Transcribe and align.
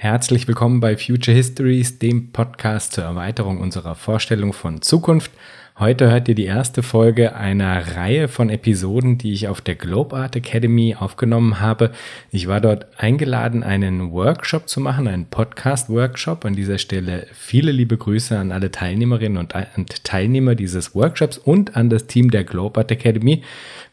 Herzlich 0.00 0.46
willkommen 0.46 0.78
bei 0.78 0.96
Future 0.96 1.36
Histories, 1.36 1.98
dem 1.98 2.30
Podcast 2.30 2.92
zur 2.92 3.02
Erweiterung 3.02 3.58
unserer 3.58 3.96
Vorstellung 3.96 4.52
von 4.52 4.80
Zukunft. 4.80 5.32
Heute 5.76 6.08
hört 6.08 6.28
ihr 6.28 6.36
die 6.36 6.44
erste 6.44 6.84
Folge 6.84 7.34
einer 7.34 7.96
Reihe 7.96 8.28
von 8.28 8.48
Episoden, 8.48 9.18
die 9.18 9.32
ich 9.32 9.48
auf 9.48 9.60
der 9.60 9.74
Globe 9.74 10.14
Art 10.14 10.36
Academy 10.36 10.94
aufgenommen 10.96 11.58
habe. 11.58 11.90
Ich 12.30 12.46
war 12.46 12.60
dort 12.60 12.86
eingeladen, 12.96 13.64
einen 13.64 14.12
Workshop 14.12 14.68
zu 14.68 14.80
machen, 14.80 15.08
einen 15.08 15.26
Podcast-Workshop. 15.26 16.44
An 16.44 16.54
dieser 16.54 16.78
Stelle 16.78 17.26
viele 17.32 17.72
liebe 17.72 17.96
Grüße 17.96 18.38
an 18.38 18.52
alle 18.52 18.70
Teilnehmerinnen 18.70 19.36
und 19.36 20.04
Teilnehmer 20.04 20.54
dieses 20.54 20.94
Workshops 20.94 21.38
und 21.38 21.74
an 21.74 21.90
das 21.90 22.06
Team 22.06 22.30
der 22.30 22.44
Globe 22.44 22.78
Art 22.78 22.92
Academy, 22.92 23.42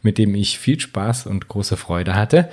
mit 0.02 0.18
dem 0.18 0.36
ich 0.36 0.60
viel 0.60 0.78
Spaß 0.78 1.26
und 1.26 1.48
große 1.48 1.76
Freude 1.76 2.14
hatte. 2.14 2.48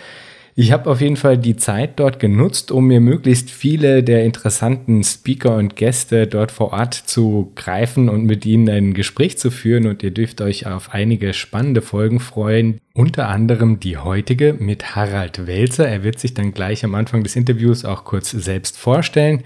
Ich 0.56 0.72
habe 0.72 0.88
auf 0.92 1.02
jeden 1.02 1.18
Fall 1.18 1.40
die 1.40 1.56
Zeit 1.56 2.00
dort 2.00 2.20
genutzt, 2.20 2.72
um 2.72 2.86
mir 2.86 3.00
möglichst 3.00 3.50
viele 3.50 4.04
der 4.04 4.24
interessanten 4.24 5.04
Speaker 5.04 5.56
und 5.56 5.76
Gäste 5.76 6.28
dort 6.28 6.52
vor 6.52 6.74
Ort 6.74 6.94
zu 6.94 7.52
greifen 7.56 8.08
und 8.08 8.26
mit 8.26 8.46
ihnen 8.46 8.70
ein 8.70 8.94
Gespräch 8.94 9.40
zu 9.40 9.50
führen. 9.50 9.88
Und 9.88 10.04
ihr 10.04 10.12
dürft 10.12 10.42
euch 10.42 10.68
auf 10.68 10.94
einige 10.94 11.34
spannende 11.34 11.82
Folgen 11.82 12.20
freuen. 12.20 12.80
Unter 12.94 13.30
anderem 13.30 13.80
die 13.80 13.98
heutige 13.98 14.54
mit 14.54 14.96
Harald 14.96 15.48
Welzer. 15.48 15.88
Er 15.88 16.04
wird 16.04 16.20
sich 16.20 16.36
dann 16.36 16.54
gleich 16.54 16.86
am 16.86 16.94
Anfang 16.94 17.24
des 17.24 17.36
Interviews 17.36 17.84
auch 17.84 18.04
kurz 18.04 18.30
selbst 18.30 18.78
vorstellen. 18.78 19.44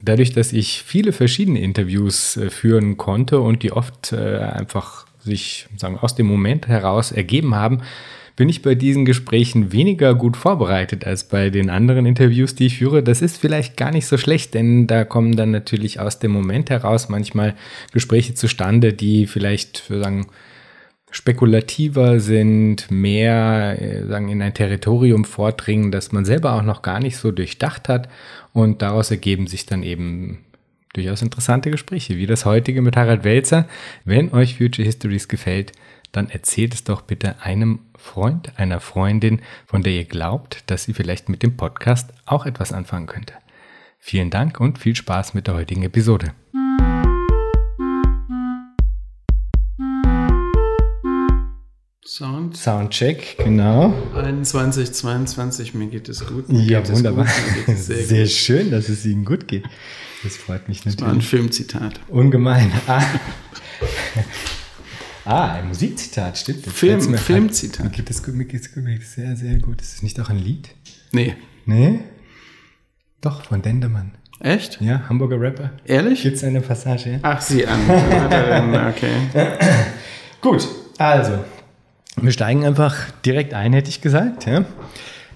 Dadurch, 0.00 0.32
dass 0.32 0.52
ich 0.52 0.82
viele 0.84 1.12
verschiedene 1.12 1.60
Interviews 1.60 2.36
äh, 2.36 2.50
führen 2.50 2.96
konnte 2.96 3.38
und 3.38 3.62
die 3.62 3.70
oft 3.70 4.12
äh, 4.12 4.38
einfach 4.38 5.06
sich 5.20 5.68
sagen, 5.76 5.98
aus 5.98 6.16
dem 6.16 6.26
Moment 6.26 6.66
heraus 6.66 7.12
ergeben 7.12 7.54
haben, 7.54 7.82
bin 8.36 8.48
ich 8.48 8.62
bei 8.62 8.74
diesen 8.74 9.04
Gesprächen 9.04 9.72
weniger 9.72 10.14
gut 10.14 10.36
vorbereitet 10.36 11.06
als 11.06 11.24
bei 11.24 11.50
den 11.50 11.70
anderen 11.70 12.06
Interviews, 12.06 12.54
die 12.54 12.66
ich 12.66 12.78
führe. 12.78 13.02
Das 13.02 13.22
ist 13.22 13.38
vielleicht 13.38 13.76
gar 13.76 13.90
nicht 13.90 14.06
so 14.06 14.16
schlecht, 14.16 14.54
denn 14.54 14.86
da 14.86 15.04
kommen 15.04 15.36
dann 15.36 15.50
natürlich 15.50 16.00
aus 16.00 16.18
dem 16.18 16.30
Moment 16.30 16.70
heraus 16.70 17.08
manchmal 17.08 17.54
Gespräche 17.92 18.34
zustande, 18.34 18.92
die 18.92 19.26
vielleicht, 19.26 19.84
sagen, 19.88 20.26
spekulativer 21.12 22.20
sind, 22.20 22.90
mehr 22.90 23.76
äh, 23.80 24.06
sagen 24.06 24.30
in 24.30 24.42
ein 24.42 24.54
Territorium 24.54 25.24
vordringen, 25.24 25.92
das 25.92 26.10
man 26.10 26.24
selber 26.24 26.54
auch 26.54 26.62
noch 26.62 26.80
gar 26.80 27.00
nicht 27.00 27.18
so 27.18 27.30
durchdacht 27.30 27.88
hat 27.88 28.08
und 28.54 28.82
daraus 28.82 29.10
ergeben 29.10 29.46
sich 29.46 29.66
dann 29.66 29.82
eben 29.82 30.38
durchaus 30.94 31.22
interessante 31.22 31.70
Gespräche, 31.70 32.16
wie 32.16 32.26
das 32.26 32.44
heutige 32.44 32.82
mit 32.82 32.96
Harald 32.96 33.24
Welzer. 33.24 33.68
Wenn 34.04 34.32
euch 34.32 34.56
Future 34.56 34.84
Histories 34.84 35.28
gefällt, 35.28 35.72
dann 36.12 36.28
erzählt 36.28 36.74
es 36.74 36.84
doch 36.84 37.02
bitte 37.02 37.40
einem 37.40 37.80
Freund, 37.96 38.58
einer 38.58 38.80
Freundin, 38.80 39.40
von 39.66 39.82
der 39.82 39.94
ihr 39.94 40.04
glaubt, 40.04 40.70
dass 40.70 40.84
sie 40.84 40.92
vielleicht 40.92 41.28
mit 41.28 41.42
dem 41.42 41.56
Podcast 41.56 42.12
auch 42.26 42.46
etwas 42.46 42.72
anfangen 42.72 43.06
könnte. 43.06 43.34
Vielen 43.98 44.30
Dank 44.30 44.60
und 44.60 44.78
viel 44.78 44.94
Spaß 44.94 45.34
mit 45.34 45.46
der 45.46 45.54
heutigen 45.54 45.82
Episode. 45.82 46.34
Sound. 52.04 52.56
Soundcheck, 52.58 53.38
genau. 53.38 53.94
21, 54.14 54.92
22, 54.92 55.72
mir 55.72 55.86
geht 55.86 56.10
es 56.10 56.26
gut. 56.26 56.50
Mir 56.50 56.62
ja, 56.62 56.88
wunderbar. 56.88 57.26
Gut, 57.66 57.78
sehr, 57.78 58.04
sehr 58.04 58.26
schön, 58.26 58.70
dass 58.70 58.90
es 58.90 59.06
Ihnen 59.06 59.24
gut 59.24 59.48
geht. 59.48 59.64
Das 60.22 60.36
freut 60.36 60.68
mich 60.68 60.84
natürlich. 60.84 60.96
Das 60.96 61.06
war 61.06 61.14
ein 61.14 61.22
Filmzitat. 61.22 62.00
Ungemein. 62.08 62.70
Ah. 62.86 63.02
Ah, 65.24 65.52
ein 65.52 65.68
Musikzitat, 65.68 66.36
stimmt. 66.36 66.66
Das 66.66 66.72
Film, 66.74 67.00
Filmzitat. 67.16 67.96
Mir 67.96 68.04
es 68.10 68.22
geht 68.24 69.02
es 69.02 69.12
sehr, 69.14 69.36
sehr 69.36 69.58
gut. 69.60 69.80
Ist 69.80 69.94
es 69.94 70.02
nicht 70.02 70.18
auch 70.18 70.30
ein 70.30 70.38
Lied? 70.38 70.70
Nee. 71.12 71.36
Nee? 71.64 72.00
Doch, 73.20 73.44
von 73.44 73.62
Dendermann. 73.62 74.12
Echt? 74.40 74.80
Ja, 74.80 75.08
Hamburger 75.08 75.40
Rapper. 75.40 75.70
Ehrlich? 75.84 76.22
Gibt 76.22 76.38
es 76.38 76.42
eine 76.42 76.60
Passage? 76.60 77.20
Ach, 77.22 77.40
sie 77.40 77.64
an. 77.64 77.78
okay. 78.88 79.12
gut, 80.40 80.66
also, 80.98 81.38
wir 82.20 82.32
steigen 82.32 82.64
einfach 82.64 82.96
direkt 83.24 83.54
ein, 83.54 83.72
hätte 83.74 83.90
ich 83.90 84.00
gesagt. 84.00 84.46
Ja? 84.46 84.64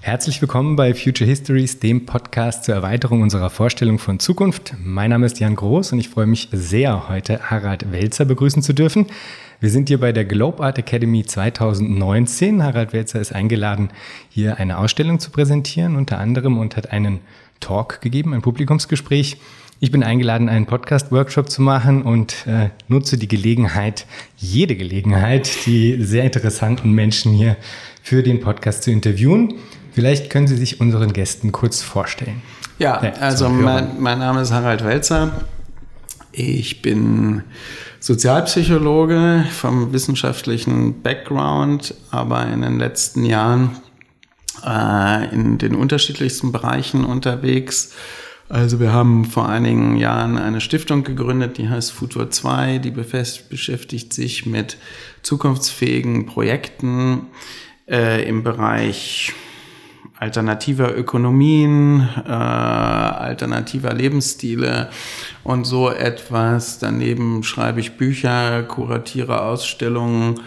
Herzlich 0.01 0.41
willkommen 0.41 0.75
bei 0.75 0.95
Future 0.95 1.31
Histories, 1.31 1.79
dem 1.79 2.07
Podcast 2.07 2.65
zur 2.65 2.75
Erweiterung 2.75 3.23
unserer 3.23 3.51
Vorstellung 3.51 4.01
von 4.01 4.19
Zukunft. 4.19 4.75
Mein 4.83 5.11
Name 5.11 5.27
ist 5.27 5.39
Jan 5.39 5.55
Groß 5.55 5.93
und 5.93 6.01
ich 6.01 6.09
freue 6.09 6.27
mich 6.27 6.49
sehr, 6.51 7.09
heute 7.09 7.51
Harald 7.51 7.93
Welzer 7.93 8.25
begrüßen 8.25 8.63
zu 8.63 8.73
dürfen. 8.73 9.07
Wir 9.59 9.71
sind 9.71 9.89
hier 9.89 9.99
bei 9.99 10.13
der 10.13 10.27
Globe 10.27 10.63
Art 10.63 10.79
Academy 10.79 11.25
2019. 11.25 12.63
Harald 12.63 12.93
Welzer 12.93 13.21
ist 13.21 13.35
eingeladen, 13.35 13.89
hier 14.29 14.59
eine 14.59 14.77
Ausstellung 14.77 15.19
zu 15.19 15.31
präsentieren, 15.31 15.97
unter 15.97 16.19
anderem 16.19 16.59
und 16.59 16.77
hat 16.77 16.93
einen 16.93 17.21
Talk 17.61 18.03
gegeben, 18.03 18.35
ein 18.35 18.43
Publikumsgespräch. 18.43 19.39
Ich 19.81 19.91
bin 19.91 20.03
eingeladen, 20.03 20.51
einen 20.51 20.67
Podcast-Workshop 20.67 21.49
zu 21.49 21.63
machen 21.63 22.03
und 22.03 22.47
äh, 22.47 22.69
nutze 22.89 23.17
die 23.17 23.29
Gelegenheit, 23.29 24.05
jede 24.37 24.77
Gelegenheit, 24.77 25.65
die 25.65 26.03
sehr 26.03 26.25
interessanten 26.25 26.93
Menschen 26.93 27.33
hier 27.33 27.57
für 28.03 28.23
den 28.23 28.41
Podcast 28.41 28.83
zu 28.83 28.91
interviewen. 28.91 29.55
Vielleicht 29.93 30.29
können 30.29 30.49
Sie 30.49 30.57
sich 30.57 30.83
unseren 30.83 31.15
Gästen 31.15 31.53
kurz 31.53 31.81
vorstellen. 31.81 32.43
Ja, 32.79 32.99
also 33.21 33.49
mein, 33.49 34.01
mein 34.01 34.19
Name 34.19 34.43
ist 34.43 34.53
Harald 34.53 34.85
Welzer. 34.85 35.33
Ich 36.39 36.83
bin 36.83 37.45
Sozialpsychologe 37.99 39.47
vom 39.51 39.95
wissenschaftlichen 39.95 41.01
Background, 41.01 41.95
aber 42.11 42.47
in 42.49 42.61
den 42.61 42.79
letzten 42.79 43.25
Jahren 43.25 43.71
äh, 44.63 45.35
in 45.35 45.57
den 45.57 45.75
unterschiedlichsten 45.75 46.53
Bereichen 46.53 47.07
unterwegs. 47.07 47.95
Also 48.51 48.81
wir 48.81 48.93
haben 48.93 49.25
vor 49.25 49.49
einigen 49.49 49.97
Jahren 49.97 50.37
eine 50.37 50.61
Stiftung 50.61 51.05
gegründet, 51.05 51.57
die 51.57 51.71
heißt 51.71 51.91
Futur 51.91 52.31
2, 52.31 52.81
die 52.81 52.91
beschäftigt 52.91 54.13
sich 54.13 54.45
mit 54.45 54.77
zukunftsfähigen 55.23 56.27
Projekten 56.27 57.29
äh, 57.89 58.29
im 58.29 58.43
Bereich 58.43 59.33
alternativer 60.19 60.97
Ökonomien, 60.97 62.09
äh, 62.27 62.31
alternativer 62.31 63.93
Lebensstile 63.93 64.89
und 65.45 65.65
so 65.65 65.91
etwas. 65.91 66.79
Daneben 66.79 67.43
schreibe 67.43 67.81
ich 67.81 67.97
Bücher, 67.97 68.63
kuratiere 68.63 69.43
Ausstellungen, 69.43 70.41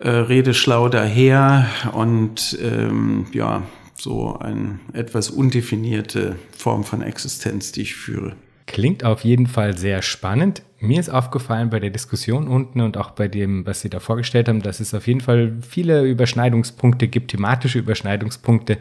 äh, 0.00 0.08
rede 0.08 0.54
schlau 0.54 0.88
daher 0.88 1.66
und 1.92 2.56
ähm, 2.62 3.26
ja, 3.32 3.62
so 3.96 4.38
eine 4.38 4.78
etwas 4.92 5.30
undefinierte 5.30 6.36
Form 6.56 6.84
von 6.84 7.02
Existenz, 7.02 7.72
die 7.72 7.82
ich 7.82 7.96
führe. 7.96 8.36
Klingt 8.66 9.02
auf 9.02 9.24
jeden 9.24 9.46
Fall 9.46 9.76
sehr 9.76 10.02
spannend. 10.02 10.62
Mir 10.80 11.00
ist 11.00 11.08
aufgefallen 11.08 11.70
bei 11.70 11.80
der 11.80 11.90
Diskussion 11.90 12.46
unten 12.46 12.80
und 12.80 12.96
auch 12.96 13.10
bei 13.10 13.26
dem, 13.26 13.66
was 13.66 13.80
Sie 13.80 13.90
da 13.90 13.98
vorgestellt 13.98 14.48
haben, 14.48 14.62
dass 14.62 14.78
es 14.78 14.94
auf 14.94 15.08
jeden 15.08 15.20
Fall 15.20 15.56
viele 15.60 16.04
Überschneidungspunkte 16.04 17.08
gibt, 17.08 17.32
thematische 17.32 17.80
Überschneidungspunkte 17.80 18.78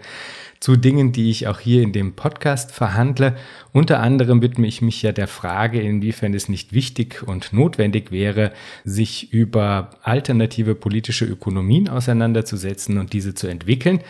zu 0.60 0.76
Dingen, 0.76 1.12
die 1.12 1.32
ich 1.32 1.48
auch 1.48 1.60
hier 1.60 1.82
in 1.82 1.94
dem 1.94 2.14
Podcast 2.14 2.72
verhandle. 2.72 3.36
Unter 3.74 4.00
anderem 4.00 4.44
widme 4.44 4.68
ich 4.68 4.82
mich 4.84 5.02
ja 5.02 5.12
der 5.12 5.28
Frage, 5.28 5.82
inwiefern 5.82 6.36
es 6.36 6.50
nicht 6.50 6.72
wichtig 6.72 7.24
und 7.28 7.52
notwendig 7.52 8.12
wäre, 8.12 8.52
sich 8.84 9.34
über 9.34 9.90
alternative 10.04 10.76
politische 10.76 11.26
Ökonomien 11.26 11.90
auseinanderzusetzen 11.90 13.00
und 13.00 13.14
diese 13.14 13.34
zu 13.34 13.48
entwickeln. 13.48 14.02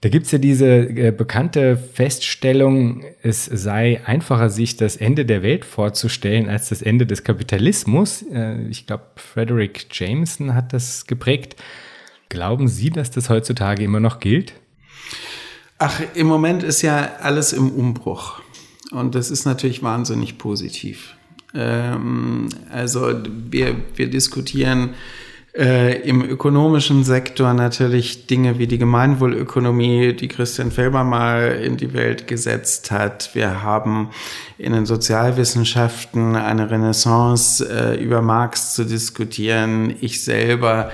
Da 0.00 0.08
gibt's 0.08 0.30
ja 0.30 0.38
diese 0.38 0.66
äh, 0.66 1.10
bekannte 1.10 1.76
Feststellung, 1.76 3.04
es 3.22 3.46
sei 3.46 4.00
einfacher, 4.04 4.48
sich 4.48 4.76
das 4.76 4.94
Ende 4.94 5.24
der 5.24 5.42
Welt 5.42 5.64
vorzustellen 5.64 6.48
als 6.48 6.68
das 6.68 6.82
Ende 6.82 7.04
des 7.04 7.24
Kapitalismus. 7.24 8.22
Äh, 8.32 8.62
ich 8.68 8.86
glaube, 8.86 9.04
Frederick 9.16 9.86
Jameson 9.90 10.54
hat 10.54 10.72
das 10.72 11.06
geprägt. 11.06 11.56
Glauben 12.28 12.68
Sie, 12.68 12.90
dass 12.90 13.10
das 13.10 13.28
heutzutage 13.28 13.82
immer 13.82 13.98
noch 13.98 14.20
gilt? 14.20 14.52
Ach, 15.78 16.00
im 16.14 16.28
Moment 16.28 16.62
ist 16.62 16.82
ja 16.82 17.16
alles 17.20 17.52
im 17.52 17.70
Umbruch. 17.70 18.40
Und 18.92 19.16
das 19.16 19.32
ist 19.32 19.46
natürlich 19.46 19.82
wahnsinnig 19.82 20.38
positiv. 20.38 21.16
Ähm, 21.54 22.48
also 22.70 23.14
wir, 23.50 23.74
wir 23.96 24.08
diskutieren 24.10 24.90
äh, 25.58 26.00
im 26.02 26.24
ökonomischen 26.24 27.02
Sektor 27.02 27.52
natürlich 27.52 28.28
Dinge 28.28 28.58
wie 28.60 28.68
die 28.68 28.78
Gemeinwohlökonomie, 28.78 30.12
die 30.12 30.28
Christian 30.28 30.70
Felber 30.70 31.02
mal 31.02 31.58
in 31.62 31.76
die 31.76 31.92
Welt 31.94 32.28
gesetzt 32.28 32.92
hat. 32.92 33.30
Wir 33.34 33.62
haben 33.62 34.10
in 34.56 34.72
den 34.72 34.86
Sozialwissenschaften 34.86 36.36
eine 36.36 36.70
Renaissance 36.70 37.68
äh, 37.68 38.00
über 38.00 38.22
Marx 38.22 38.74
zu 38.74 38.84
diskutieren. 38.84 39.96
Ich 40.00 40.22
selber 40.22 40.92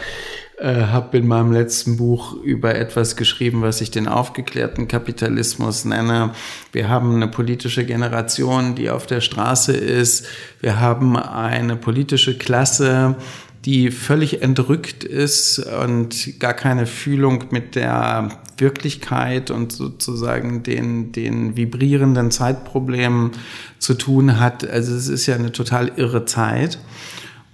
äh, 0.56 0.86
habe 0.86 1.18
in 1.18 1.26
meinem 1.26 1.52
letzten 1.52 1.96
Buch 1.96 2.34
über 2.42 2.76
etwas 2.76 3.16
geschrieben, 3.16 3.62
was 3.62 3.80
ich 3.80 3.90
den 3.90 4.06
aufgeklärten 4.06 4.86
Kapitalismus 4.86 5.84
nenne. 5.84 6.30
Wir 6.70 6.88
haben 6.88 7.14
eine 7.16 7.26
politische 7.26 7.84
Generation, 7.84 8.76
die 8.76 8.88
auf 8.88 9.06
der 9.06 9.20
Straße 9.20 9.72
ist. 9.72 10.26
Wir 10.60 10.78
haben 10.78 11.16
eine 11.16 11.74
politische 11.74 12.38
Klasse, 12.38 13.16
die 13.64 13.90
völlig 13.90 14.42
entrückt 14.42 15.04
ist 15.04 15.58
und 15.58 16.38
gar 16.38 16.52
keine 16.52 16.86
Fühlung 16.86 17.44
mit 17.50 17.76
der 17.76 18.28
Wirklichkeit 18.58 19.50
und 19.50 19.72
sozusagen 19.72 20.62
den, 20.62 21.12
den 21.12 21.56
vibrierenden 21.56 22.30
Zeitproblemen 22.30 23.32
zu 23.78 23.94
tun 23.94 24.38
hat. 24.38 24.68
Also 24.68 24.94
es 24.94 25.08
ist 25.08 25.26
ja 25.26 25.34
eine 25.34 25.52
total 25.52 25.92
irre 25.96 26.26
Zeit. 26.26 26.78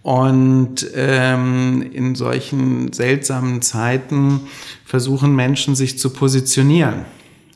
Und 0.03 0.87
ähm, 0.95 1.87
in 1.93 2.15
solchen 2.15 2.93
seltsamen 2.93 3.61
Zeiten 3.61 4.41
versuchen 4.85 5.37
Menschen 5.37 5.75
sich 5.75 5.99
zu 5.99 6.11
positionieren. 6.11 7.05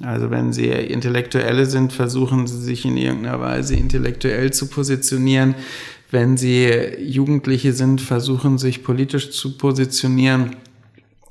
Also 0.03 0.31
wenn 0.31 0.53
sie 0.53 0.67
Intellektuelle 0.67 1.67
sind, 1.67 1.93
versuchen 1.93 2.47
sie 2.47 2.61
sich 2.61 2.85
in 2.85 2.97
irgendeiner 2.97 3.41
Weise 3.41 3.75
intellektuell 3.75 4.53
zu 4.53 4.67
positionieren. 4.67 5.55
Wenn 6.15 6.37
sie 6.37 6.71
Jugendliche 7.01 7.73
sind, 7.73 8.01
versuchen 8.01 8.57
sich 8.57 8.85
politisch 8.85 9.33
zu 9.33 9.59
positionieren. 9.59 10.55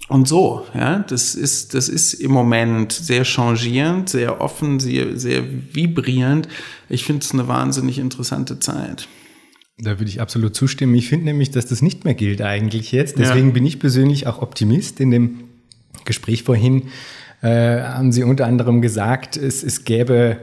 Und 0.10 0.28
so, 0.28 0.66
ja, 0.74 1.00
das 1.08 1.36
ist, 1.36 1.74
das 1.74 1.88
ist 1.88 2.16
im 2.16 2.32
Moment 2.32 2.92
sehr 2.92 3.24
changierend, 3.24 4.10
sehr 4.10 4.42
offen, 4.42 4.82
sehr, 4.82 5.18
sehr 5.18 5.42
vibrierend. 5.74 6.50
Ich 6.90 7.06
finde 7.06 7.24
es 7.24 7.32
eine 7.32 7.48
wahnsinnig 7.48 7.98
interessante 7.98 8.60
Zeit. 8.60 9.08
Da 9.78 10.00
würde 10.00 10.10
ich 10.10 10.20
absolut 10.20 10.54
zustimmen. 10.54 10.96
Ich 10.96 11.08
finde 11.08 11.28
nämlich, 11.28 11.52
dass 11.52 11.66
das 11.66 11.82
nicht 11.82 12.04
mehr 12.04 12.14
gilt 12.14 12.42
eigentlich 12.42 12.92
jetzt. 12.92 13.18
Deswegen 13.18 13.48
ja. 13.48 13.54
bin 13.54 13.66
ich 13.66 13.80
persönlich 13.80 14.28
auch 14.28 14.42
Optimist. 14.42 15.00
In 15.00 15.12
dem 15.12 15.46
Gespräch 16.04 16.44
vorhin 16.44 16.90
äh, 17.42 17.80
haben 17.84 18.12
Sie 18.12 18.24
unter 18.24 18.48
anderem 18.48 18.82
gesagt, 18.82 19.38
es, 19.38 19.64
es 19.64 19.86
gäbe 19.86 20.40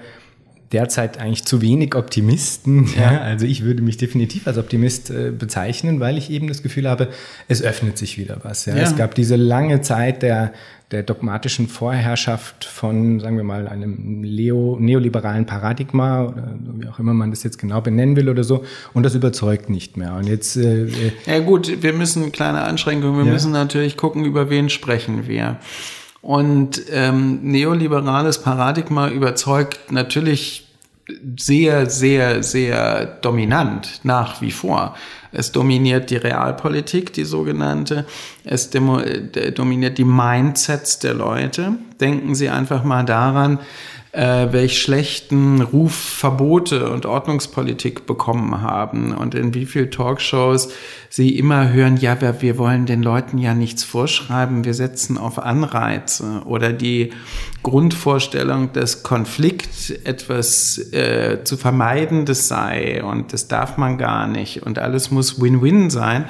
derzeit 0.72 1.19
eigentlich 1.19 1.44
zu 1.44 1.62
wenig 1.62 1.94
Optimisten. 1.96 2.88
Ja. 2.96 3.20
Also 3.20 3.46
ich 3.46 3.64
würde 3.64 3.82
mich 3.82 3.96
definitiv 3.96 4.46
als 4.46 4.56
Optimist 4.56 5.11
äh, 5.11 5.32
bezeichnen, 5.37 5.99
weil 5.99 6.17
ich 6.17 6.31
eben 6.31 6.46
das 6.46 6.62
Gefühl 6.62 6.88
habe, 6.88 7.08
es 7.49 7.62
öffnet 7.62 7.99
sich 7.99 8.19
wieder 8.19 8.38
was. 8.43 8.67
Ja. 8.67 8.75
Es 8.76 8.96
gab 8.96 9.14
diese 9.14 9.34
lange 9.34 9.81
Zeit 9.81 10.22
der, 10.22 10.52
der 10.93 11.02
dogmatischen 11.02 11.67
Vorherrschaft 11.67 12.64
von, 12.64 13.19
sagen 13.19 13.37
wir 13.37 13.43
mal, 13.43 13.67
einem 13.67 14.22
Leo, 14.22 14.76
neoliberalen 14.78 15.44
Paradigma 15.44 16.26
oder 16.26 16.55
wie 16.76 16.87
auch 16.87 17.00
immer 17.00 17.14
man 17.14 17.31
das 17.31 17.43
jetzt 17.43 17.58
genau 17.58 17.81
benennen 17.81 18.14
will 18.14 18.28
oder 18.28 18.44
so. 18.44 18.64
Und 18.94 19.02
das 19.02 19.17
überzeugt 19.17 19.70
nicht 19.70 19.96
mehr. 19.96 20.14
Und 20.14 20.28
jetzt. 20.28 20.56
Äh, 20.56 20.84
äh 20.84 21.12
ja 21.26 21.40
gut, 21.40 21.82
wir 21.82 21.93
müssen 21.93 22.31
kleine 22.31 22.62
Einschränkungen. 22.62 23.25
Wir 23.25 23.32
müssen 23.32 23.50
natürlich 23.50 23.96
gucken, 23.96 24.25
über 24.25 24.50
wen 24.50 24.69
sprechen 24.69 25.26
wir. 25.26 25.58
Und 26.22 26.82
ähm, 26.90 27.40
neoliberales 27.43 28.43
Paradigma 28.43 29.08
überzeugt 29.08 29.90
natürlich 29.90 30.67
sehr, 31.37 31.88
sehr, 31.88 32.43
sehr 32.43 33.06
dominant 33.06 34.00
nach 34.05 34.40
wie 34.40 34.50
vor. 34.50 34.94
Es 35.32 35.52
dominiert 35.52 36.11
die 36.11 36.17
Realpolitik, 36.17 37.12
die 37.12 37.25
sogenannte. 37.25 38.05
Es 38.44 38.75
äh, 38.75 39.52
dominiert 39.52 39.99
die 39.99 40.05
Mindsets 40.05 40.99
der 40.99 41.14
Leute. 41.14 41.75
Denken 42.00 42.34
Sie 42.34 42.49
einfach 42.49 42.84
mal 42.84 43.05
daran, 43.05 43.58
äh, 44.12 44.48
welch 44.50 44.80
schlechten 44.80 45.62
Ruf 45.62 45.94
Verbote 45.94 46.90
und 46.90 47.06
Ordnungspolitik 47.06 48.06
bekommen 48.06 48.60
haben 48.60 49.14
und 49.14 49.36
in 49.36 49.54
wie 49.54 49.66
viel 49.66 49.88
Talkshows 49.88 50.70
sie 51.08 51.38
immer 51.38 51.72
hören, 51.72 51.96
ja, 51.96 52.20
wir, 52.20 52.42
wir 52.42 52.58
wollen 52.58 52.86
den 52.86 53.02
Leuten 53.02 53.38
ja 53.38 53.54
nichts 53.54 53.84
vorschreiben, 53.84 54.64
wir 54.64 54.74
setzen 54.74 55.16
auf 55.16 55.38
Anreize 55.38 56.42
oder 56.44 56.72
die 56.72 57.10
Grundvorstellung, 57.62 58.72
dass 58.72 59.04
Konflikt 59.04 59.90
etwas 60.04 60.78
äh, 60.92 61.44
zu 61.44 61.56
vermeidendes 61.56 62.48
sei 62.48 63.04
und 63.04 63.32
das 63.32 63.46
darf 63.46 63.76
man 63.76 63.96
gar 63.96 64.26
nicht 64.26 64.64
und 64.64 64.80
alles 64.80 65.12
muss 65.12 65.40
Win-Win 65.40 65.88
sein. 65.90 66.24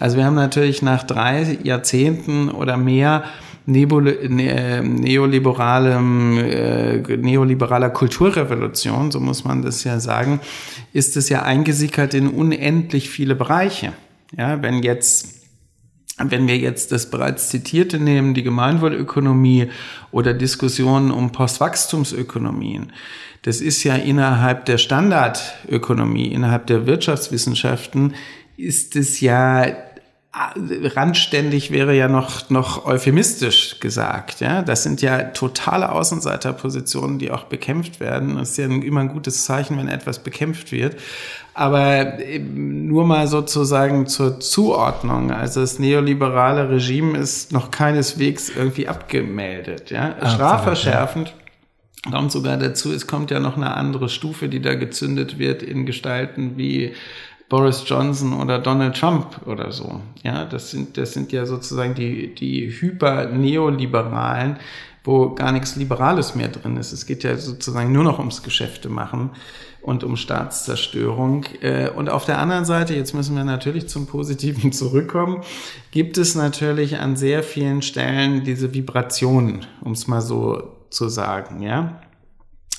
Also 0.00 0.16
wir 0.16 0.24
haben 0.24 0.36
natürlich 0.36 0.80
nach 0.80 1.02
drei 1.02 1.58
Jahrzehnten 1.62 2.48
oder 2.48 2.78
mehr 2.78 3.24
Ne, 3.68 4.82
neoliberalem, 4.84 6.38
äh, 6.38 7.16
neoliberaler 7.16 7.90
Kulturrevolution, 7.90 9.10
so 9.10 9.18
muss 9.18 9.42
man 9.42 9.62
das 9.62 9.82
ja 9.82 9.98
sagen, 9.98 10.40
ist 10.92 11.16
es 11.16 11.28
ja 11.28 11.42
eingesickert 11.42 12.14
in 12.14 12.28
unendlich 12.28 13.10
viele 13.10 13.34
Bereiche. 13.34 13.92
Ja, 14.36 14.62
wenn 14.62 14.84
jetzt 14.84 15.36
wenn 16.18 16.48
wir 16.48 16.56
jetzt 16.56 16.92
das 16.92 17.10
bereits 17.10 17.50
zitierte 17.50 17.98
nehmen, 17.98 18.32
die 18.32 18.42
Gemeinwohlökonomie 18.42 19.68
oder 20.12 20.32
Diskussionen 20.32 21.10
um 21.10 21.30
Postwachstumsökonomien, 21.30 22.92
das 23.42 23.60
ist 23.60 23.84
ja 23.84 23.96
innerhalb 23.96 24.64
der 24.64 24.78
Standardökonomie, 24.78 26.28
innerhalb 26.28 26.66
der 26.68 26.86
Wirtschaftswissenschaften, 26.86 28.14
ist 28.56 28.96
es 28.96 29.20
ja 29.20 29.66
randständig 30.36 31.70
wäre 31.70 31.96
ja 31.96 32.08
noch, 32.08 32.50
noch 32.50 32.84
euphemistisch 32.84 33.80
gesagt. 33.80 34.40
Ja? 34.40 34.62
Das 34.62 34.82
sind 34.82 35.00
ja 35.00 35.22
totale 35.24 35.90
Außenseiterpositionen, 35.90 37.18
die 37.18 37.30
auch 37.30 37.44
bekämpft 37.44 38.00
werden. 38.00 38.36
Das 38.36 38.50
ist 38.50 38.58
ja 38.58 38.66
immer 38.66 39.00
ein 39.00 39.08
gutes 39.08 39.44
Zeichen, 39.44 39.78
wenn 39.78 39.88
etwas 39.88 40.18
bekämpft 40.18 40.72
wird. 40.72 40.96
Aber 41.54 42.18
nur 42.38 43.06
mal 43.06 43.28
sozusagen 43.28 44.06
zur 44.06 44.40
Zuordnung. 44.40 45.30
Also 45.30 45.60
das 45.60 45.78
neoliberale 45.78 46.68
Regime 46.68 47.16
ist 47.16 47.52
noch 47.52 47.70
keineswegs 47.70 48.50
irgendwie 48.50 48.88
abgemeldet. 48.88 49.90
Ja? 49.90 50.16
Strafverschärfend. 50.34 51.34
Kommt 52.10 52.30
sogar 52.30 52.56
dazu, 52.56 52.92
es 52.92 53.06
kommt 53.06 53.30
ja 53.30 53.40
noch 53.40 53.56
eine 53.56 53.74
andere 53.74 54.08
Stufe, 54.08 54.48
die 54.48 54.60
da 54.60 54.74
gezündet 54.74 55.38
wird 55.38 55.62
in 55.62 55.86
Gestalten 55.86 56.56
wie 56.56 56.94
Boris 57.48 57.84
Johnson 57.86 58.40
oder 58.40 58.58
Donald 58.58 58.96
Trump 58.96 59.46
oder 59.46 59.70
so. 59.70 60.00
Ja, 60.22 60.44
das 60.44 60.70
sind, 60.70 60.96
das 60.96 61.12
sind 61.12 61.30
ja 61.32 61.46
sozusagen 61.46 61.94
die, 61.94 62.34
die 62.34 62.68
Hyper-Neoliberalen, 62.68 64.56
wo 65.04 65.34
gar 65.34 65.52
nichts 65.52 65.76
Liberales 65.76 66.34
mehr 66.34 66.48
drin 66.48 66.76
ist. 66.76 66.92
Es 66.92 67.06
geht 67.06 67.22
ja 67.22 67.36
sozusagen 67.36 67.92
nur 67.92 68.02
noch 68.02 68.18
ums 68.18 68.42
Geschäfte 68.42 68.88
machen 68.88 69.30
und 69.80 70.02
um 70.02 70.16
Staatszerstörung. 70.16 71.44
Äh, 71.60 71.90
und 71.90 72.08
auf 72.08 72.24
der 72.24 72.38
anderen 72.38 72.64
Seite, 72.64 72.94
jetzt 72.94 73.14
müssen 73.14 73.36
wir 73.36 73.44
natürlich 73.44 73.88
zum 73.88 74.06
Positiven 74.06 74.72
zurückkommen, 74.72 75.42
gibt 75.92 76.18
es 76.18 76.34
natürlich 76.34 76.98
an 76.98 77.14
sehr 77.14 77.44
vielen 77.44 77.82
Stellen 77.82 78.42
diese 78.42 78.74
Vibrationen, 78.74 79.64
um 79.82 79.92
es 79.92 80.08
mal 80.08 80.20
so 80.20 80.72
zu 80.90 81.08
sagen, 81.08 81.62
ja. 81.62 82.00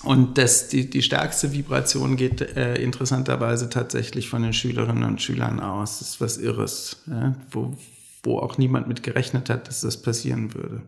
Und 0.03 0.37
das, 0.37 0.67
die, 0.67 0.89
die 0.89 1.01
stärkste 1.01 1.53
Vibration 1.53 2.17
geht 2.17 2.41
äh, 2.41 2.75
interessanterweise 2.75 3.69
tatsächlich 3.69 4.29
von 4.29 4.43
den 4.43 4.53
Schülerinnen 4.53 5.03
und 5.03 5.21
Schülern 5.21 5.59
aus. 5.59 5.99
Das 5.99 6.09
ist 6.09 6.21
was 6.21 6.37
Irres, 6.37 7.03
ja? 7.07 7.35
wo, 7.49 7.75
wo 8.23 8.39
auch 8.39 8.57
niemand 8.57 8.87
mit 8.87 9.01
gerechnet 9.01 9.49
hat, 9.49 9.67
dass 9.67 9.81
das 9.81 10.01
passieren 10.01 10.53
würde. 10.53 10.81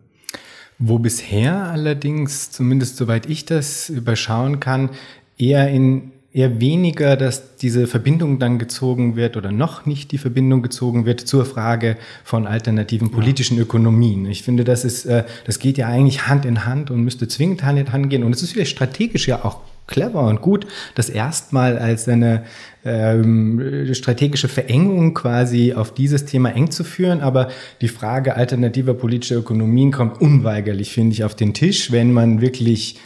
Wo 0.78 0.98
bisher 0.98 1.64
allerdings, 1.64 2.52
zumindest 2.52 2.96
soweit 2.96 3.26
ich 3.26 3.44
das 3.44 3.90
überschauen 3.90 4.60
kann, 4.60 4.90
eher 5.36 5.68
in 5.68 6.09
eher 6.32 6.60
weniger, 6.60 7.16
dass 7.16 7.56
diese 7.56 7.86
Verbindung 7.86 8.38
dann 8.38 8.58
gezogen 8.58 9.16
wird 9.16 9.36
oder 9.36 9.50
noch 9.50 9.84
nicht 9.84 10.12
die 10.12 10.18
Verbindung 10.18 10.62
gezogen 10.62 11.04
wird 11.04 11.20
zur 11.20 11.44
Frage 11.44 11.96
von 12.22 12.46
alternativen 12.46 13.10
politischen 13.10 13.56
ja. 13.56 13.64
Ökonomien. 13.64 14.26
Ich 14.26 14.44
finde, 14.44 14.62
das 14.62 14.84
ist, 14.84 15.06
äh, 15.06 15.24
das 15.44 15.58
geht 15.58 15.76
ja 15.76 15.88
eigentlich 15.88 16.28
Hand 16.28 16.44
in 16.44 16.64
Hand 16.64 16.90
und 16.90 17.02
müsste 17.02 17.26
zwingend 17.26 17.64
Hand 17.64 17.80
in 17.80 17.92
Hand 17.92 18.10
gehen. 18.10 18.22
Und 18.22 18.34
es 18.34 18.42
ist 18.42 18.52
vielleicht 18.52 18.70
strategisch 18.70 19.26
ja 19.26 19.44
auch 19.44 19.60
clever 19.88 20.28
und 20.28 20.40
gut, 20.40 20.68
das 20.94 21.10
erstmal 21.10 21.76
als 21.76 22.08
eine 22.08 22.44
ähm, 22.84 23.92
strategische 23.92 24.46
Verengung 24.46 25.14
quasi 25.14 25.74
auf 25.74 25.92
dieses 25.92 26.26
Thema 26.26 26.50
eng 26.50 26.70
zu 26.70 26.84
führen. 26.84 27.20
Aber 27.20 27.48
die 27.80 27.88
Frage 27.88 28.36
alternativer 28.36 28.94
politischer 28.94 29.36
Ökonomien 29.36 29.90
kommt 29.90 30.20
unweigerlich, 30.20 30.92
finde 30.92 31.14
ich, 31.14 31.24
auf 31.24 31.34
den 31.34 31.54
Tisch, 31.54 31.90
wenn 31.90 32.12
man 32.12 32.40
wirklich 32.40 33.00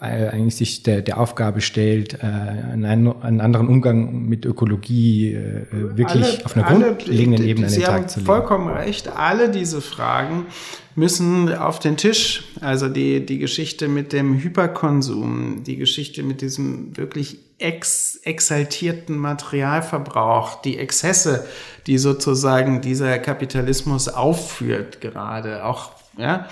eigentlich 0.00 0.56
sich 0.56 0.82
der, 0.84 1.02
der 1.02 1.18
Aufgabe 1.18 1.60
stellt, 1.60 2.14
äh, 2.14 2.26
einen, 2.26 2.86
einen 3.20 3.40
anderen 3.40 3.66
Umgang 3.68 4.28
mit 4.28 4.44
Ökologie 4.44 5.34
äh, 5.34 5.66
wirklich 5.70 6.24
alle, 6.24 6.44
auf 6.44 6.56
einer 6.56 6.66
alle, 6.66 6.84
grundlegenden 6.84 7.44
Ebene 7.44 7.66
an 7.66 7.72
den 7.72 7.82
Tag 7.82 8.10
zu 8.10 8.20
legen. 8.20 8.26
Vollkommen 8.26 8.68
recht. 8.68 9.08
Alle 9.08 9.50
diese 9.50 9.80
Fragen 9.80 10.46
müssen 10.94 11.52
auf 11.52 11.80
den 11.80 11.96
Tisch. 11.96 12.44
Also 12.60 12.88
die, 12.88 13.26
die 13.26 13.38
Geschichte 13.38 13.88
mit 13.88 14.12
dem 14.12 14.38
Hyperkonsum, 14.38 15.64
die 15.64 15.76
Geschichte 15.76 16.22
mit 16.22 16.42
diesem 16.42 16.96
wirklich 16.96 17.38
ex, 17.58 18.20
exaltierten 18.22 19.18
Materialverbrauch, 19.18 20.62
die 20.62 20.78
Exzesse, 20.78 21.44
die 21.88 21.98
sozusagen 21.98 22.82
dieser 22.82 23.18
Kapitalismus 23.18 24.08
aufführt 24.08 25.00
gerade, 25.00 25.64
auch, 25.64 25.90
ja 26.16 26.46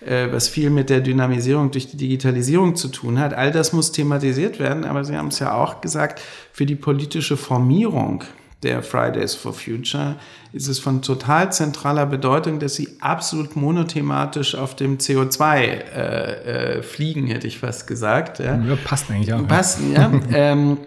äh, 0.00 0.28
was 0.30 0.48
viel 0.48 0.70
mit 0.70 0.90
der 0.90 1.00
Dynamisierung 1.00 1.70
durch 1.70 1.90
die 1.90 1.96
Digitalisierung 1.96 2.76
zu 2.76 2.88
tun 2.88 3.18
hat. 3.18 3.34
All 3.34 3.50
das 3.50 3.72
muss 3.72 3.92
thematisiert 3.92 4.58
werden, 4.58 4.84
aber 4.84 5.04
Sie 5.04 5.16
haben 5.16 5.28
es 5.28 5.38
ja 5.38 5.54
auch 5.54 5.80
gesagt, 5.80 6.20
für 6.52 6.66
die 6.66 6.74
politische 6.74 7.36
Formierung 7.36 8.24
der 8.62 8.82
Fridays 8.82 9.34
for 9.34 9.52
Future 9.52 10.16
ist 10.52 10.68
es 10.68 10.78
von 10.78 11.02
total 11.02 11.52
zentraler 11.52 12.06
Bedeutung, 12.06 12.58
dass 12.58 12.74
sie 12.74 12.88
absolut 13.00 13.54
monothematisch 13.54 14.54
auf 14.54 14.74
dem 14.74 14.98
CO2 14.98 15.56
äh, 15.56 16.78
äh, 16.78 16.82
fliegen, 16.82 17.26
hätte 17.26 17.46
ich 17.46 17.58
fast 17.58 17.86
gesagt. 17.86 18.38
Ja, 18.38 18.56
ja 18.56 18.76
passt 18.84 19.10
eigentlich 19.10 19.32
auch. 19.34 19.46
Passen, 19.46 19.92
ja. 19.92 20.10
ähm, 20.32 20.78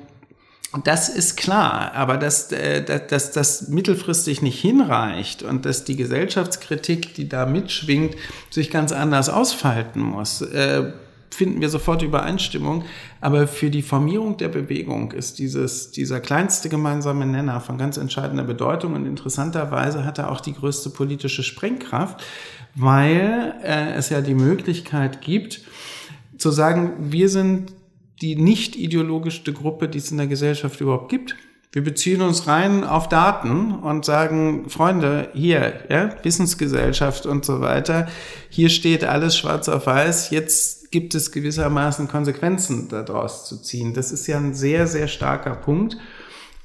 Das 0.83 1.09
ist 1.09 1.35
klar, 1.35 1.93
aber 1.95 2.17
dass, 2.17 2.51
äh, 2.51 2.83
dass 3.07 3.31
das 3.31 3.69
mittelfristig 3.69 4.43
nicht 4.43 4.59
hinreicht 4.59 5.41
und 5.41 5.65
dass 5.65 5.83
die 5.83 5.95
Gesellschaftskritik, 5.95 7.15
die 7.15 7.27
da 7.27 7.47
mitschwingt, 7.47 8.15
sich 8.51 8.69
ganz 8.69 8.91
anders 8.91 9.29
ausfalten 9.29 9.99
muss, 9.99 10.41
äh, 10.41 10.91
finden 11.31 11.61
wir 11.61 11.69
sofort 11.69 12.03
Übereinstimmung. 12.03 12.83
Aber 13.19 13.47
für 13.47 13.71
die 13.71 13.81
Formierung 13.81 14.37
der 14.37 14.49
Bewegung 14.49 15.11
ist 15.11 15.39
dieses, 15.39 15.89
dieser 15.89 16.19
kleinste 16.19 16.69
gemeinsame 16.69 17.25
Nenner 17.25 17.61
von 17.61 17.79
ganz 17.79 17.97
entscheidender 17.97 18.43
Bedeutung 18.43 18.93
und 18.93 19.07
interessanterweise 19.07 20.05
hat 20.05 20.19
er 20.19 20.31
auch 20.31 20.41
die 20.41 20.53
größte 20.53 20.91
politische 20.91 21.41
Sprengkraft, 21.41 22.23
weil 22.75 23.55
äh, 23.63 23.93
es 23.93 24.09
ja 24.09 24.21
die 24.21 24.35
Möglichkeit 24.35 25.21
gibt, 25.21 25.61
zu 26.37 26.51
sagen, 26.51 27.11
wir 27.11 27.27
sind 27.27 27.73
die 28.21 28.35
nicht 28.35 28.75
ideologischste 28.75 29.53
Gruppe, 29.53 29.87
die 29.87 29.97
es 29.97 30.11
in 30.11 30.17
der 30.17 30.27
Gesellschaft 30.27 30.81
überhaupt 30.81 31.09
gibt. 31.09 31.35
Wir 31.71 31.83
beziehen 31.83 32.21
uns 32.21 32.47
rein 32.47 32.83
auf 32.83 33.09
Daten 33.09 33.75
und 33.75 34.03
sagen, 34.03 34.69
Freunde, 34.69 35.29
hier, 35.33 35.81
ja, 35.89 36.15
Wissensgesellschaft 36.23 37.27
und 37.27 37.45
so 37.45 37.61
weiter, 37.61 38.07
hier 38.49 38.69
steht 38.69 39.03
alles 39.03 39.37
schwarz 39.37 39.69
auf 39.69 39.85
weiß, 39.85 40.31
jetzt 40.31 40.91
gibt 40.91 41.13
es 41.13 41.31
gewissermaßen 41.31 42.07
Konsequenzen 42.07 42.87
daraus 42.89 43.47
zu 43.47 43.61
ziehen. 43.61 43.93
Das 43.93 44.11
ist 44.11 44.25
ja 44.25 44.37
ein 44.37 44.55
sehr, 44.55 44.87
sehr 44.87 45.07
starker 45.07 45.55
Punkt. 45.55 45.97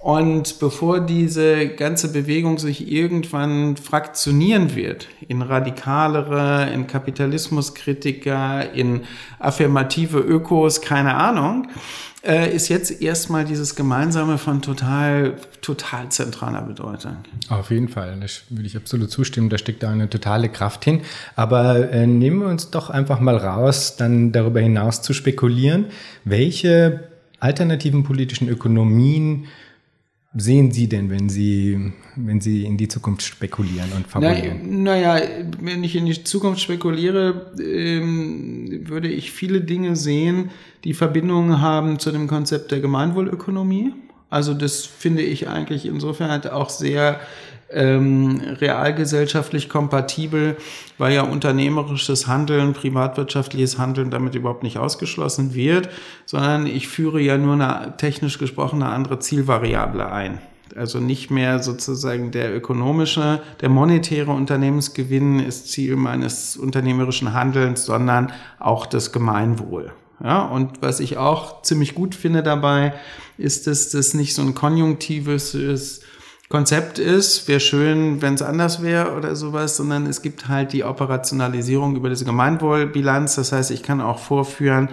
Und 0.04 0.58
bevor 0.58 1.00
diese 1.00 1.66
ganze 1.66 2.12
Bewegung 2.12 2.58
sich 2.58 2.92
irgendwann 2.92 3.78
fraktionieren 3.78 4.76
wird 4.76 5.08
in 5.28 5.40
radikalere, 5.40 6.70
in 6.75 6.87
Kapitalismuskritiker, 6.87 8.70
in 8.75 9.04
affirmative 9.38 10.18
Ökos, 10.18 10.82
keine 10.82 11.14
Ahnung, 11.14 11.68
äh, 12.23 12.54
ist 12.54 12.68
jetzt 12.68 13.00
erstmal 13.00 13.46
dieses 13.46 13.76
Gemeinsame 13.76 14.37
von 14.37 14.61
total, 14.61 15.37
total 15.62 16.11
zentraler 16.11 16.61
Bedeutung. 16.61 17.16
Auf 17.49 17.70
jeden 17.70 17.88
Fall, 17.88 18.18
da 18.20 18.26
würde 18.50 18.66
ich 18.66 18.76
absolut 18.76 19.11
zustimmen, 19.11 19.49
da 19.49 19.56
steckt 19.56 19.82
da 19.82 19.90
eine 19.90 20.11
totale 20.11 20.50
Kraft 20.50 20.84
hin. 20.84 21.00
Aber 21.34 21.90
äh, 21.90 22.06
nehmen 22.06 22.40
wir 22.40 22.49
uns 22.49 22.70
doch 22.70 22.90
einfach 22.90 23.20
mal 23.20 23.38
raus, 23.38 23.96
dann 23.96 24.32
darüber 24.32 24.61
hinaus 24.61 25.00
zu 25.00 25.14
spekulieren, 25.14 25.87
welche 26.25 27.08
alternativen 27.40 28.04
politischen 28.04 28.50
Ökonomien 28.50 29.46
sehen 30.35 30.73
Sie 30.73 30.88
denn, 30.88 31.11
wenn 31.11 31.29
Sie, 31.29 31.93
wenn 32.17 32.41
Sie 32.41 32.64
in 32.64 32.76
die 32.76 32.88
Zukunft 32.88 33.23
spekulieren 33.23 33.93
und 33.97 34.07
fabulieren? 34.07 34.83
Naja, 34.83 35.21
na 35.21 35.57
wenn 35.61 35.85
ich 35.85 35.97
in 35.97 36.07
die 36.07 36.25
Zukunft 36.25 36.61
spekuliere, 36.61 37.53
ähm, 37.61 38.83
würde 38.88 39.09
ich 39.09 39.31
viele 39.31 39.61
Dinge 39.61 39.97
sehen, 39.97 40.50
die 40.85 40.95
Verbindungen 40.95 41.61
haben 41.61 41.99
zu 41.99 42.11
dem 42.11 42.26
Konzept 42.26 42.73
der 42.73 42.81
Gemeinwohlökonomie. 42.81 43.93
Also 44.29 44.55
das 44.55 44.85
finde 44.85 45.23
ich 45.23 45.49
eigentlich 45.49 45.87
insofern 45.87 46.31
halt 46.31 46.50
auch 46.50 46.69
sehr 46.69 47.21
ähm, 47.75 48.40
realgesellschaftlich 48.61 49.69
kompatibel, 49.69 50.57
weil 50.99 51.14
ja 51.14 51.23
unternehmerisches 51.23 52.26
Handeln, 52.26 52.73
privatwirtschaftliches 52.73 53.78
Handeln 53.78 54.11
damit 54.11 54.35
überhaupt 54.35 54.62
nicht 54.62 54.78
ausgeschlossen 54.78 55.54
wird, 55.54 55.88
sondern 56.26 56.66
ich 56.66 56.88
führe 56.88 57.21
ja 57.21 57.37
nur 57.37 57.54
eine 57.54 57.95
technisch 57.97 58.38
gesprochen 58.38 58.83
eine 58.83 58.93
andere 58.93 59.19
Zielvariable 59.19 60.11
ein. 60.11 60.38
Also 60.76 60.99
nicht 60.99 61.31
mehr 61.31 61.62
sozusagen 61.62 62.31
der 62.33 62.54
ökonomische, 62.54 63.40
der 63.61 63.69
monetäre 63.69 64.33
Unternehmensgewinn 64.33 65.38
ist 65.38 65.71
Ziel 65.71 65.95
meines 65.95 66.57
unternehmerischen 66.57 67.33
Handelns, 67.33 67.85
sondern 67.85 68.33
auch 68.59 68.87
das 68.87 69.12
Gemeinwohl. 69.12 69.93
Ja, 70.23 70.43
und 70.43 70.81
was 70.81 71.00
ich 71.00 71.16
auch 71.16 71.62
ziemlich 71.62 71.95
gut 71.95 72.14
finde 72.14 72.43
dabei, 72.43 72.95
ist, 73.37 73.66
dass 73.66 73.90
das 73.90 74.14
nicht 74.14 74.35
so 74.35 74.43
ein 74.43 74.54
konjunktives 74.54 75.54
Konzept 76.49 76.99
ist, 76.99 77.49
wäre 77.49 77.61
schön, 77.61 78.21
wenn 78.21 78.35
es 78.35 78.43
anders 78.43 78.83
wäre 78.83 79.17
oder 79.17 79.35
sowas, 79.35 79.77
sondern 79.77 80.07
es 80.07 80.21
gibt 80.21 80.49
halt 80.49 80.73
die 80.73 80.85
Operationalisierung 80.85 81.97
über 81.97 82.11
diese 82.11 82.27
Gemeinwohlbilanz. 82.27 83.37
Das 83.37 83.53
heißt, 83.53 83.71
ich 83.71 83.83
kann 83.83 84.01
auch 84.01 84.19
vorführen, 84.19 84.91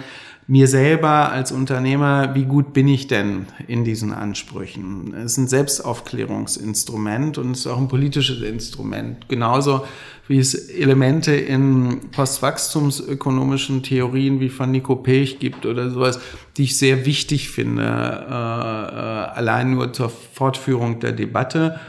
mir 0.48 0.67
selber 0.67 1.31
als 1.31 1.51
Unternehmer, 1.51 2.36
wie 2.36 2.45
gut 2.45 2.74
bin 2.74 2.88
ich 2.88 3.07
denn 3.07 3.45
in 3.67 3.83
diesen 3.83 4.12
Ansprüchen? 4.12 5.13
Es 5.13 5.33
ist 5.33 5.38
ein 5.38 5.48
Selbstaufklärungsinstrument 5.48 7.38
und 7.38 7.51
es 7.51 7.60
ist 7.60 7.67
auch 7.67 7.77
ein 7.77 7.88
politisches 7.88 8.41
Instrument. 8.41 9.29
Genauso 9.29 9.86
wie 10.27 10.39
es 10.39 10.53
Elemente 10.53 11.33
in 11.33 12.10
postwachstumsökonomischen 12.12 13.83
Theorien 13.83 14.39
wie 14.39 14.50
von 14.50 14.71
Nico 14.71 14.95
Pech 14.95 15.39
gibt 15.39 15.65
oder 15.65 15.89
sowas, 15.89 16.19
die 16.57 16.63
ich 16.63 16.77
sehr 16.77 17.05
wichtig 17.05 17.50
finde, 17.50 17.83
äh, 17.83 17.86
äh, 17.86 19.38
allein 19.38 19.71
nur 19.71 19.93
zur 19.93 20.10
Fortführung 20.10 21.00
der 21.00 21.12
Debatte. 21.12 21.79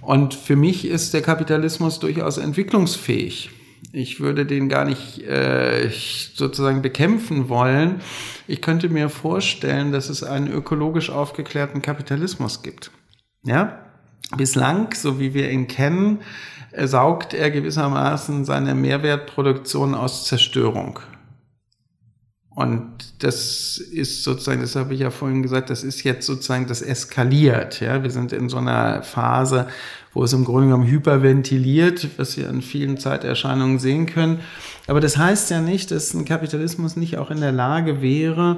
Und 0.00 0.34
für 0.34 0.56
mich 0.56 0.86
ist 0.86 1.14
der 1.14 1.22
Kapitalismus 1.22 2.00
durchaus 2.00 2.38
entwicklungsfähig. 2.38 3.50
Ich 3.92 4.20
würde 4.20 4.46
den 4.46 4.68
gar 4.68 4.84
nicht 4.84 5.20
äh, 5.22 5.90
sozusagen 6.34 6.82
bekämpfen 6.82 7.48
wollen. 7.48 8.00
Ich 8.46 8.62
könnte 8.62 8.88
mir 8.88 9.08
vorstellen, 9.08 9.90
dass 9.90 10.08
es 10.08 10.22
einen 10.22 10.50
ökologisch 10.52 11.10
aufgeklärten 11.10 11.82
Kapitalismus 11.82 12.62
gibt. 12.62 12.90
Ja? 13.42 13.86
Bislang, 14.36 14.94
so 14.94 15.18
wie 15.18 15.34
wir 15.34 15.50
ihn 15.50 15.66
kennen, 15.66 16.20
saugt 16.76 17.34
er 17.34 17.50
gewissermaßen 17.50 18.44
seine 18.44 18.74
Mehrwertproduktion 18.74 19.94
aus 19.94 20.26
Zerstörung. 20.26 21.00
Und 22.50 23.22
das 23.24 23.78
ist 23.78 24.22
sozusagen, 24.22 24.60
das 24.60 24.76
habe 24.76 24.92
ich 24.92 25.00
ja 25.00 25.10
vorhin 25.10 25.42
gesagt, 25.42 25.70
das 25.70 25.82
ist 25.82 26.02
jetzt 26.02 26.26
sozusagen, 26.26 26.66
das 26.66 26.82
eskaliert. 26.82 27.80
Ja, 27.80 28.02
wir 28.02 28.10
sind 28.10 28.32
in 28.32 28.48
so 28.48 28.58
einer 28.58 29.02
Phase, 29.02 29.68
wo 30.12 30.24
es 30.24 30.32
im 30.32 30.44
Grunde 30.44 30.66
genommen 30.66 30.86
hyperventiliert, 30.86 32.08
was 32.16 32.36
wir 32.36 32.48
an 32.48 32.62
vielen 32.62 32.98
Zeiterscheinungen 32.98 33.78
sehen 33.78 34.06
können. 34.06 34.40
Aber 34.88 35.00
das 35.00 35.16
heißt 35.16 35.50
ja 35.50 35.60
nicht, 35.60 35.92
dass 35.92 36.14
ein 36.14 36.24
Kapitalismus 36.24 36.96
nicht 36.96 37.16
auch 37.18 37.30
in 37.30 37.40
der 37.40 37.52
Lage 37.52 38.02
wäre, 38.02 38.56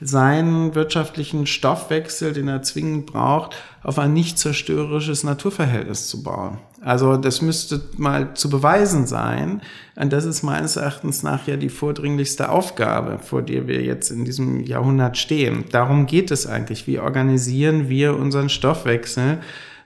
seinen 0.00 0.76
wirtschaftlichen 0.76 1.46
Stoffwechsel, 1.46 2.32
den 2.32 2.46
er 2.46 2.62
zwingend 2.62 3.06
braucht, 3.06 3.56
auf 3.82 3.98
ein 3.98 4.12
nicht 4.12 4.38
zerstörerisches 4.38 5.24
Naturverhältnis 5.24 6.06
zu 6.06 6.22
bauen. 6.22 6.58
Also 6.84 7.16
das 7.16 7.42
müsste 7.42 7.80
mal 7.96 8.34
zu 8.34 8.48
beweisen 8.48 9.06
sein. 9.06 9.60
Und 9.96 10.12
das 10.12 10.24
ist 10.24 10.42
meines 10.42 10.76
Erachtens 10.76 11.22
nach 11.22 11.46
ja 11.46 11.56
die 11.56 11.68
vordringlichste 11.68 12.48
Aufgabe, 12.48 13.18
vor 13.18 13.42
der 13.42 13.66
wir 13.66 13.82
jetzt 13.82 14.10
in 14.10 14.24
diesem 14.24 14.60
Jahrhundert 14.60 15.16
stehen. 15.16 15.64
Darum 15.70 16.06
geht 16.06 16.30
es 16.30 16.46
eigentlich. 16.46 16.86
Wie 16.86 16.98
organisieren 16.98 17.88
wir 17.88 18.16
unseren 18.16 18.48
Stoffwechsel 18.48 19.38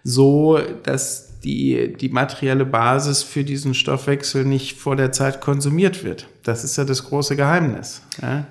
so, 0.06 0.60
dass 0.84 1.40
die, 1.40 1.94
die 1.94 2.08
materielle 2.08 2.64
Basis 2.64 3.24
für 3.24 3.42
diesen 3.42 3.74
Stoffwechsel 3.74 4.44
nicht 4.44 4.78
vor 4.78 4.94
der 4.94 5.10
Zeit 5.10 5.40
konsumiert 5.40 6.04
wird. 6.04 6.28
Das 6.44 6.62
ist 6.62 6.76
ja 6.76 6.84
das 6.84 7.04
große 7.04 7.34
Geheimnis. 7.34 8.02
Ja? 8.22 8.46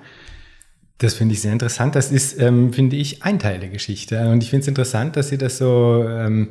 Das 0.98 1.14
finde 1.14 1.34
ich 1.34 1.40
sehr 1.40 1.52
interessant. 1.52 1.94
Das 1.94 2.12
ist, 2.12 2.38
ähm, 2.40 2.72
finde 2.72 2.96
ich, 2.96 3.22
ein 3.22 3.38
Teil 3.38 3.58
der 3.58 3.70
Geschichte. 3.70 4.28
Und 4.28 4.42
ich 4.42 4.50
finde 4.50 4.62
es 4.62 4.68
interessant, 4.68 5.16
dass 5.16 5.28
Sie 5.28 5.38
das 5.38 5.58
so 5.58 6.04
ähm, 6.06 6.48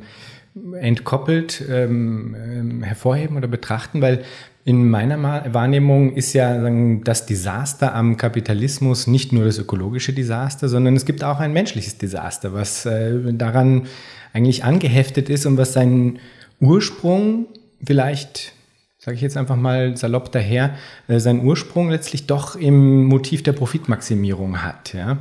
entkoppelt 0.80 1.64
ähm, 1.68 2.34
ähm 2.38 2.82
hervorheben 2.82 3.36
oder 3.36 3.48
betrachten, 3.48 4.00
weil 4.00 4.24
in 4.66 4.90
meiner 4.90 5.54
Wahrnehmung 5.54 6.14
ist 6.14 6.32
ja 6.32 6.58
das 7.04 7.24
Desaster 7.24 7.94
am 7.94 8.16
Kapitalismus 8.16 9.06
nicht 9.06 9.32
nur 9.32 9.44
das 9.44 9.58
ökologische 9.58 10.12
Desaster, 10.12 10.68
sondern 10.68 10.96
es 10.96 11.04
gibt 11.04 11.22
auch 11.22 11.38
ein 11.38 11.52
menschliches 11.52 11.98
Desaster, 11.98 12.52
was 12.52 12.84
äh, 12.84 13.32
daran 13.32 13.86
eigentlich 14.32 14.64
angeheftet 14.64 15.30
ist 15.30 15.46
und 15.46 15.56
was 15.56 15.72
seinen 15.72 16.18
Ursprung 16.58 17.46
vielleicht, 17.84 18.54
sage 18.98 19.14
ich 19.14 19.20
jetzt 19.20 19.36
einfach 19.36 19.54
mal 19.54 19.96
salopp 19.96 20.32
daher, 20.32 20.74
äh, 21.06 21.20
seinen 21.20 21.44
Ursprung 21.44 21.88
letztlich 21.88 22.26
doch 22.26 22.56
im 22.56 23.04
Motiv 23.04 23.44
der 23.44 23.52
Profitmaximierung 23.52 24.64
hat. 24.64 24.94
Ja? 24.94 25.18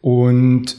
Und 0.00 0.76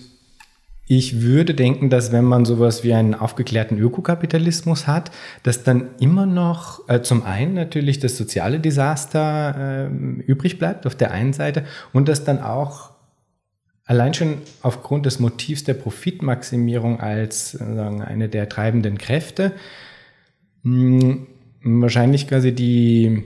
ich 0.89 1.21
würde 1.21 1.53
denken, 1.53 1.89
dass 1.89 2.13
wenn 2.13 2.23
man 2.23 2.45
sowas 2.45 2.83
wie 2.83 2.93
einen 2.93 3.13
aufgeklärten 3.13 3.77
Ökokapitalismus 3.77 4.87
hat, 4.87 5.11
dass 5.43 5.63
dann 5.63 5.89
immer 5.99 6.25
noch 6.25 6.87
äh, 6.87 7.01
zum 7.01 7.23
einen 7.23 7.53
natürlich 7.53 7.99
das 7.99 8.15
soziale 8.15 8.61
Desaster 8.61 9.89
äh, 9.89 10.21
übrig 10.23 10.57
bleibt 10.57 10.87
auf 10.87 10.95
der 10.95 11.11
einen 11.11 11.33
Seite 11.33 11.65
und 11.91 12.07
dass 12.07 12.23
dann 12.23 12.41
auch 12.41 12.91
allein 13.85 14.13
schon 14.13 14.37
aufgrund 14.61 15.05
des 15.05 15.19
Motivs 15.19 15.65
der 15.65 15.73
Profitmaximierung 15.73 17.01
als 17.01 17.51
sagen, 17.51 18.01
eine 18.01 18.29
der 18.29 18.47
treibenden 18.47 18.97
Kräfte 18.97 19.51
mh, 20.63 21.01
hm, 21.01 21.27
wahrscheinlich 21.81 22.29
quasi 22.29 22.53
die 22.53 23.23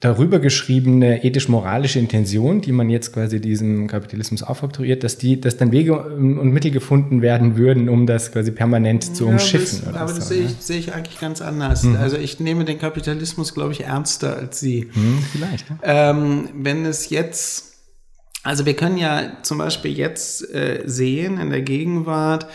darüber 0.00 0.38
geschriebene 0.38 1.24
ethisch-moralische 1.24 1.98
Intention, 1.98 2.60
die 2.60 2.72
man 2.72 2.88
jetzt 2.88 3.12
quasi 3.12 3.40
diesem 3.40 3.86
Kapitalismus 3.86 4.42
aufoktroyiert, 4.42 5.02
dass 5.04 5.18
die, 5.18 5.40
dass 5.40 5.56
dann 5.56 5.72
Wege 5.72 5.98
und 5.98 6.50
Mittel 6.50 6.70
gefunden 6.70 7.22
werden 7.22 7.56
würden, 7.56 7.88
um 7.88 8.06
das 8.06 8.32
quasi 8.32 8.50
permanent 8.50 9.16
zu 9.16 9.26
umschiffen. 9.26 9.80
Das, 9.84 9.94
aber 9.94 10.08
so, 10.08 10.16
das 10.16 10.28
sehe, 10.28 10.44
ich, 10.44 10.52
sehe 10.60 10.78
ich 10.78 10.94
eigentlich 10.94 11.20
ganz 11.20 11.40
anders. 11.42 11.82
Mhm. 11.82 11.96
Also 11.96 12.16
ich 12.16 12.40
nehme 12.40 12.64
den 12.64 12.78
Kapitalismus, 12.78 13.54
glaube 13.54 13.72
ich, 13.72 13.84
ernster 13.84 14.36
als 14.36 14.60
Sie. 14.60 14.88
Mhm, 14.94 15.18
vielleicht. 15.32 15.66
Ja. 15.68 16.10
Ähm, 16.10 16.48
wenn 16.54 16.84
es 16.84 17.10
jetzt 17.10 17.64
Also 18.42 18.64
wir 18.66 18.74
können 18.74 18.96
ja 18.98 19.32
zum 19.42 19.58
Beispiel 19.58 19.92
jetzt 19.98 20.48
äh, 20.54 20.82
sehen 20.86 21.38
in 21.38 21.50
der 21.50 21.62
Gegenwart, 21.62 22.46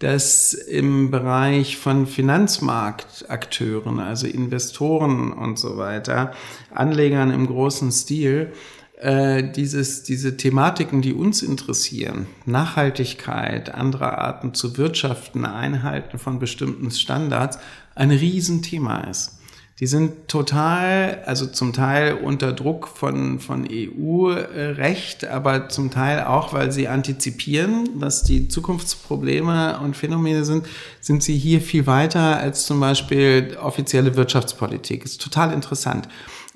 dass 0.00 0.54
im 0.54 1.10
Bereich 1.10 1.76
von 1.76 2.06
Finanzmarktakteuren, 2.06 4.00
also 4.00 4.26
Investoren 4.26 5.32
und 5.32 5.58
so 5.58 5.76
weiter, 5.76 6.32
Anlegern 6.74 7.30
im 7.30 7.46
großen 7.46 7.92
Stil, 7.92 8.52
äh, 8.98 9.42
dieses, 9.42 10.02
diese 10.02 10.36
Thematiken, 10.36 11.02
die 11.02 11.12
uns 11.12 11.42
interessieren, 11.42 12.26
Nachhaltigkeit, 12.46 13.74
andere 13.74 14.18
Arten 14.18 14.54
zu 14.54 14.78
wirtschaften, 14.78 15.44
Einhalten 15.44 16.18
von 16.18 16.38
bestimmten 16.38 16.90
Standards, 16.90 17.58
ein 17.94 18.10
Riesenthema 18.10 19.00
ist. 19.00 19.39
Die 19.80 19.86
sind 19.86 20.28
total, 20.28 21.22
also 21.24 21.46
zum 21.46 21.72
Teil 21.72 22.12
unter 22.12 22.52
Druck 22.52 22.86
von, 22.86 23.40
von 23.40 23.66
EU-Recht, 23.66 25.24
aber 25.24 25.70
zum 25.70 25.90
Teil 25.90 26.24
auch, 26.24 26.52
weil 26.52 26.70
sie 26.70 26.86
antizipieren, 26.86 27.88
was 27.94 28.22
die 28.22 28.48
Zukunftsprobleme 28.48 29.80
und 29.80 29.96
Phänomene 29.96 30.44
sind, 30.44 30.66
sind 31.00 31.22
sie 31.22 31.38
hier 31.38 31.62
viel 31.62 31.86
weiter 31.86 32.36
als 32.36 32.66
zum 32.66 32.78
Beispiel 32.78 33.56
offizielle 33.58 34.16
Wirtschaftspolitik. 34.16 35.02
ist 35.02 35.22
total 35.22 35.50
interessant. 35.54 36.08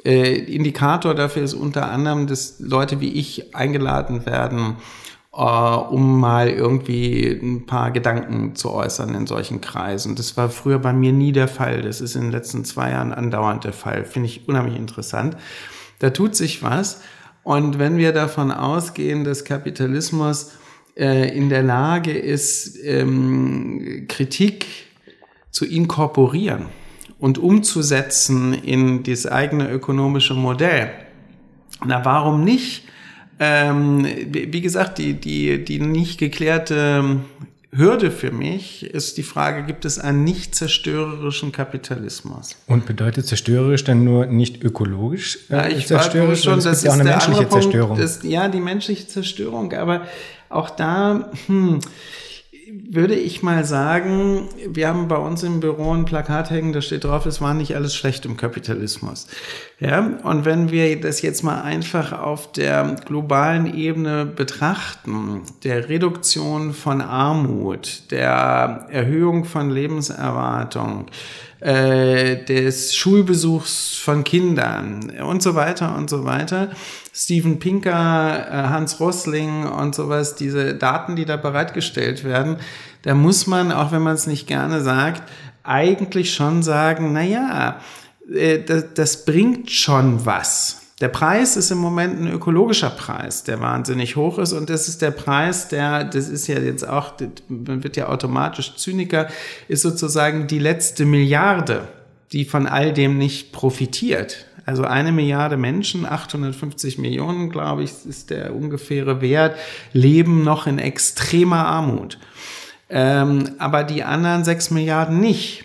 Äh, 0.04 0.34
Indikator 0.34 1.14
dafür 1.14 1.44
ist 1.44 1.54
unter 1.54 1.90
anderem, 1.90 2.26
dass 2.26 2.60
Leute 2.60 3.00
wie 3.00 3.12
ich 3.12 3.54
eingeladen 3.54 4.26
werden, 4.26 4.76
um 5.36 6.20
mal 6.20 6.48
irgendwie 6.48 7.26
ein 7.26 7.66
paar 7.66 7.90
Gedanken 7.90 8.54
zu 8.54 8.70
äußern 8.70 9.14
in 9.14 9.26
solchen 9.26 9.60
Kreisen. 9.60 10.14
Das 10.14 10.36
war 10.36 10.48
früher 10.48 10.78
bei 10.78 10.92
mir 10.92 11.12
nie 11.12 11.32
der 11.32 11.48
Fall. 11.48 11.82
Das 11.82 12.00
ist 12.00 12.14
in 12.14 12.22
den 12.22 12.30
letzten 12.30 12.64
zwei 12.64 12.90
Jahren 12.90 13.12
andauernd 13.12 13.64
der 13.64 13.72
Fall. 13.72 14.04
Finde 14.04 14.28
ich 14.28 14.48
unheimlich 14.48 14.76
interessant. 14.76 15.36
Da 15.98 16.10
tut 16.10 16.36
sich 16.36 16.62
was. 16.62 17.00
Und 17.42 17.80
wenn 17.80 17.96
wir 17.96 18.12
davon 18.12 18.52
ausgehen, 18.52 19.24
dass 19.24 19.44
Kapitalismus 19.44 20.52
äh, 20.96 21.36
in 21.36 21.48
der 21.48 21.64
Lage 21.64 22.12
ist, 22.12 22.78
ähm, 22.84 24.06
Kritik 24.08 24.66
zu 25.50 25.66
inkorporieren 25.66 26.66
und 27.18 27.38
umzusetzen 27.38 28.54
in 28.54 29.02
das 29.02 29.26
eigene 29.26 29.68
ökonomische 29.68 30.34
Modell, 30.34 30.90
na 31.84 32.04
warum 32.04 32.44
nicht 32.44 32.84
ähm, 33.44 34.06
wie 34.30 34.60
gesagt, 34.60 34.98
die, 34.98 35.14
die, 35.14 35.64
die 35.64 35.80
nicht 35.80 36.18
geklärte 36.18 37.20
Hürde 37.76 38.10
für 38.10 38.30
mich 38.30 38.84
ist 38.84 39.16
die 39.18 39.22
Frage, 39.22 39.64
gibt 39.64 39.84
es 39.84 39.98
einen 39.98 40.22
nicht 40.22 40.54
zerstörerischen 40.54 41.50
Kapitalismus? 41.50 42.56
Und 42.68 42.86
bedeutet 42.86 43.26
zerstörerisch 43.26 43.82
dann 43.84 44.04
nur 44.04 44.26
nicht 44.26 44.62
ökologisch? 44.62 45.38
Äh, 45.50 45.54
ja, 45.54 45.68
ich 45.68 45.86
zerstörerisch 45.88 46.44
schon, 46.44 46.60
das 46.60 46.66
ist 46.66 46.84
ja 46.84 46.90
auch 46.90 46.94
eine 46.94 47.04
menschliche 47.04 47.48
Zerstörung. 47.48 47.98
Ist, 47.98 48.22
ja, 48.22 48.48
die 48.48 48.60
menschliche 48.60 49.08
Zerstörung, 49.08 49.72
aber 49.72 50.02
auch 50.48 50.70
da, 50.70 51.30
hm, 51.46 51.80
würde 52.90 53.14
ich 53.14 53.42
mal 53.42 53.64
sagen, 53.64 54.48
wir 54.68 54.88
haben 54.88 55.08
bei 55.08 55.16
uns 55.16 55.42
im 55.42 55.60
Büro 55.60 55.92
ein 55.92 56.04
Plakat 56.04 56.50
hängen, 56.50 56.72
da 56.72 56.80
steht 56.80 57.04
drauf, 57.04 57.26
es 57.26 57.40
war 57.40 57.54
nicht 57.54 57.74
alles 57.76 57.94
schlecht 57.94 58.24
im 58.24 58.36
Kapitalismus. 58.36 59.26
Ja, 59.80 60.08
und 60.22 60.44
wenn 60.44 60.70
wir 60.70 61.00
das 61.00 61.20
jetzt 61.20 61.42
mal 61.42 61.62
einfach 61.62 62.12
auf 62.12 62.52
der 62.52 62.94
globalen 63.04 63.74
Ebene 63.74 64.24
betrachten, 64.24 65.42
der 65.64 65.88
Reduktion 65.88 66.72
von 66.72 67.00
Armut, 67.00 68.10
der 68.12 68.86
Erhöhung 68.88 69.44
von 69.44 69.70
Lebenserwartung, 69.70 71.06
äh, 71.58 72.44
des 72.44 72.94
Schulbesuchs 72.94 73.96
von 73.96 74.22
Kindern 74.22 75.10
und 75.26 75.42
so 75.42 75.56
weiter 75.56 75.96
und 75.96 76.08
so 76.08 76.24
weiter. 76.24 76.68
Steven 77.12 77.58
Pinker, 77.58 78.46
äh, 78.48 78.68
Hans 78.68 79.00
Rosling 79.00 79.66
und 79.66 79.94
sowas, 79.94 80.36
diese 80.36 80.74
Daten, 80.74 81.16
die 81.16 81.24
da 81.24 81.36
bereitgestellt 81.36 82.22
werden, 82.22 82.58
da 83.02 83.14
muss 83.14 83.46
man, 83.46 83.72
auch 83.72 83.90
wenn 83.92 84.02
man 84.02 84.14
es 84.14 84.26
nicht 84.26 84.46
gerne 84.46 84.82
sagt, 84.82 85.22
eigentlich 85.62 86.34
schon 86.34 86.62
sagen, 86.62 87.12
na 87.12 87.22
ja, 87.22 87.80
das, 88.26 88.84
das 88.94 89.24
bringt 89.24 89.70
schon 89.70 90.24
was. 90.24 90.80
Der 91.00 91.08
Preis 91.08 91.56
ist 91.56 91.70
im 91.70 91.78
Moment 91.78 92.20
ein 92.20 92.32
ökologischer 92.32 92.90
Preis, 92.90 93.42
der 93.42 93.60
wahnsinnig 93.60 94.16
hoch 94.16 94.38
ist. 94.38 94.52
Und 94.52 94.70
das 94.70 94.88
ist 94.88 95.02
der 95.02 95.10
Preis, 95.10 95.68
der, 95.68 96.04
das 96.04 96.28
ist 96.28 96.46
ja 96.46 96.58
jetzt 96.58 96.86
auch, 96.88 97.14
man 97.48 97.82
wird 97.82 97.96
ja 97.96 98.08
automatisch 98.08 98.76
Zyniker, 98.76 99.28
ist 99.66 99.82
sozusagen 99.82 100.46
die 100.46 100.60
letzte 100.60 101.04
Milliarde, 101.04 101.88
die 102.32 102.44
von 102.44 102.66
all 102.66 102.92
dem 102.92 103.18
nicht 103.18 103.52
profitiert. 103.52 104.46
Also 104.66 104.84
eine 104.84 105.12
Milliarde 105.12 105.56
Menschen, 105.56 106.06
850 106.06 106.96
Millionen, 106.98 107.50
glaube 107.50 107.82
ich, 107.82 107.90
ist 108.06 108.30
der 108.30 108.54
ungefähre 108.54 109.20
Wert, 109.20 109.58
leben 109.92 110.42
noch 110.42 110.66
in 110.66 110.78
extremer 110.78 111.66
Armut. 111.66 112.18
Ähm, 112.88 113.50
aber 113.58 113.84
die 113.84 114.04
anderen 114.04 114.44
sechs 114.44 114.70
Milliarden 114.70 115.20
nicht. 115.20 115.64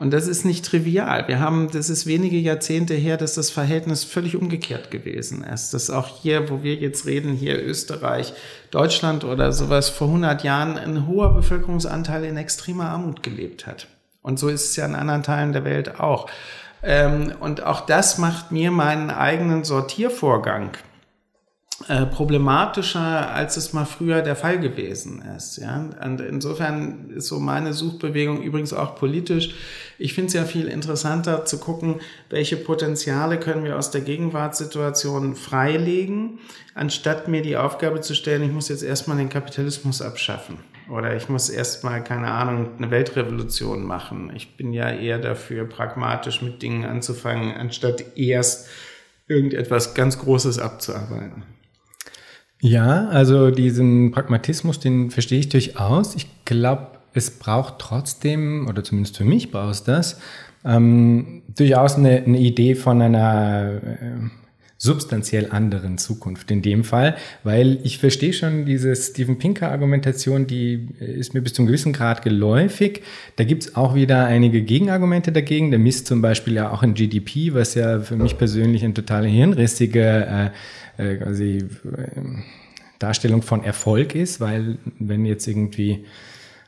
Und 0.00 0.14
das 0.14 0.26
ist 0.26 0.46
nicht 0.46 0.64
trivial. 0.64 1.28
Wir 1.28 1.40
haben, 1.40 1.70
das 1.70 1.90
ist 1.90 2.06
wenige 2.06 2.38
Jahrzehnte 2.38 2.94
her, 2.94 3.18
dass 3.18 3.34
das 3.34 3.50
Verhältnis 3.50 4.02
völlig 4.02 4.34
umgekehrt 4.34 4.90
gewesen 4.90 5.44
ist. 5.44 5.74
Dass 5.74 5.90
auch 5.90 6.22
hier, 6.22 6.48
wo 6.48 6.62
wir 6.62 6.76
jetzt 6.76 7.04
reden, 7.04 7.34
hier 7.34 7.62
Österreich, 7.62 8.32
Deutschland 8.70 9.24
oder 9.24 9.52
sowas, 9.52 9.90
vor 9.90 10.06
100 10.06 10.42
Jahren 10.42 10.78
ein 10.78 11.06
hoher 11.06 11.34
Bevölkerungsanteil 11.34 12.24
in 12.24 12.38
extremer 12.38 12.86
Armut 12.86 13.22
gelebt 13.22 13.66
hat. 13.66 13.88
Und 14.22 14.38
so 14.38 14.48
ist 14.48 14.70
es 14.70 14.76
ja 14.76 14.86
in 14.86 14.94
anderen 14.94 15.22
Teilen 15.22 15.52
der 15.52 15.66
Welt 15.66 16.00
auch. 16.00 16.30
Ähm, 16.82 17.34
und 17.38 17.62
auch 17.62 17.82
das 17.82 18.16
macht 18.16 18.52
mir 18.52 18.70
meinen 18.70 19.10
eigenen 19.10 19.64
Sortiervorgang 19.64 20.70
äh, 21.88 22.04
problematischer, 22.04 23.32
als 23.32 23.56
es 23.56 23.72
mal 23.72 23.86
früher 23.86 24.20
der 24.20 24.36
Fall 24.36 24.60
gewesen 24.60 25.22
ist. 25.34 25.56
Ja? 25.56 25.88
Und 26.04 26.20
insofern 26.20 27.08
ist 27.08 27.28
so 27.28 27.40
meine 27.40 27.72
Suchbewegung 27.72 28.42
übrigens 28.42 28.74
auch 28.74 28.96
politisch. 28.96 29.54
Ich 29.98 30.12
finde 30.12 30.28
es 30.28 30.34
ja 30.34 30.44
viel 30.44 30.68
interessanter 30.68 31.46
zu 31.46 31.58
gucken, 31.58 32.00
welche 32.28 32.58
Potenziale 32.58 33.40
können 33.40 33.64
wir 33.64 33.78
aus 33.78 33.90
der 33.90 34.02
Gegenwartssituation 34.02 35.34
freilegen, 35.36 36.38
anstatt 36.74 37.28
mir 37.28 37.40
die 37.40 37.56
Aufgabe 37.56 38.02
zu 38.02 38.14
stellen, 38.14 38.42
ich 38.42 38.52
muss 38.52 38.68
jetzt 38.68 38.82
erstmal 38.82 39.16
den 39.16 39.30
Kapitalismus 39.30 40.02
abschaffen. 40.02 40.58
Oder 40.90 41.16
ich 41.16 41.30
muss 41.30 41.48
erstmal, 41.48 42.04
keine 42.04 42.30
Ahnung, 42.30 42.70
eine 42.76 42.90
Weltrevolution 42.90 43.84
machen. 43.84 44.30
Ich 44.34 44.58
bin 44.58 44.74
ja 44.74 44.90
eher 44.90 45.18
dafür, 45.18 45.64
pragmatisch 45.64 46.42
mit 46.42 46.60
Dingen 46.60 46.84
anzufangen, 46.84 47.54
anstatt 47.54 48.18
erst 48.18 48.68
irgendetwas 49.28 49.94
ganz 49.94 50.18
Großes 50.18 50.58
abzuarbeiten. 50.58 51.44
Ja, 52.60 53.08
also 53.08 53.50
diesen 53.50 54.10
Pragmatismus, 54.10 54.80
den 54.80 55.10
verstehe 55.10 55.40
ich 55.40 55.48
durchaus. 55.48 56.14
Ich 56.14 56.26
glaube, 56.44 56.88
es 57.14 57.30
braucht 57.30 57.78
trotzdem, 57.78 58.66
oder 58.68 58.84
zumindest 58.84 59.16
für 59.16 59.24
mich 59.24 59.50
braucht 59.50 59.72
es 59.72 59.84
das, 59.84 60.20
ähm, 60.64 61.42
durchaus 61.56 61.96
eine, 61.96 62.22
eine, 62.22 62.38
Idee 62.38 62.74
von 62.74 63.00
einer 63.00 63.80
äh, 63.82 64.28
substanziell 64.76 65.48
anderen 65.50 65.96
Zukunft 65.96 66.50
in 66.50 66.60
dem 66.60 66.84
Fall, 66.84 67.16
weil 67.44 67.78
ich 67.82 67.98
verstehe 67.98 68.32
schon 68.34 68.66
diese 68.66 68.94
Steven 68.94 69.38
Pinker 69.38 69.70
Argumentation, 69.70 70.46
die 70.46 70.88
ist 70.98 71.32
mir 71.32 71.40
bis 71.40 71.54
zum 71.54 71.66
gewissen 71.66 71.92
Grad 71.94 72.22
geläufig. 72.22 73.02
Da 73.36 73.44
gibt's 73.44 73.74
auch 73.74 73.94
wieder 73.94 74.24
einige 74.24 74.62
Gegenargumente 74.62 75.32
dagegen. 75.32 75.70
Der 75.70 75.78
misst 75.78 76.06
zum 76.06 76.22
Beispiel 76.22 76.54
ja 76.54 76.70
auch 76.70 76.82
in 76.82 76.94
GDP, 76.94 77.52
was 77.54 77.74
ja 77.74 78.00
für 78.00 78.16
mich 78.16 78.38
persönlich 78.38 78.84
ein 78.84 78.94
total 78.94 79.26
hirnrissige 79.26 80.00
äh, 80.00 80.50
äh, 80.96 81.16
quasi 81.16 81.58
äh, 81.58 82.20
Darstellung 82.98 83.42
von 83.42 83.64
Erfolg 83.64 84.14
ist, 84.14 84.40
weil 84.40 84.78
wenn 84.98 85.24
jetzt 85.24 85.46
irgendwie 85.46 86.04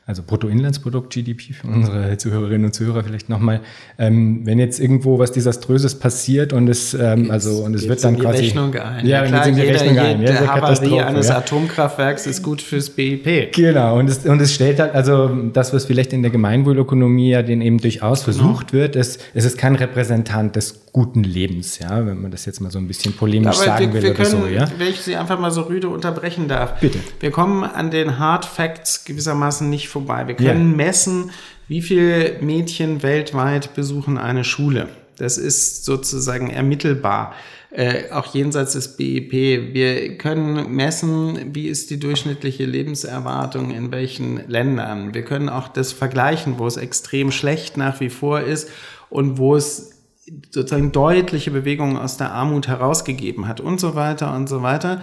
also 0.05 0.21
Bruttoinlandsprodukt, 0.21 1.13
GDP 1.13 1.53
für 1.53 1.67
unsere 1.67 2.17
Zuhörerinnen 2.17 2.65
und 2.65 2.73
Zuhörer 2.73 3.05
vielleicht 3.05 3.29
nochmal, 3.29 3.61
ähm, 3.97 4.41
wenn 4.45 4.59
jetzt 4.59 4.81
irgendwo 4.81 5.17
was 5.17 5.31
Desaströses 5.31 5.97
passiert 5.97 6.51
und 6.51 6.67
es, 6.67 6.93
ähm, 6.93 7.31
also 7.31 7.63
und 7.63 7.73
es 7.73 7.87
wird 7.87 8.03
dann 8.03 8.15
in 8.15 8.19
die 8.19 8.25
quasi 8.25 8.43
Rechnung 8.43 8.75
ein. 8.75 9.05
Ja, 9.05 9.23
ja 9.23 9.27
klar, 9.27 9.47
in 9.47 9.55
die 9.55 9.61
jeder, 9.61 9.79
Rechnung 9.79 9.97
ein. 9.99 10.21
Ja, 10.21 10.27
der 10.27 10.47
Havarie 10.47 10.99
eines 10.99 11.29
ja. 11.29 11.37
Atomkraftwerks 11.37 12.27
ist 12.27 12.43
gut 12.43 12.61
fürs 12.61 12.89
BIP. 12.89 13.53
Genau 13.53 13.97
und 13.97 14.09
es 14.09 14.25
und 14.25 14.41
es 14.41 14.53
stellt 14.53 14.81
halt 14.81 14.93
also 14.93 15.29
das, 15.53 15.73
was 15.73 15.85
vielleicht 15.85 16.11
in 16.11 16.21
der 16.21 16.31
Gemeinwohlökonomie 16.31 17.29
ja 17.29 17.41
den 17.41 17.61
eben 17.61 17.77
durchaus 17.77 18.25
genau. 18.25 18.37
versucht 18.37 18.73
wird, 18.73 18.97
ist 18.97 19.21
es 19.33 19.45
ist 19.45 19.57
kein 19.57 19.75
Repräsentant 19.75 20.57
des 20.57 20.82
guten 20.93 21.23
Lebens, 21.23 21.79
ja, 21.79 22.05
wenn 22.05 22.21
man 22.21 22.29
das 22.29 22.45
jetzt 22.45 22.61
mal 22.61 22.69
so 22.71 22.77
ein 22.77 22.87
bisschen 22.87 23.13
polemisch 23.13 23.57
Aber 23.57 23.65
sagen 23.65 23.87
wir, 23.87 23.93
will 23.95 24.03
wir 24.03 24.11
oder 24.11 24.23
können, 24.23 24.41
so, 24.43 24.47
ja. 24.47 24.71
Wenn 24.77 24.87
ich 24.87 25.01
Sie 25.01 25.15
einfach 25.15 25.39
mal 25.39 25.49
so 25.49 25.63
rüde 25.63 25.89
unterbrechen 25.89 26.47
darf. 26.47 26.79
Bitte. 26.79 26.99
Wir 27.19 27.31
kommen 27.31 27.63
an 27.63 27.89
den 27.89 28.19
Hard 28.19 28.45
Facts 28.45 29.03
gewissermaßen 29.03 29.67
nicht 29.67 29.89
vorbei. 29.89 30.27
Wir 30.27 30.35
können 30.35 30.69
ja. 30.69 30.77
messen, 30.77 31.31
wie 31.67 31.81
viele 31.81 32.37
Mädchen 32.41 33.01
weltweit 33.01 33.73
besuchen 33.73 34.19
eine 34.19 34.43
Schule. 34.43 34.87
Das 35.17 35.39
ist 35.39 35.83
sozusagen 35.83 36.51
ermittelbar, 36.51 37.33
äh, 37.71 38.11
auch 38.11 38.31
jenseits 38.35 38.73
des 38.73 38.95
BIP. 38.95 39.31
Wir 39.73 40.17
können 40.19 40.75
messen, 40.75 41.55
wie 41.55 41.69
ist 41.69 41.89
die 41.89 41.99
durchschnittliche 41.99 42.65
Lebenserwartung 42.65 43.71
in 43.71 43.91
welchen 43.91 44.47
Ländern. 44.47 45.15
Wir 45.15 45.23
können 45.23 45.49
auch 45.49 45.69
das 45.69 45.91
vergleichen, 45.91 46.59
wo 46.59 46.67
es 46.67 46.77
extrem 46.77 47.31
schlecht 47.31 47.77
nach 47.77 47.99
wie 47.99 48.09
vor 48.09 48.41
ist 48.41 48.69
und 49.09 49.39
wo 49.39 49.55
es 49.55 49.92
sozusagen 50.51 50.91
deutliche 50.91 51.51
Bewegungen 51.51 51.97
aus 51.97 52.17
der 52.17 52.31
Armut 52.31 52.67
herausgegeben 52.67 53.47
hat 53.47 53.59
und 53.59 53.79
so 53.79 53.95
weiter 53.95 54.33
und 54.35 54.47
so 54.47 54.61
weiter. 54.61 55.01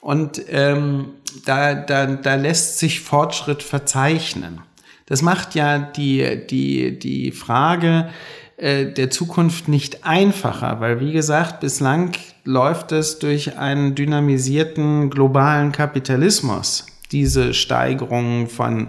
Und 0.00 0.42
ähm, 0.48 1.10
da, 1.44 1.74
da, 1.74 2.06
da 2.06 2.34
lässt 2.34 2.78
sich 2.78 3.00
Fortschritt 3.00 3.62
verzeichnen. 3.62 4.60
Das 5.06 5.22
macht 5.22 5.54
ja 5.54 5.78
die, 5.78 6.46
die, 6.48 6.98
die 6.98 7.32
Frage 7.32 8.08
äh, 8.56 8.86
der 8.86 9.10
Zukunft 9.10 9.68
nicht 9.68 10.04
einfacher, 10.04 10.80
weil 10.80 11.00
wie 11.00 11.12
gesagt, 11.12 11.60
bislang 11.60 12.12
läuft 12.44 12.92
es 12.92 13.18
durch 13.18 13.58
einen 13.58 13.94
dynamisierten 13.94 15.10
globalen 15.10 15.72
Kapitalismus, 15.72 16.86
diese 17.10 17.54
Steigerung 17.54 18.48
von 18.48 18.88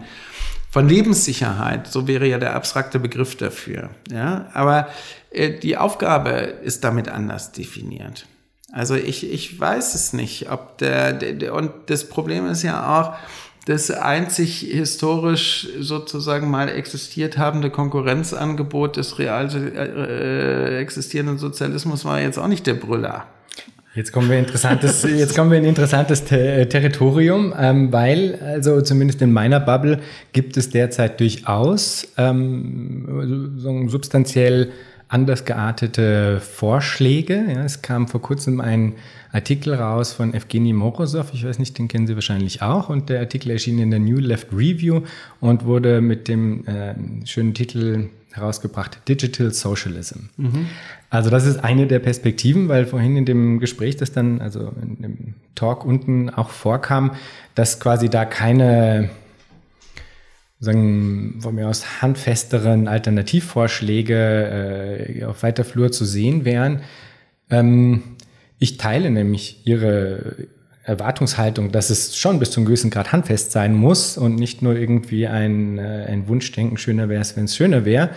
von 0.73 0.89
Lebenssicherheit, 0.89 1.85
so 1.85 2.07
wäre 2.07 2.25
ja 2.25 2.39
der 2.39 2.55
abstrakte 2.55 2.97
Begriff 2.97 3.35
dafür. 3.35 3.91
Ja, 4.11 4.47
aber 4.53 4.87
äh, 5.29 5.51
die 5.59 5.77
Aufgabe 5.77 6.31
ist 6.31 6.83
damit 6.83 7.09
anders 7.09 7.51
definiert. 7.51 8.25
Also 8.71 8.95
ich, 8.95 9.31
ich 9.31 9.59
weiß 9.59 9.93
es 9.93 10.13
nicht, 10.13 10.49
ob 10.49 10.79
der, 10.79 11.13
der 11.13 11.53
und 11.53 11.69
das 11.85 12.09
Problem 12.09 12.47
ist 12.47 12.63
ja 12.63 12.99
auch, 12.99 13.13
das 13.67 13.91
einzig 13.91 14.61
historisch 14.61 15.69
sozusagen 15.79 16.49
mal 16.49 16.69
existiert 16.69 17.37
habende 17.37 17.69
Konkurrenzangebot 17.69 18.97
des 18.97 19.19
real 19.19 19.49
äh, 19.53 20.79
existierenden 20.79 21.37
Sozialismus 21.37 22.03
war 22.03 22.19
jetzt 22.19 22.39
auch 22.39 22.47
nicht 22.47 22.65
der 22.65 22.73
Brüller. 22.73 23.27
Jetzt 23.95 24.11
kommen 24.11 24.27
wir 24.27 24.39
interessantes, 24.39 25.03
jetzt 25.03 25.35
kommen 25.35 25.51
wir 25.51 25.59
in 25.59 25.65
interessantes 25.65 26.23
Ter 26.25 26.67
Territorium, 26.67 27.53
ähm, 27.57 27.91
weil 27.93 28.39
also 28.41 28.81
zumindest 28.81 29.21
in 29.21 29.31
meiner 29.31 29.59
Bubble 29.59 29.99
gibt 30.31 30.57
es 30.57 30.71
derzeit 30.71 31.19
durchaus 31.19 32.07
ähm, 32.17 33.53
so 33.57 33.87
substanziell 33.87 34.71
anders 35.09 35.45
geartete 35.45 36.39
Vorschläge. 36.39 37.45
Ja, 37.47 37.63
es 37.63 37.83
kam 37.83 38.07
vor 38.07 38.21
kurzem 38.21 38.61
ein 38.61 38.93
Artikel 39.31 39.75
raus 39.75 40.13
von 40.13 40.33
Evgeny 40.33 40.73
Morozov, 40.73 41.31
ich 41.33 41.45
weiß 41.45 41.59
nicht, 41.59 41.77
den 41.77 41.87
kennen 41.87 42.07
Sie 42.07 42.15
wahrscheinlich 42.15 42.63
auch, 42.63 42.89
und 42.89 43.09
der 43.09 43.19
Artikel 43.19 43.51
erschien 43.51 43.77
in 43.77 43.91
der 43.91 43.99
New 43.99 44.17
Left 44.17 44.47
Review 44.51 45.01
und 45.39 45.65
wurde 45.65 46.01
mit 46.01 46.27
dem 46.27 46.65
äh, 46.65 46.95
schönen 47.25 47.53
Titel 47.53 48.09
herausgebracht, 48.31 49.07
Digital 49.07 49.53
Socialism. 49.53 50.21
Mhm. 50.37 50.67
Also 51.13 51.29
das 51.29 51.45
ist 51.45 51.63
eine 51.63 51.85
der 51.85 51.99
Perspektiven, 51.99 52.69
weil 52.69 52.87
vorhin 52.87 53.15
in 53.15 53.25
dem 53.25 53.59
Gespräch, 53.59 53.97
das 53.97 54.13
dann, 54.13 54.41
also 54.41 54.71
in 54.81 54.99
dem 54.99 55.35
Talk 55.53 55.85
unten 55.85 56.31
auch 56.31 56.49
vorkam, 56.49 57.11
dass 57.53 57.79
quasi 57.79 58.09
da 58.09 58.25
keine 58.25 59.11
sagen, 60.57 61.37
von 61.39 61.53
mir 61.53 61.69
aus 61.69 62.01
handfesteren 62.01 62.87
Alternativvorschläge 62.87 65.19
äh, 65.19 65.25
auf 65.25 65.43
weiter 65.43 65.63
Flur 65.63 65.91
zu 65.91 66.03
sehen 66.03 66.45
wären. 66.45 66.81
Ähm, 67.51 68.01
ich 68.57 68.77
teile 68.77 69.11
nämlich 69.11 69.67
Ihre 69.67 70.47
Erwartungshaltung, 70.83 71.71
dass 71.71 71.91
es 71.91 72.17
schon 72.17 72.39
bis 72.39 72.49
zum 72.49 72.65
gewissen 72.65 72.89
Grad 72.89 73.11
handfest 73.11 73.51
sein 73.51 73.75
muss 73.75 74.17
und 74.17 74.33
nicht 74.33 74.63
nur 74.63 74.75
irgendwie 74.75 75.27
ein, 75.27 75.77
äh, 75.77 76.07
ein 76.09 76.27
Wunschdenken, 76.27 76.77
schöner 76.77 77.07
wäre 77.07 77.21
es, 77.21 77.37
wenn 77.37 77.45
es 77.45 77.55
schöner 77.55 77.85
wäre. 77.85 78.09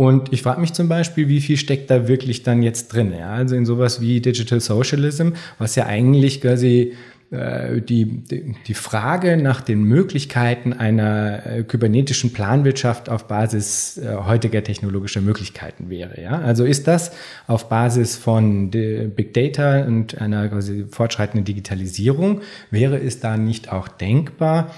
Und 0.00 0.32
ich 0.32 0.40
frage 0.40 0.62
mich 0.62 0.72
zum 0.72 0.88
Beispiel, 0.88 1.28
wie 1.28 1.42
viel 1.42 1.58
steckt 1.58 1.90
da 1.90 2.08
wirklich 2.08 2.42
dann 2.42 2.62
jetzt 2.62 2.88
drin? 2.88 3.12
Ja? 3.12 3.32
Also 3.32 3.54
in 3.54 3.66
sowas 3.66 4.00
wie 4.00 4.22
Digital 4.22 4.58
Socialism, 4.58 5.32
was 5.58 5.74
ja 5.74 5.84
eigentlich 5.84 6.40
quasi 6.40 6.94
äh, 7.30 7.82
die, 7.82 8.24
die 8.66 8.72
Frage 8.72 9.36
nach 9.36 9.60
den 9.60 9.82
Möglichkeiten 9.82 10.72
einer 10.72 11.44
äh, 11.44 11.64
kybernetischen 11.64 12.32
Planwirtschaft 12.32 13.10
auf 13.10 13.28
Basis 13.28 13.98
äh, 13.98 14.16
heutiger 14.24 14.64
technologischer 14.64 15.20
Möglichkeiten 15.20 15.90
wäre. 15.90 16.18
Ja? 16.18 16.38
Also 16.38 16.64
ist 16.64 16.88
das 16.88 17.12
auf 17.46 17.68
Basis 17.68 18.16
von 18.16 18.70
Big 18.70 19.34
Data 19.34 19.84
und 19.84 20.18
einer 20.18 20.48
quasi 20.48 20.86
fortschreitenden 20.88 21.44
Digitalisierung, 21.44 22.40
wäre 22.70 22.98
es 22.98 23.20
da 23.20 23.36
nicht 23.36 23.70
auch 23.70 23.86
denkbar, 23.86 24.74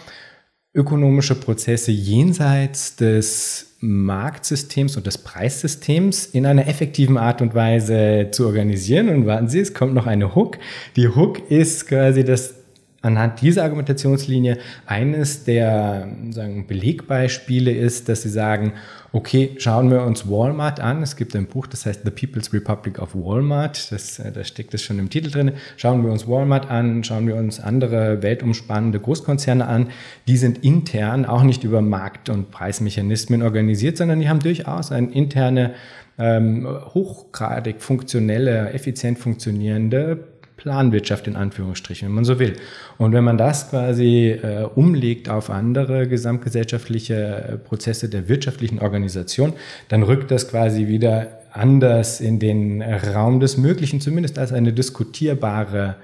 ökonomische 0.75 1.35
Prozesse 1.35 1.93
jenseits 1.93 2.97
des 2.97 3.75
Marktsystems 3.81 4.97
und 4.97 5.07
des 5.07 5.19
Preissystems 5.19 6.27
in 6.27 6.47
einer 6.47 6.69
effektiven 6.69 7.19
Art 7.19 7.43
und 7.43 7.55
Weise 7.55 8.29
zu 8.31 8.47
organisieren. 8.47 9.09
Und 9.09 9.27
warten 9.27 9.49
Sie, 9.49 9.61
es 9.61 9.75
kommt 9.75 9.93
noch 9.93 10.07
eine 10.07 10.35
Hook. 10.35 10.59
Die 10.97 11.09
Hook 11.09 11.51
ist 11.51 11.89
quasi 11.89 12.25
das 12.25 12.55
anhand 13.03 13.41
dieser 13.41 13.65
Argumentationslinie 13.65 14.59
eines 14.87 15.45
der 15.45 16.09
sagen, 16.31 16.67
Belegbeispiele 16.67 17.73
ist, 17.73 18.09
dass 18.09 18.23
sie 18.23 18.31
sagen, 18.31 18.75
okay, 19.13 19.55
schauen 19.59 19.91
wir 19.91 20.03
uns 20.03 20.29
Walmart 20.29 20.81
an. 20.81 21.03
Es 21.03 21.17
gibt 21.17 21.37
ein 21.37 21.47
Buch, 21.47 21.67
das 21.67 21.87
heißt 21.87 22.01
The 22.05 22.11
People's 22.11 22.53
Republic 22.53 22.99
of 22.99 23.15
Walmart. 23.15 23.93
Das, 23.93 24.19
äh, 24.19 24.33
da 24.33 24.43
steckt 24.43 24.75
es 24.75 24.83
schon 24.83 24.99
im 24.99 25.11
Titel 25.11 25.31
drin. 25.31 25.53
Schauen 25.77 26.03
wir 26.05 26.11
uns 26.11 26.27
Walmart 26.27 26.71
an, 26.71 27.05
schauen 27.05 27.27
wir 27.27 27.37
uns 27.37 27.61
andere 27.61 28.23
weltumspannende 28.23 28.99
Großkonzerne 29.01 29.67
an. 29.67 29.91
Die 30.27 30.37
sind 30.37 30.65
intern 30.65 31.27
auch 31.27 31.43
nicht 31.43 31.63
über 31.63 31.83
Markt- 31.83 32.31
und 32.31 32.51
Preismechanismen 32.51 33.43
organisiert, 33.43 33.99
sondern 33.99 34.21
die 34.21 34.29
haben 34.29 34.41
durchaus 34.41 34.91
eine 34.91 35.11
interne 35.13 35.75
ähm, 36.19 36.67
hochgradig 36.95 37.81
funktionelle, 37.81 38.73
effizient 38.73 39.19
funktionierende 39.19 40.32
Planwirtschaft 40.63 41.27
in 41.27 41.35
Anführungsstrichen, 41.35 42.07
wenn 42.07 42.15
man 42.15 42.25
so 42.25 42.39
will. 42.39 42.55
Und 42.97 43.13
wenn 43.13 43.25
man 43.25 43.37
das 43.37 43.71
quasi 43.71 44.29
äh, 44.29 44.63
umlegt 44.75 45.29
auf 45.29 45.51
andere 45.51 46.07
gesamtgesellschaftliche 46.07 47.15
äh, 47.15 47.59
Prozesse 47.59 48.09
der 48.09 48.29
wirtschaftlichen 48.29 48.79
Organisation, 48.79 49.55
dann 49.89 50.05
rückt 50.05 50.31
das 50.31 50.49
quasi 50.49 50.87
wieder 50.87 51.41
anders 51.51 52.21
in 52.21 52.39
den 52.39 52.81
Raum 52.81 53.41
des 53.41 53.57
Möglichen, 53.57 54.01
zumindest 54.01 54.39
als 54.39 54.53
eine 54.53 54.73
diskutierbare 54.73 55.97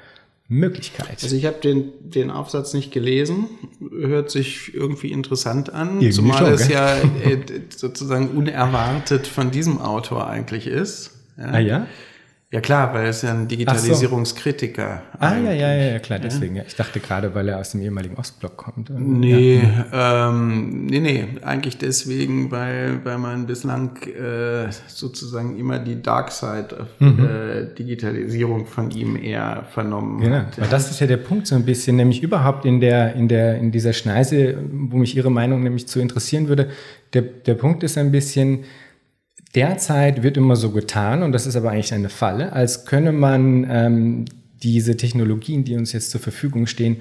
Möglichkeit. 0.49 1.23
Also 1.23 1.37
ich 1.37 1.47
habe 1.47 1.61
den, 1.63 1.93
den 2.01 2.31
Aufsatz 2.31 2.75
nicht 2.75 2.91
gelesen, 2.91 3.47
hört 3.93 4.31
sich 4.31 4.75
irgendwie 4.75 5.13
interessant 5.13 5.73
an, 5.73 5.89
irgendwie 6.01 6.11
zumal 6.11 6.39
schon, 6.39 6.53
es 6.55 6.69
ja 6.69 6.97
äh, 7.25 7.39
sozusagen 7.75 8.31
unerwartet 8.31 9.29
von 9.29 9.53
diesem 9.53 9.81
Autor 9.81 10.27
eigentlich 10.27 10.67
ist. 10.67 11.13
Ja. 11.37 11.45
Ah 11.45 11.59
ja? 11.61 11.87
Ja 12.51 12.63
klar, 12.63 12.95
weil 12.95 13.05
er 13.05 13.11
ist 13.11 13.23
ja 13.23 13.31
ein 13.31 13.47
Digitalisierungskritiker. 13.47 15.03
So. 15.13 15.19
Ah 15.19 15.37
ja, 15.37 15.53
ja, 15.53 15.75
ja, 15.75 15.99
klar, 15.99 16.19
deswegen. 16.19 16.57
Ja. 16.57 16.63
Ich 16.67 16.75
dachte 16.77 16.99
gerade, 16.99 17.35
weil 17.35 17.47
er 17.51 17.59
aus 17.59 17.73
dem 17.73 17.83
ehemaligen 17.83 18.17
Ostblock 18.17 18.57
kommt. 18.57 18.89
Nee, 18.89 19.61
ja. 19.93 20.31
ähm, 20.31 20.87
nee, 20.87 21.01
nee, 21.01 21.27
eigentlich 21.43 21.77
deswegen, 21.77 22.51
weil, 22.51 23.05
weil 23.05 23.19
man 23.19 23.47
bislang 23.47 23.99
äh, 24.07 24.71
sozusagen 24.87 25.59
immer 25.59 25.79
die 25.79 26.01
Dark 26.01 26.33
Side 26.33 26.87
mhm. 26.99 27.23
äh, 27.23 27.75
Digitalisierung 27.75 28.65
von 28.65 28.91
ihm 28.93 29.17
eher 29.17 29.67
vernommen 29.75 30.23
genau. 30.23 30.37
hat. 30.37 30.57
Ja. 30.57 30.63
Aber 30.63 30.71
das 30.71 30.91
ist 30.91 31.01
ja 31.01 31.07
der 31.07 31.19
Punkt 31.19 31.47
so 31.47 31.55
ein 31.55 31.67
bisschen, 31.67 31.97
nämlich 31.97 32.23
überhaupt 32.23 32.65
in 32.65 32.81
der, 32.81 33.15
in 33.15 33.29
der, 33.29 33.59
in 33.59 33.73
dieser 33.73 33.93
Schneise, 33.93 34.57
wo 34.71 34.97
mich 34.97 35.15
Ihre 35.15 35.31
Meinung 35.31 35.63
nämlich 35.63 35.87
zu 35.87 36.01
interessieren 36.01 36.49
würde. 36.49 36.71
Der, 37.13 37.21
der 37.21 37.55
Punkt 37.55 37.83
ist 37.83 37.99
ein 37.99 38.11
bisschen, 38.11 38.65
Derzeit 39.55 40.23
wird 40.23 40.37
immer 40.37 40.57
so 40.57 40.71
getan, 40.71 41.23
und 41.23 41.33
das 41.33 41.47
ist 41.47 41.57
aber 41.57 41.71
eigentlich 41.71 41.95
eine 41.95 42.11
Falle, 42.11 42.53
als 42.53 42.85
könne 42.85 43.13
man 43.13 43.67
ähm, 43.71 44.25
diese 44.63 44.97
Technologien, 44.97 45.65
die 45.65 45.77
uns 45.77 45.93
jetzt 45.93 46.11
zur 46.11 46.21
Verfügung 46.21 46.67
stehen, 46.67 46.99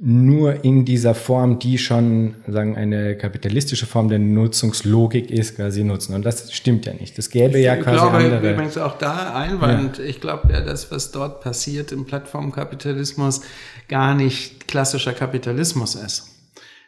nur 0.00 0.64
in 0.64 0.84
dieser 0.84 1.14
Form, 1.14 1.58
die 1.58 1.76
schon 1.76 2.36
sagen 2.46 2.76
eine 2.76 3.16
kapitalistische 3.16 3.84
Form 3.84 4.08
der 4.08 4.20
Nutzungslogik 4.20 5.28
ist, 5.28 5.56
quasi 5.56 5.82
nutzen. 5.82 6.14
Und 6.14 6.24
das 6.24 6.52
stimmt 6.52 6.86
ja 6.86 6.94
nicht. 6.94 7.18
Das 7.18 7.30
gäbe 7.30 7.58
ja 7.58 7.74
quasi 7.74 7.96
glaube, 7.96 8.16
andere. 8.16 8.52
Übrigens 8.52 8.78
auch 8.78 8.96
da 8.96 9.34
Einwand. 9.34 9.98
Ja. 9.98 10.04
Ich 10.04 10.20
glaube 10.20 10.52
ja, 10.52 10.60
das, 10.60 10.92
was 10.92 11.10
dort 11.10 11.40
passiert 11.40 11.90
im 11.90 12.04
Plattformkapitalismus, 12.04 13.40
gar 13.88 14.14
nicht 14.14 14.68
klassischer 14.68 15.14
Kapitalismus 15.14 15.96
ist. 15.96 16.28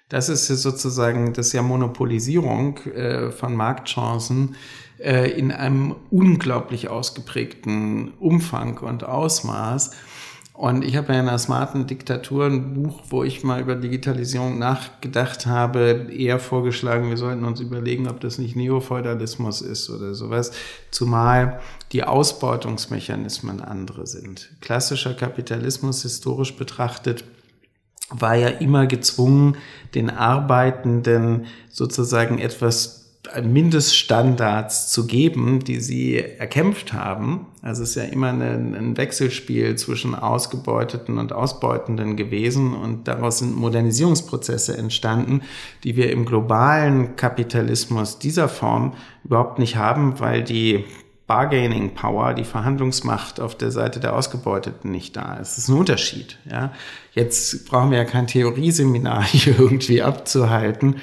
Das 0.09 0.29
ist 0.29 0.47
sozusagen 0.47 1.33
das 1.35 1.49
ist 1.49 1.53
ja 1.53 1.63
Monopolisierung 1.63 2.79
äh, 2.95 3.31
von 3.33 3.57
Marktchancen 3.57 4.55
äh, 5.01 5.31
in 5.31 5.51
einem 5.51 5.97
unglaublich 6.11 6.89
ausgeprägten 6.89 8.13
Umfang 8.19 8.79
und 8.79 9.05
Ausmaß. 9.05 9.93
Und 10.53 10.85
ich 10.85 10.97
habe 10.97 11.15
ja 11.15 11.21
in 11.21 11.27
einer 11.27 11.39
smarten 11.39 11.87
Diktatur 11.87 12.45
ein 12.45 12.75
Buch, 12.75 13.01
wo 13.09 13.25
ich 13.25 13.43
mal 13.43 13.63
über 13.63 13.77
Digitalisierung 13.77 14.59
nachgedacht 14.59 15.47
habe, 15.47 16.09
eher 16.13 16.39
vorgeschlagen, 16.39 17.09
wir 17.09 17.17
sollten 17.17 17.47
uns 17.47 17.61
überlegen, 17.61 18.09
ob 18.09 18.21
das 18.21 18.37
nicht 18.37 18.57
Neofeudalismus 18.57 19.63
ist 19.63 19.89
oder 19.89 20.15
sowas, 20.15 20.53
zumal 20.91 21.61
die 21.93 22.05
Ausbeutungsmechanismen 22.05 23.63
andere 23.63 24.07
sind. 24.07 24.51
Klassischer 24.61 25.15
Kapitalismus 25.15 26.03
historisch 26.03 26.55
betrachtet 26.55 27.25
war 28.11 28.35
ja 28.35 28.49
immer 28.49 28.87
gezwungen, 28.87 29.57
den 29.95 30.11
Arbeitenden 30.11 31.47
sozusagen 31.71 32.39
etwas 32.39 33.00
Mindeststandards 33.43 34.91
zu 34.91 35.07
geben, 35.07 35.61
die 35.61 35.79
sie 35.81 36.17
erkämpft 36.17 36.95
haben. 36.95 37.47
Also 37.63 37.83
es 37.83 37.91
ist 37.91 37.95
ja 37.97 38.05
immer 38.05 38.29
ein, 38.29 38.97
Wechselspiel 38.97 39.77
zwischen 39.77 40.15
Ausgebeuteten 40.15 41.19
und 41.19 41.33
Ausbeutenden 41.33 42.17
gewesen 42.17 42.75
und 42.75 43.09
daraus 43.09 43.39
sind 43.39 43.55
Modernisierungsprozesse 43.57 44.77
entstanden, 44.77 45.43
die 45.85 45.97
wir 45.97 46.11
im 46.11 46.25
globalen 46.25 47.17
Kapitalismus 47.17 48.19
dieser 48.19 48.49
Form 48.49 48.95
überhaupt 49.23 49.59
nicht 49.59 49.77
haben, 49.77 50.19
weil 50.19 50.43
die 50.43 50.85
Bargaining 51.27 51.95
Power, 51.95 52.35
die 52.35 52.43
Verhandlungsmacht 52.43 53.39
auf 53.39 53.55
der 53.55 53.71
Seite 53.71 54.01
der 54.01 54.17
Ausgebeuteten 54.17 54.91
nicht 54.91 55.15
da 55.15 55.35
ist. 55.35 55.53
Das 55.53 55.59
ist 55.59 55.69
ein 55.69 55.79
Unterschied. 55.79 56.39
Ja? 56.51 56.73
Jetzt 57.13 57.69
brauchen 57.69 57.93
wir 57.93 57.99
ja 57.99 58.05
kein 58.05 58.27
Theorieseminar 58.27 59.23
hier 59.27 59.57
irgendwie 59.57 60.03
abzuhalten. 60.03 60.97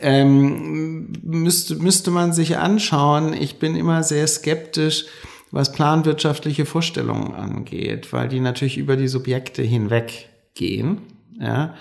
Ähm, 0.00 1.12
müsste, 1.22 1.76
müsste 1.76 2.10
man 2.10 2.32
sich 2.32 2.56
anschauen. 2.58 3.32
Ich 3.32 3.58
bin 3.58 3.76
immer 3.76 4.02
sehr 4.02 4.26
skeptisch, 4.26 5.06
was 5.50 5.72
planwirtschaftliche 5.72 6.66
Vorstellungen 6.66 7.34
angeht, 7.34 8.12
weil 8.12 8.28
die 8.28 8.40
natürlich 8.40 8.76
über 8.78 8.96
die 8.96 9.08
Subjekte 9.08 9.62
hinweg 9.62 10.28
gehen. 10.54 10.98
Ja? 11.40 11.74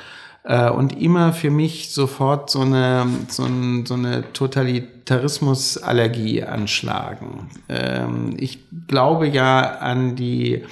Äh, 0.44 0.70
und 0.70 1.02
immer 1.02 1.34
für 1.34 1.50
mich 1.50 1.92
sofort 1.92 2.52
so 2.52 2.62
eine, 2.62 3.06
so, 3.28 3.44
ein, 3.44 3.86
so 3.86 3.96
eine 3.96 4.32
Totalitarismusallergie 4.32 6.44
anschlagen. 6.44 7.50
Ähm, 7.68 8.38
ich 8.38 8.60
glaube 8.88 9.28
ja 9.28 9.80
an 9.80 10.16
die, 10.16 10.64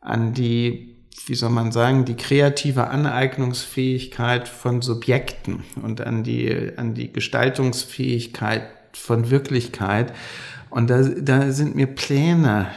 an 0.00 0.34
die, 0.34 0.97
wie 1.28 1.34
soll 1.34 1.50
man 1.50 1.72
sagen, 1.72 2.04
die 2.04 2.16
kreative 2.16 2.88
Aneignungsfähigkeit 2.88 4.48
von 4.48 4.80
Subjekten 4.82 5.62
und 5.82 6.00
an 6.00 6.24
die, 6.24 6.72
an 6.76 6.94
die 6.94 7.12
Gestaltungsfähigkeit 7.12 8.62
von 8.92 9.30
Wirklichkeit. 9.30 10.12
Und 10.70 10.90
da, 10.90 11.02
da 11.02 11.52
sind 11.52 11.74
mir 11.74 11.86
Pläne 11.86 12.68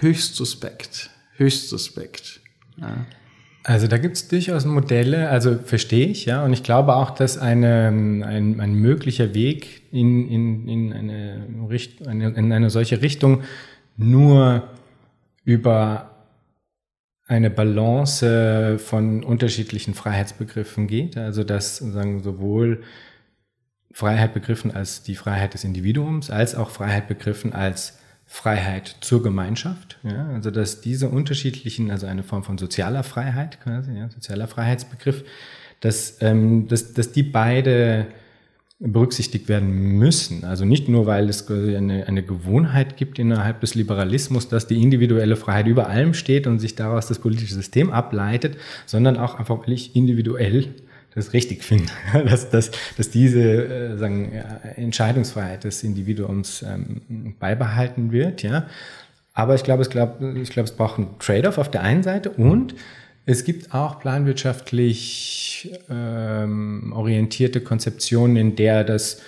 höchst 0.00 0.34
suspekt, 0.34 1.10
höchst 1.36 1.68
suspekt. 1.68 2.40
Ja. 2.76 3.06
Also 3.64 3.86
da 3.86 3.98
gibt 3.98 4.16
es 4.16 4.26
durchaus 4.26 4.64
Modelle, 4.64 5.28
also 5.28 5.56
verstehe 5.56 6.08
ich, 6.08 6.24
ja, 6.24 6.44
und 6.44 6.52
ich 6.52 6.64
glaube 6.64 6.96
auch, 6.96 7.10
dass 7.10 7.38
eine, 7.38 7.88
ein, 7.88 8.60
ein 8.60 8.74
möglicher 8.74 9.34
Weg 9.34 9.82
in, 9.92 10.28
in, 10.28 10.68
in, 10.68 10.92
eine 10.92 11.46
Richt, 11.70 12.00
in 12.00 12.52
eine 12.52 12.70
solche 12.70 13.02
Richtung 13.02 13.42
nur 13.96 14.64
über 15.44 16.11
eine 17.32 17.50
Balance 17.50 18.78
von 18.78 19.24
unterschiedlichen 19.24 19.94
Freiheitsbegriffen 19.94 20.86
geht, 20.86 21.16
also 21.16 21.44
dass 21.44 21.78
sagen, 21.78 22.22
sowohl 22.22 22.82
Freiheit 23.90 24.34
begriffen 24.34 24.70
als 24.70 25.02
die 25.02 25.16
Freiheit 25.16 25.54
des 25.54 25.64
Individuums, 25.64 26.30
als 26.30 26.54
auch 26.54 26.70
Freiheit 26.70 27.08
begriffen 27.08 27.52
als 27.52 27.98
Freiheit 28.26 28.96
zur 29.00 29.22
Gemeinschaft. 29.22 29.98
Ja? 30.02 30.28
Also 30.28 30.50
dass 30.50 30.80
diese 30.80 31.08
unterschiedlichen, 31.08 31.90
also 31.90 32.06
eine 32.06 32.22
Form 32.22 32.44
von 32.44 32.58
sozialer 32.58 33.02
Freiheit 33.02 33.60
quasi, 33.60 33.92
ja, 33.92 34.08
sozialer 34.08 34.46
Freiheitsbegriff, 34.46 35.24
dass, 35.80 36.18
ähm, 36.20 36.68
dass, 36.68 36.92
dass 36.92 37.12
die 37.12 37.22
beide 37.22 38.06
berücksichtigt 38.84 39.48
werden 39.48 39.98
müssen. 39.98 40.44
Also 40.44 40.64
nicht 40.64 40.88
nur, 40.88 41.06
weil 41.06 41.28
es 41.28 41.48
eine, 41.48 42.06
eine 42.08 42.22
Gewohnheit 42.22 42.96
gibt 42.96 43.18
innerhalb 43.18 43.60
des 43.60 43.76
Liberalismus, 43.76 44.48
dass 44.48 44.66
die 44.66 44.82
individuelle 44.82 45.36
Freiheit 45.36 45.68
über 45.68 45.88
allem 45.88 46.14
steht 46.14 46.48
und 46.48 46.58
sich 46.58 46.74
daraus 46.74 47.06
das 47.06 47.20
politische 47.20 47.54
System 47.54 47.92
ableitet, 47.92 48.56
sondern 48.86 49.18
auch 49.18 49.36
einfach, 49.38 49.60
weil 49.60 49.72
ich 49.72 49.94
individuell 49.94 50.66
das 51.14 51.32
richtig 51.32 51.62
finde, 51.62 51.92
dass, 52.28 52.50
dass, 52.50 52.72
dass 52.96 53.10
diese 53.10 53.40
äh, 53.40 53.98
sagen, 53.98 54.32
Entscheidungsfreiheit 54.76 55.62
des 55.62 55.84
Individuums 55.84 56.62
ähm, 56.62 57.34
beibehalten 57.38 58.10
wird. 58.10 58.42
Ja. 58.42 58.66
Aber 59.34 59.54
ich 59.54 59.62
glaube, 59.62 59.82
es, 59.82 59.90
glaub, 59.90 60.20
ich 60.20 60.50
glaube, 60.50 60.68
es 60.68 60.76
braucht 60.76 60.98
einen 60.98 61.18
Trade-off 61.20 61.58
auf 61.58 61.70
der 61.70 61.82
einen 61.82 62.02
Seite 62.02 62.30
und 62.30 62.74
es 63.24 63.44
gibt 63.44 63.72
auch 63.72 64.00
planwirtschaftlich 64.00 65.70
ähm, 65.88 66.92
orientierte 66.94 67.60
Konzeptionen, 67.60 68.36
in 68.36 68.56
der 68.56 68.84
das 68.84 69.22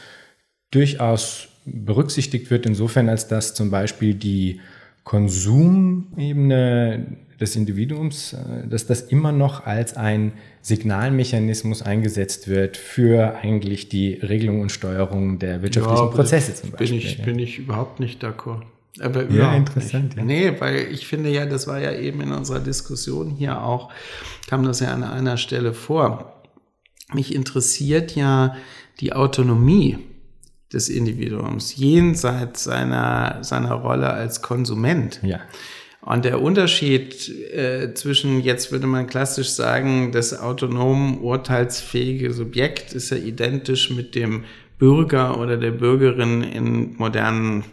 durchaus 0.70 1.48
berücksichtigt 1.64 2.50
wird, 2.50 2.66
insofern 2.66 3.08
als 3.08 3.28
dass 3.28 3.54
zum 3.54 3.70
Beispiel 3.70 4.14
die 4.14 4.60
Konsumebene 5.04 7.06
des 7.40 7.56
Individuums, 7.56 8.32
äh, 8.32 8.66
dass 8.68 8.86
das 8.86 9.02
immer 9.02 9.32
noch 9.32 9.66
als 9.66 9.96
ein 9.96 10.32
Signalmechanismus 10.60 11.82
eingesetzt 11.82 12.48
wird 12.48 12.76
für 12.76 13.36
eigentlich 13.36 13.88
die 13.88 14.14
Regelung 14.14 14.60
und 14.60 14.72
Steuerung 14.72 15.38
der 15.38 15.62
wirtschaftlichen 15.62 16.06
ja, 16.06 16.10
Prozesse 16.10 16.54
zum 16.54 16.70
Beispiel. 16.70 16.88
Bin 16.88 16.98
ich, 16.98 17.22
bin 17.22 17.38
ich 17.38 17.58
überhaupt 17.58 18.00
nicht 18.00 18.24
d'accord. 18.24 18.62
Aber 19.00 19.28
ja, 19.30 19.54
interessant. 19.54 20.16
Nicht. 20.16 20.18
Ja. 20.18 20.24
Nee, 20.24 20.60
weil 20.60 20.86
ich 20.92 21.06
finde 21.06 21.30
ja, 21.30 21.46
das 21.46 21.66
war 21.66 21.80
ja 21.80 21.92
eben 21.92 22.20
in 22.20 22.32
unserer 22.32 22.60
Diskussion 22.60 23.30
hier 23.30 23.62
auch, 23.62 23.90
kam 24.48 24.64
das 24.64 24.80
ja 24.80 24.92
an 24.92 25.02
einer 25.02 25.36
Stelle 25.36 25.74
vor. 25.74 26.42
Mich 27.12 27.34
interessiert 27.34 28.14
ja 28.14 28.56
die 29.00 29.12
Autonomie 29.12 29.98
des 30.72 30.88
Individuums 30.88 31.76
jenseits 31.76 32.64
seiner, 32.64 33.38
seiner 33.42 33.74
Rolle 33.74 34.10
als 34.10 34.42
Konsument. 34.42 35.20
Ja. 35.22 35.40
Und 36.00 36.24
der 36.26 36.42
Unterschied 36.42 37.28
äh, 37.54 37.94
zwischen, 37.94 38.40
jetzt 38.40 38.70
würde 38.72 38.86
man 38.86 39.06
klassisch 39.06 39.50
sagen, 39.50 40.12
das 40.12 40.38
autonom 40.38 41.22
urteilsfähige 41.24 42.32
Subjekt 42.32 42.92
ist 42.92 43.10
ja 43.10 43.16
identisch 43.16 43.90
mit 43.90 44.14
dem 44.14 44.44
Bürger 44.78 45.40
oder 45.40 45.56
der 45.56 45.70
Bürgerin 45.70 46.42
in 46.42 46.94
modernen 46.96 47.64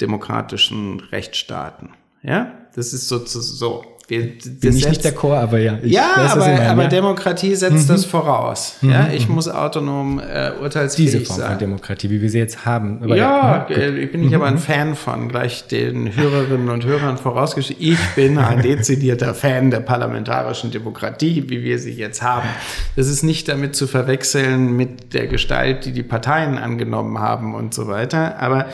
demokratischen 0.00 1.00
Rechtsstaaten. 1.00 1.90
Ja, 2.22 2.66
das 2.74 2.92
ist 2.92 3.08
sozusagen 3.08 3.56
so. 3.56 3.95
Wir, 4.08 4.38
Bin 4.60 4.76
ich 4.76 4.88
nicht 4.88 5.02
der 5.02 5.10
Chor, 5.10 5.36
aber 5.36 5.58
ja. 5.58 5.78
ja, 5.82 6.14
aber, 6.28 6.46
aber 6.46 6.82
ja. 6.84 6.88
Demokratie 6.88 7.56
setzt 7.56 7.88
mhm. 7.88 7.92
das 7.92 8.04
voraus. 8.04 8.76
Mhm. 8.80 8.90
Ja, 8.90 9.08
ich 9.12 9.28
mhm. 9.28 9.34
muss 9.34 9.48
autonom 9.48 10.20
äh, 10.20 10.52
urteilsfähig 10.62 11.10
Diese 11.10 11.24
Form 11.24 11.40
sein. 11.40 11.48
von 11.50 11.58
Demokratie, 11.58 12.10
wie 12.10 12.22
wir 12.22 12.30
sie 12.30 12.38
jetzt 12.38 12.64
haben. 12.64 13.02
Aber 13.02 13.16
ja, 13.16 13.66
ja 13.68 13.76
äh, 13.76 13.98
ich 13.98 14.12
bin 14.12 14.22
ich 14.22 14.32
aber 14.32 14.46
ein 14.46 14.54
mhm. 14.54 14.58
Fan 14.58 14.94
von, 14.94 15.28
gleich 15.28 15.66
den 15.66 16.14
Hörerinnen 16.14 16.68
und 16.68 16.84
Hörern 16.84 17.18
vorausgestellt. 17.18 17.80
Ich 17.82 17.98
bin 18.14 18.38
ein 18.38 18.62
dezidierter 18.62 19.34
Fan 19.34 19.72
der 19.72 19.80
parlamentarischen 19.80 20.70
Demokratie, 20.70 21.44
wie 21.48 21.64
wir 21.64 21.80
sie 21.80 21.92
jetzt 21.92 22.22
haben. 22.22 22.48
Das 22.94 23.08
ist 23.08 23.24
nicht 23.24 23.48
damit 23.48 23.74
zu 23.74 23.88
verwechseln 23.88 24.76
mit 24.76 25.14
der 25.14 25.26
Gestalt, 25.26 25.84
die 25.84 25.90
die 25.90 26.04
Parteien 26.04 26.58
angenommen 26.58 27.18
haben 27.18 27.56
und 27.56 27.74
so 27.74 27.88
weiter. 27.88 28.38
Aber 28.38 28.66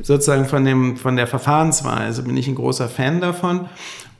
sozusagen 0.00 0.44
von, 0.44 0.64
dem, 0.64 0.96
von 0.96 1.16
der 1.16 1.26
Verfahrensweise 1.26 2.22
bin 2.22 2.36
ich 2.36 2.46
ein 2.46 2.54
großer 2.54 2.88
Fan 2.88 3.20
davon. 3.20 3.68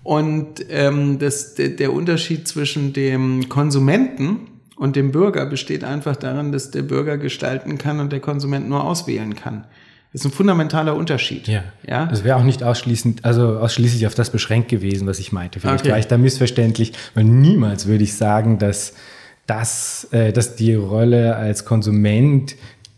Und 0.07 0.65
ähm, 0.71 1.19
das, 1.19 1.57
der, 1.57 1.93
Unterschied 1.93 2.47
zwischen 2.47 2.93
dem 2.93 3.49
Konsumenten 3.49 4.39
und 4.77 4.95
dem 4.95 5.11
Bürger 5.11 5.47
besteht 5.47 5.83
einfach 5.83 6.15
darin, 6.15 6.53
dass 6.53 6.71
der 6.71 6.83
Bürger 6.83 7.19
gestalten 7.19 7.77
kann 7.77 7.99
und 7.99 8.13
der 8.13 8.21
Konsument 8.21 8.69
nur 8.69 8.85
auswählen 8.85 9.35
kann. 9.35 9.65
Das 10.13 10.21
ist 10.21 10.27
ein 10.27 10.31
fundamentaler 10.31 10.95
Unterschied. 10.95 11.49
Ja. 11.49 11.65
ja? 11.85 12.07
Das 12.07 12.23
wäre 12.23 12.37
auch 12.37 12.45
nicht 12.45 12.63
ausschließend, 12.63 13.25
also 13.25 13.59
ausschließlich 13.59 14.07
auf 14.07 14.15
das 14.15 14.31
beschränkt 14.31 14.69
gewesen, 14.69 15.09
was 15.09 15.19
ich 15.19 15.33
meinte. 15.33 15.59
Vielleicht 15.59 15.83
okay. 15.83 15.91
war 15.91 15.99
ich 15.99 16.07
da 16.07 16.19
missverständlich, 16.19 16.93
weil 17.15 17.25
niemals 17.25 17.89
würde 17.89 18.05
ich 18.05 18.15
sagen, 18.15 18.61
dass, 18.61 18.95
dass, 19.49 20.07
äh, 20.13 20.33
dass 20.33 20.55
die 20.55 20.75
Rolle 20.75 21.35
als 21.35 21.65
Konsument 21.65 22.55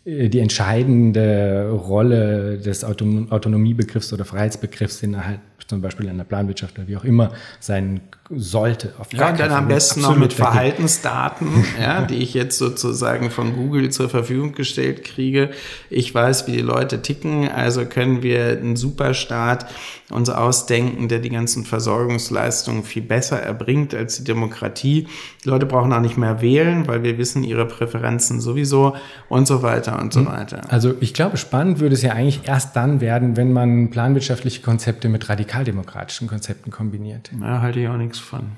die 0.08 0.38
entscheidende 0.38 1.70
Rolle 1.70 2.58
des 2.58 2.82
Autonomiebegriffs 2.82 4.12
oder 4.12 4.24
Freiheitsbegriffs 4.24 5.02
innerhalb 5.02 5.40
zum 5.66 5.82
Beispiel 5.82 6.06
in 6.06 6.16
der 6.16 6.24
Planwirtschaft 6.24 6.78
oder 6.78 6.88
wie 6.88 6.96
auch 6.96 7.04
immer 7.04 7.32
sein 7.60 8.00
sollte. 8.30 8.92
Auf 8.98 9.12
ja, 9.12 9.30
und 9.30 9.40
dann 9.40 9.52
am 9.52 9.68
besten 9.68 10.02
noch 10.02 10.16
mit 10.16 10.32
Verhaltensdaten, 10.32 11.64
ja, 11.80 12.02
die 12.02 12.16
ich 12.16 12.34
jetzt 12.34 12.58
sozusagen 12.58 13.30
von 13.30 13.54
Google 13.56 13.90
zur 13.90 14.08
Verfügung 14.08 14.52
gestellt 14.52 15.04
kriege. 15.04 15.50
Ich 15.88 16.14
weiß, 16.14 16.46
wie 16.46 16.52
die 16.52 16.60
Leute 16.60 17.00
ticken, 17.00 17.48
also 17.48 17.86
können 17.86 18.22
wir 18.22 18.50
einen 18.50 18.76
Superstaat 18.76 19.66
uns 20.10 20.30
ausdenken, 20.30 21.08
der 21.08 21.18
die 21.18 21.28
ganzen 21.28 21.64
Versorgungsleistungen 21.64 22.82
viel 22.82 23.02
besser 23.02 23.40
erbringt 23.40 23.94
als 23.94 24.16
die 24.16 24.24
Demokratie. 24.24 25.06
Die 25.44 25.48
Leute 25.48 25.66
brauchen 25.66 25.92
auch 25.92 26.00
nicht 26.00 26.16
mehr 26.16 26.40
wählen, 26.40 26.86
weil 26.86 27.02
wir 27.02 27.18
wissen 27.18 27.44
ihre 27.44 27.66
Präferenzen 27.66 28.40
sowieso 28.40 28.96
und 29.28 29.46
so 29.46 29.62
weiter 29.62 30.00
und 30.00 30.12
so 30.12 30.20
hm. 30.20 30.26
weiter. 30.28 30.62
Also 30.68 30.94
ich 31.00 31.12
glaube, 31.12 31.36
spannend 31.36 31.80
würde 31.80 31.94
es 31.94 32.02
ja 32.02 32.12
eigentlich 32.12 32.40
erst 32.44 32.74
dann 32.76 33.00
werden, 33.00 33.36
wenn 33.36 33.52
man 33.52 33.90
planwirtschaftliche 33.90 34.62
Konzepte 34.62 35.08
mit 35.08 35.28
radikaldemokratischen 35.28 36.26
Konzepten 36.26 36.70
kombiniert. 36.70 37.30
Na, 37.38 37.60
halte 37.60 37.80
ich 37.80 37.88
auch 37.88 37.96
nichts 37.96 38.17
von. 38.18 38.52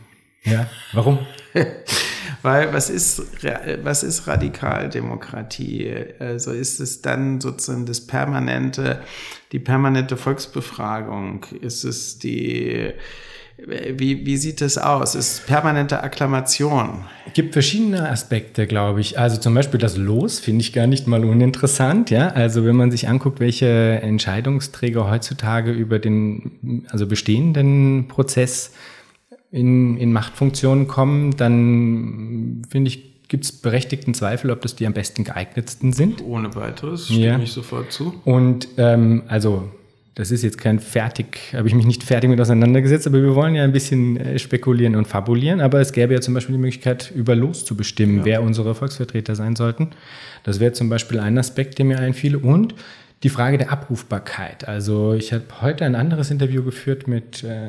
Ja, 0.45 0.69
warum? 0.93 1.19
Weil 2.43 2.73
was 2.73 2.89
ist, 2.89 3.23
was 3.83 4.03
ist 4.03 4.27
Radikaldemokratie? 4.27 5.95
Also 6.19 6.53
ist 6.53 6.81
es 6.81 7.03
dann 7.03 7.41
sozusagen 7.41 7.85
das 7.85 8.07
permanente, 8.07 9.01
die 9.53 9.59
permanente 9.59 10.17
Volksbefragung? 10.17 11.45
Ist 11.61 11.85
es 11.85 12.19
die, 12.19 12.93
wie, 13.67 14.25
wie 14.25 14.37
sieht 14.39 14.63
es 14.63 14.79
aus? 14.79 15.15
Ist 15.15 15.47
permanente 15.47 16.03
Akklamation? 16.03 17.05
Es 17.27 17.35
gibt 17.35 17.53
verschiedene 17.53 18.09
Aspekte, 18.09 18.67
glaube 18.67 19.03
ich. 19.03 19.19
Also 19.19 19.37
zum 19.37 19.53
Beispiel 19.53 19.79
das 19.79 19.99
Los 19.99 20.39
finde 20.39 20.63
ich 20.63 20.73
gar 20.73 20.87
nicht 20.87 21.07
mal 21.07 21.25
uninteressant. 21.27 22.09
Ja, 22.09 22.29
also 22.29 22.65
wenn 22.65 22.77
man 22.77 22.91
sich 22.91 23.07
anguckt, 23.07 23.39
welche 23.41 24.01
Entscheidungsträger 24.03 25.11
heutzutage 25.11 25.73
über 25.73 25.99
den 25.99 26.87
also 26.89 27.07
bestehenden 27.07 28.09
Prozess 28.09 28.73
in, 29.51 29.97
in 29.97 30.13
Machtfunktionen 30.13 30.87
kommen, 30.87 31.37
dann 31.37 32.63
finde 32.69 32.89
ich, 32.89 33.29
gibt 33.29 33.45
es 33.45 33.53
berechtigten 33.53 34.15
Zweifel, 34.15 34.51
ob 34.51 34.61
das 34.63 34.77
die 34.77 34.87
am 34.87 34.93
besten 34.93 35.25
geeignetsten 35.25 35.93
sind. 35.93 36.23
Ohne 36.23 36.55
weiteres, 36.55 37.07
stimme 37.07 37.25
ja. 37.25 37.39
ich 37.39 37.53
sofort 37.53 37.93
zu. 37.93 38.15
Und 38.25 38.69
ähm, 38.77 39.23
also 39.29 39.71
das 40.17 40.31
ist 40.31 40.43
jetzt 40.43 40.59
kein 40.59 40.81
fertig, 40.81 41.55
habe 41.55 41.69
ich 41.69 41.75
mich 41.75 41.87
nicht 41.87 42.03
fertig 42.03 42.29
mit 42.29 42.41
auseinandergesetzt, 42.41 43.07
aber 43.07 43.23
wir 43.23 43.35
wollen 43.35 43.55
ja 43.55 43.65
ein 43.65 43.73
bisschen 43.73 44.17
äh, 44.17 44.39
spekulieren 44.39 44.97
und 44.97 45.07
fabulieren. 45.07 45.61
Aber 45.61 45.81
es 45.81 45.93
gäbe 45.93 46.13
ja 46.13 46.21
zum 46.21 46.35
Beispiel 46.35 46.57
die 46.57 46.61
Möglichkeit, 46.61 47.13
über 47.15 47.37
Los 47.37 47.65
zu 47.65 47.77
bestimmen, 47.77 48.19
ja. 48.19 48.25
wer 48.25 48.43
unsere 48.43 48.75
Volksvertreter 48.75 49.37
sein 49.37 49.57
sollten. 49.57 49.89
Das 50.43 50.59
wäre 50.61 50.73
zum 50.73 50.89
Beispiel 50.89 51.21
ein 51.21 51.39
Aspekt, 51.39 51.79
der 51.79 51.87
mir 51.87 52.01
einfiel. 52.01 52.37
Und 52.37 52.75
die 53.23 53.29
Frage 53.29 53.59
der 53.59 53.71
Abrufbarkeit. 53.71 54.67
Also 54.67 55.13
ich 55.13 55.33
habe 55.33 55.45
heute 55.61 55.85
ein 55.85 55.95
anderes 55.95 56.31
Interview 56.31 56.63
geführt 56.63 57.07
mit 57.07 57.45
äh, 57.45 57.69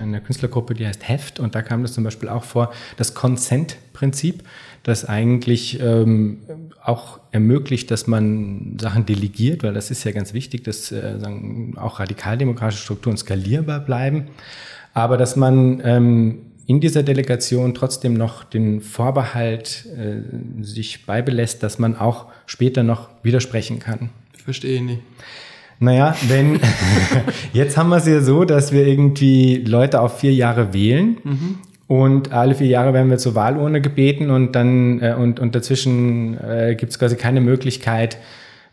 einer 0.00 0.20
Künstlergruppe, 0.20 0.74
die 0.74 0.86
heißt 0.86 1.08
Heft. 1.08 1.40
Und 1.40 1.56
da 1.56 1.62
kam 1.62 1.82
das 1.82 1.92
zum 1.92 2.04
Beispiel 2.04 2.28
auch 2.28 2.44
vor, 2.44 2.72
das 2.96 3.14
Consent-Prinzip 3.14 4.44
das 4.86 5.04
eigentlich 5.04 5.80
ähm, 5.80 6.38
auch 6.80 7.18
ermöglicht, 7.32 7.90
dass 7.90 8.06
man 8.06 8.76
Sachen 8.80 9.04
delegiert, 9.04 9.64
weil 9.64 9.74
das 9.74 9.90
ist 9.90 10.04
ja 10.04 10.12
ganz 10.12 10.32
wichtig, 10.32 10.62
dass 10.62 10.92
äh, 10.92 11.18
sagen, 11.18 11.74
auch 11.76 11.98
radikaldemokratische 11.98 12.84
Strukturen 12.84 13.16
skalierbar 13.16 13.80
bleiben, 13.80 14.28
aber 14.94 15.16
dass 15.16 15.34
man 15.34 15.82
ähm, 15.84 16.38
in 16.66 16.80
dieser 16.80 17.02
Delegation 17.02 17.74
trotzdem 17.74 18.14
noch 18.14 18.44
den 18.44 18.80
Vorbehalt 18.80 19.86
äh, 19.86 20.62
sich 20.62 21.04
beibelässt, 21.04 21.64
dass 21.64 21.80
man 21.80 21.96
auch 21.96 22.26
später 22.46 22.84
noch 22.84 23.08
widersprechen 23.24 23.80
kann. 23.80 24.10
Verstehe 24.46 24.76
ich 24.76 24.82
nicht. 24.82 25.02
Naja, 25.78 26.16
wenn 26.26 26.58
jetzt 27.52 27.76
haben 27.76 27.90
wir 27.90 27.98
es 27.98 28.06
ja 28.06 28.22
so, 28.22 28.44
dass 28.46 28.72
wir 28.72 28.86
irgendwie 28.86 29.56
Leute 29.56 30.00
auf 30.00 30.20
vier 30.20 30.32
Jahre 30.32 30.72
wählen 30.72 31.18
mhm. 31.22 31.58
Und 31.88 32.32
alle 32.32 32.56
vier 32.56 32.66
Jahre 32.66 32.92
werden 32.94 33.10
wir 33.10 33.18
zur 33.18 33.34
Wahlurne 33.34 33.80
gebeten 33.80 34.30
und 34.30 34.52
dann 34.56 35.00
äh, 35.00 35.14
und, 35.14 35.38
und 35.38 35.54
dazwischen 35.54 36.36
äh, 36.42 36.74
gibt 36.74 36.90
es 36.90 36.98
quasi 36.98 37.14
keine 37.16 37.40
Möglichkeit, 37.40 38.18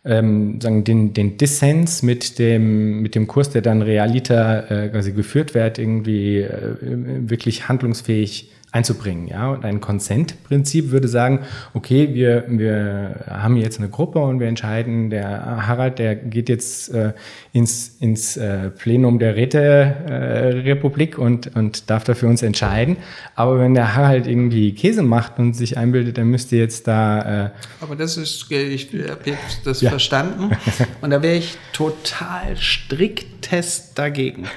ähm, 0.04 0.60
sagen, 0.60 0.84
den, 0.84 1.14
den 1.14 1.38
Dissens 1.38 2.02
mit 2.02 2.40
dem, 2.40 3.02
mit 3.02 3.14
dem 3.14 3.28
Kurs, 3.28 3.52
der 3.52 3.62
dann 3.62 3.82
realiter 3.82 4.70
äh, 4.70 4.90
quasi 4.90 5.12
geführt 5.12 5.54
wird, 5.54 5.78
irgendwie 5.78 6.40
äh, 6.40 6.50
wirklich 6.82 7.68
handlungsfähig 7.68 8.50
einzubringen. 8.74 9.28
Ja? 9.28 9.52
Und 9.52 9.64
ein 9.64 9.80
Consent-Prinzip 9.80 10.90
würde 10.90 11.08
sagen, 11.08 11.42
okay, 11.74 12.14
wir, 12.14 12.46
wir 12.50 13.24
haben 13.30 13.56
jetzt 13.56 13.78
eine 13.78 13.88
Gruppe 13.88 14.20
und 14.20 14.40
wir 14.40 14.48
entscheiden, 14.48 15.12
der 15.12 15.68
Harald, 15.68 16.00
der 16.00 16.16
geht 16.16 16.50
jetzt 16.50 16.92
äh, 16.92 17.14
ins, 17.54 17.96
ins 18.00 18.36
äh, 18.36 18.72
Plenum 18.72 19.20
der 19.20 19.36
Räterepublik 19.36 21.18
äh, 21.18 21.22
und, 21.22 21.56
und 21.56 21.90
darf 21.92 22.04
da 22.04 22.16
für 22.16 22.28
uns 22.28 22.42
entscheiden. 22.42 22.98
Aber 23.36 23.60
wenn 23.60 23.76
der 23.76 23.96
Harald 23.96 24.26
irgendwie 24.26 24.74
Käse 24.74 25.04
macht 25.04 25.38
und 25.38 25.54
sich 25.54 25.78
einbildet, 25.78 26.18
dann 26.18 26.28
müsste 26.28 26.56
jetzt 26.56 26.88
da... 26.88 27.46
Äh, 27.46 27.50
Aber 27.80 27.96
das 27.96 28.18
ist, 28.18 28.52
ich 28.52 28.90
habe 29.08 29.22
jetzt 29.30 29.66
das 29.66 29.82
ja. 29.82 29.92
verstanden 29.92 30.50
und 31.02 31.12
da 31.12 31.22
wäre 31.22 31.36
ich 31.36 31.58
total 31.74 32.58
striktest 32.58 34.00
dagegen. 34.00 34.48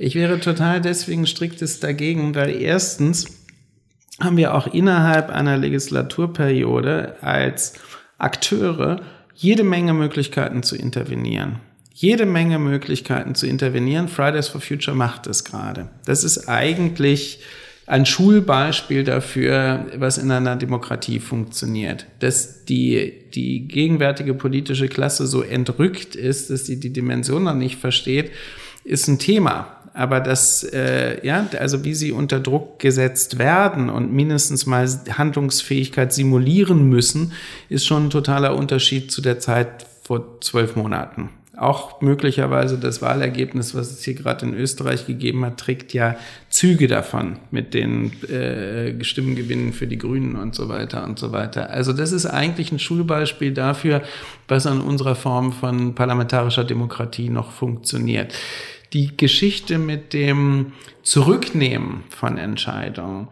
Ich 0.00 0.16
wäre 0.16 0.40
total 0.40 0.80
deswegen 0.80 1.28
striktest 1.28 1.84
dagegen, 1.84 2.34
weil 2.34 2.60
erstens 2.60 3.41
haben 4.20 4.36
wir 4.36 4.54
auch 4.54 4.66
innerhalb 4.66 5.30
einer 5.30 5.56
Legislaturperiode 5.56 7.16
als 7.22 7.74
Akteure 8.18 9.00
jede 9.34 9.64
Menge 9.64 9.94
Möglichkeiten 9.94 10.62
zu 10.62 10.76
intervenieren. 10.76 11.60
Jede 11.94 12.26
Menge 12.26 12.58
Möglichkeiten 12.58 13.34
zu 13.34 13.46
intervenieren. 13.46 14.08
Fridays 14.08 14.48
for 14.48 14.60
Future 14.60 14.96
macht 14.96 15.26
es 15.26 15.44
gerade. 15.44 15.88
Das 16.04 16.24
ist 16.24 16.48
eigentlich 16.48 17.40
ein 17.86 18.06
Schulbeispiel 18.06 19.04
dafür, 19.04 19.86
was 19.96 20.18
in 20.18 20.30
einer 20.30 20.56
Demokratie 20.56 21.18
funktioniert. 21.18 22.06
Dass 22.20 22.64
die, 22.64 23.30
die 23.34 23.66
gegenwärtige 23.66 24.34
politische 24.34 24.88
Klasse 24.88 25.26
so 25.26 25.42
entrückt 25.42 26.14
ist, 26.14 26.50
dass 26.50 26.66
sie 26.66 26.78
die 26.78 26.92
Dimension 26.92 27.44
noch 27.44 27.54
nicht 27.54 27.78
versteht, 27.78 28.30
ist 28.84 29.08
ein 29.08 29.18
Thema 29.18 29.81
aber 29.94 30.20
das, 30.20 30.64
äh, 30.64 31.24
ja, 31.26 31.46
also 31.58 31.84
wie 31.84 31.94
sie 31.94 32.12
unter 32.12 32.40
Druck 32.40 32.78
gesetzt 32.78 33.38
werden 33.38 33.90
und 33.90 34.12
mindestens 34.12 34.66
mal 34.66 34.88
Handlungsfähigkeit 35.10 36.12
simulieren 36.12 36.88
müssen, 36.88 37.32
ist 37.68 37.86
schon 37.86 38.06
ein 38.06 38.10
totaler 38.10 38.56
Unterschied 38.56 39.10
zu 39.12 39.20
der 39.20 39.38
Zeit 39.38 39.86
vor 40.02 40.40
zwölf 40.40 40.76
Monaten. 40.76 41.28
Auch 41.54 42.00
möglicherweise 42.00 42.78
das 42.78 43.02
Wahlergebnis, 43.02 43.74
was 43.74 43.90
es 43.90 44.02
hier 44.02 44.14
gerade 44.14 44.46
in 44.46 44.54
Österreich 44.54 45.06
gegeben 45.06 45.44
hat, 45.44 45.58
trägt 45.58 45.92
ja 45.92 46.16
Züge 46.48 46.88
davon 46.88 47.36
mit 47.50 47.74
den 47.74 48.10
äh, 48.24 49.04
Stimmengewinnen 49.04 49.74
für 49.74 49.86
die 49.86 49.98
Grünen 49.98 50.36
und 50.36 50.54
so 50.54 50.70
weiter 50.70 51.04
und 51.04 51.18
so 51.18 51.30
weiter. 51.30 51.68
Also 51.68 51.92
das 51.92 52.12
ist 52.12 52.24
eigentlich 52.24 52.72
ein 52.72 52.78
Schulbeispiel 52.78 53.52
dafür, 53.52 54.00
was 54.48 54.66
an 54.66 54.80
unserer 54.80 55.14
Form 55.14 55.52
von 55.52 55.94
parlamentarischer 55.94 56.64
Demokratie 56.64 57.28
noch 57.28 57.52
funktioniert 57.52 58.32
die 58.92 59.16
Geschichte 59.16 59.78
mit 59.78 60.12
dem 60.12 60.72
Zurücknehmen 61.02 62.04
von 62.10 62.38
Entscheidungen 62.38 63.28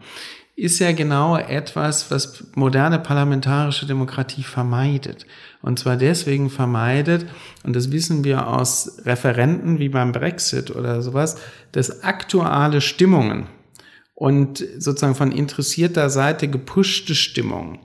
ist 0.55 0.79
ja 0.79 0.91
genau 0.91 1.37
etwas, 1.37 2.11
was 2.11 2.45
moderne 2.55 2.99
parlamentarische 2.99 3.85
Demokratie 3.85 4.43
vermeidet. 4.43 5.25
Und 5.61 5.79
zwar 5.79 5.97
deswegen 5.97 6.49
vermeidet, 6.49 7.25
und 7.63 7.75
das 7.75 7.91
wissen 7.91 8.23
wir 8.23 8.47
aus 8.47 8.99
Referenten 9.05 9.79
wie 9.79 9.89
beim 9.89 10.11
Brexit 10.11 10.69
oder 10.69 11.01
sowas, 11.01 11.37
dass 11.71 12.03
aktuelle 12.03 12.81
Stimmungen 12.81 13.47
und 14.13 14.63
sozusagen 14.77 15.15
von 15.15 15.31
interessierter 15.31 16.09
Seite 16.09 16.47
gepushte 16.47 17.15
Stimmungen, 17.15 17.79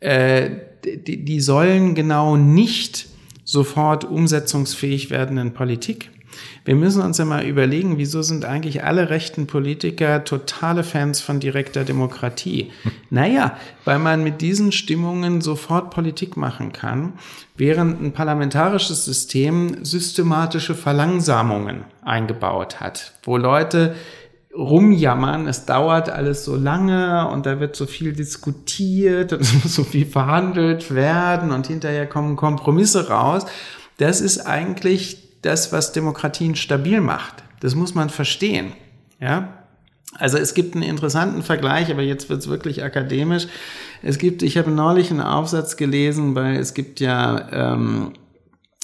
äh, 0.00 0.50
die, 0.84 1.24
die 1.24 1.40
sollen 1.40 1.94
genau 1.94 2.36
nicht 2.36 3.06
sofort 3.44 4.04
umsetzungsfähig 4.04 5.08
werden 5.08 5.38
in 5.38 5.54
Politik 5.54 6.10
wir 6.64 6.74
müssen 6.74 7.02
uns 7.02 7.18
ja 7.18 7.24
mal 7.24 7.44
überlegen, 7.44 7.98
wieso 7.98 8.22
sind 8.22 8.44
eigentlich 8.44 8.84
alle 8.84 9.10
rechten 9.10 9.46
Politiker 9.46 10.24
totale 10.24 10.84
Fans 10.84 11.20
von 11.20 11.40
direkter 11.40 11.84
Demokratie? 11.84 12.70
Naja, 13.10 13.56
weil 13.86 13.98
man 13.98 14.22
mit 14.22 14.42
diesen 14.42 14.70
Stimmungen 14.70 15.40
sofort 15.40 15.88
Politik 15.88 16.36
machen 16.36 16.74
kann, 16.74 17.14
während 17.56 18.02
ein 18.02 18.12
parlamentarisches 18.12 19.06
System 19.06 19.82
systematische 19.82 20.74
Verlangsamungen 20.74 21.84
eingebaut 22.02 22.80
hat, 22.80 23.14
wo 23.22 23.38
Leute 23.38 23.94
rumjammern, 24.58 25.46
es 25.46 25.66
dauert 25.66 26.10
alles 26.10 26.44
so 26.44 26.56
lange 26.56 27.28
und 27.28 27.46
da 27.46 27.60
wird 27.60 27.76
so 27.76 27.86
viel 27.86 28.12
diskutiert 28.12 29.32
und 29.32 29.40
es 29.42 29.54
muss 29.54 29.74
so 29.74 29.84
viel 29.84 30.06
verhandelt 30.06 30.94
werden 30.94 31.52
und 31.52 31.66
hinterher 31.66 32.06
kommen 32.06 32.36
Kompromisse 32.36 33.08
raus. 33.08 33.46
Das 33.98 34.20
ist 34.20 34.40
eigentlich 34.40 35.27
das, 35.42 35.72
was 35.72 35.92
Demokratien 35.92 36.56
stabil 36.56 37.00
macht. 37.00 37.42
Das 37.60 37.74
muss 37.74 37.94
man 37.94 38.10
verstehen. 38.10 38.72
Ja? 39.20 39.58
Also 40.14 40.38
es 40.38 40.54
gibt 40.54 40.74
einen 40.74 40.84
interessanten 40.84 41.42
Vergleich, 41.42 41.90
aber 41.90 42.02
jetzt 42.02 42.28
wird 42.28 42.40
es 42.40 42.48
wirklich 42.48 42.82
akademisch. 42.82 43.46
Es 44.02 44.18
gibt, 44.18 44.42
ich 44.42 44.56
habe 44.56 44.70
neulich 44.70 45.10
einen 45.10 45.20
Aufsatz 45.20 45.76
gelesen, 45.76 46.34
weil 46.34 46.56
es 46.56 46.74
gibt 46.74 47.00
ja 47.00 47.74
ähm, 47.74 48.12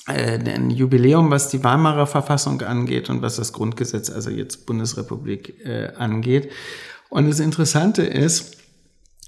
äh, 0.06 0.38
ein 0.38 0.70
Jubiläum, 0.70 1.30
was 1.30 1.48
die 1.48 1.64
Weimarer 1.64 2.06
Verfassung 2.06 2.60
angeht 2.62 3.08
und 3.08 3.22
was 3.22 3.36
das 3.36 3.52
Grundgesetz, 3.52 4.10
also 4.10 4.30
jetzt 4.30 4.66
Bundesrepublik, 4.66 5.64
äh, 5.64 5.92
angeht. 5.96 6.50
Und 7.08 7.28
das 7.28 7.40
Interessante 7.40 8.02
ist, 8.02 8.58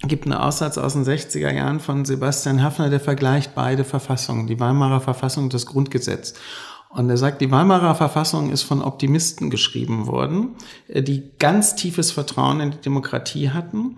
gibt 0.03 0.25
einen 0.25 0.33
Aussatz 0.33 0.77
aus 0.77 0.93
den 0.93 1.03
60er 1.03 1.51
Jahren 1.51 1.79
von 1.79 2.05
Sebastian 2.05 2.61
Hafner, 2.61 2.89
der 2.89 2.99
vergleicht 2.99 3.55
beide 3.55 3.83
Verfassungen, 3.83 4.45
die 4.45 4.59
Weimarer 4.59 5.01
Verfassung 5.01 5.45
und 5.45 5.53
das 5.53 5.65
Grundgesetz. 5.65 6.35
Und 6.89 7.09
er 7.09 7.17
sagt, 7.17 7.41
die 7.41 7.51
Weimarer 7.51 7.95
Verfassung 7.95 8.49
ist 8.49 8.63
von 8.63 8.81
Optimisten 8.81 9.49
geschrieben 9.49 10.07
worden, 10.07 10.55
äh, 10.87 11.03
die 11.03 11.31
ganz 11.39 11.75
tiefes 11.75 12.11
Vertrauen 12.11 12.59
in 12.59 12.71
die 12.71 12.81
Demokratie 12.81 13.49
hatten 13.49 13.97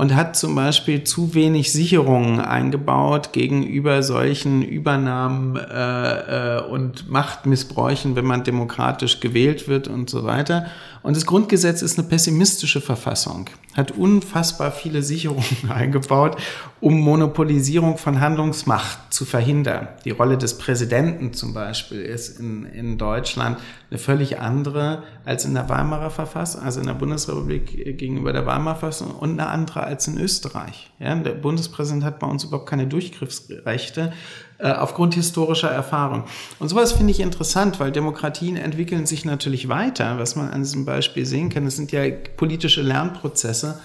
und 0.00 0.16
hat 0.16 0.34
zum 0.34 0.54
Beispiel 0.54 1.04
zu 1.04 1.34
wenig 1.34 1.72
Sicherungen 1.72 2.40
eingebaut 2.40 3.34
gegenüber 3.34 4.02
solchen 4.02 4.62
Übernahmen 4.62 5.56
äh, 5.56 6.56
äh, 6.56 6.62
und 6.62 7.10
Machtmissbräuchen, 7.10 8.16
wenn 8.16 8.24
man 8.24 8.42
demokratisch 8.42 9.20
gewählt 9.20 9.68
wird 9.68 9.88
und 9.88 10.08
so 10.08 10.24
weiter. 10.24 10.68
Und 11.02 11.16
das 11.16 11.26
Grundgesetz 11.26 11.82
ist 11.82 11.98
eine 11.98 12.08
pessimistische 12.08 12.80
Verfassung, 12.80 13.50
hat 13.74 13.90
unfassbar 13.90 14.72
viele 14.72 15.02
Sicherungen 15.02 15.44
eingebaut, 15.68 16.38
um 16.80 16.98
Monopolisierung 16.98 17.98
von 17.98 18.20
Handlungsmacht 18.20 19.12
zu 19.12 19.26
verhindern. 19.26 19.88
Die 20.06 20.12
Rolle 20.12 20.38
des 20.38 20.56
Präsidenten 20.56 21.34
zum 21.34 21.52
Beispiel 21.52 22.00
ist 22.00 22.40
in, 22.40 22.64
in 22.64 22.96
Deutschland 22.96 23.58
eine 23.90 23.98
völlig 23.98 24.38
andere 24.38 25.02
als 25.24 25.44
in 25.44 25.54
der 25.54 25.68
Weimarer 25.68 26.10
Verfassung, 26.10 26.62
also 26.62 26.80
in 26.80 26.86
der 26.86 26.94
Bundesrepublik 26.94 27.98
gegenüber 27.98 28.32
der 28.32 28.46
Weimarer 28.46 28.76
Verfassung 28.76 29.10
und 29.10 29.32
eine 29.32 29.48
andere 29.48 29.82
als 29.82 30.06
in 30.06 30.18
Österreich. 30.18 30.92
Ja, 31.00 31.14
der 31.16 31.32
Bundespräsident 31.32 32.04
hat 32.04 32.20
bei 32.20 32.26
uns 32.26 32.44
überhaupt 32.44 32.68
keine 32.68 32.86
Durchgriffsrechte 32.86 34.12
äh, 34.58 34.70
aufgrund 34.72 35.14
historischer 35.14 35.70
Erfahrung. 35.70 36.24
Und 36.60 36.68
sowas 36.68 36.92
finde 36.92 37.10
ich 37.10 37.20
interessant, 37.20 37.80
weil 37.80 37.90
Demokratien 37.90 38.56
entwickeln 38.56 39.06
sich 39.06 39.24
natürlich 39.24 39.68
weiter, 39.68 40.18
was 40.18 40.36
man 40.36 40.50
an 40.50 40.62
diesem 40.62 40.84
Beispiel 40.84 41.26
sehen 41.26 41.48
kann. 41.48 41.64
Das 41.64 41.76
sind 41.76 41.90
ja 41.90 42.02
politische 42.36 42.82
Lernprozesse. 42.82 43.80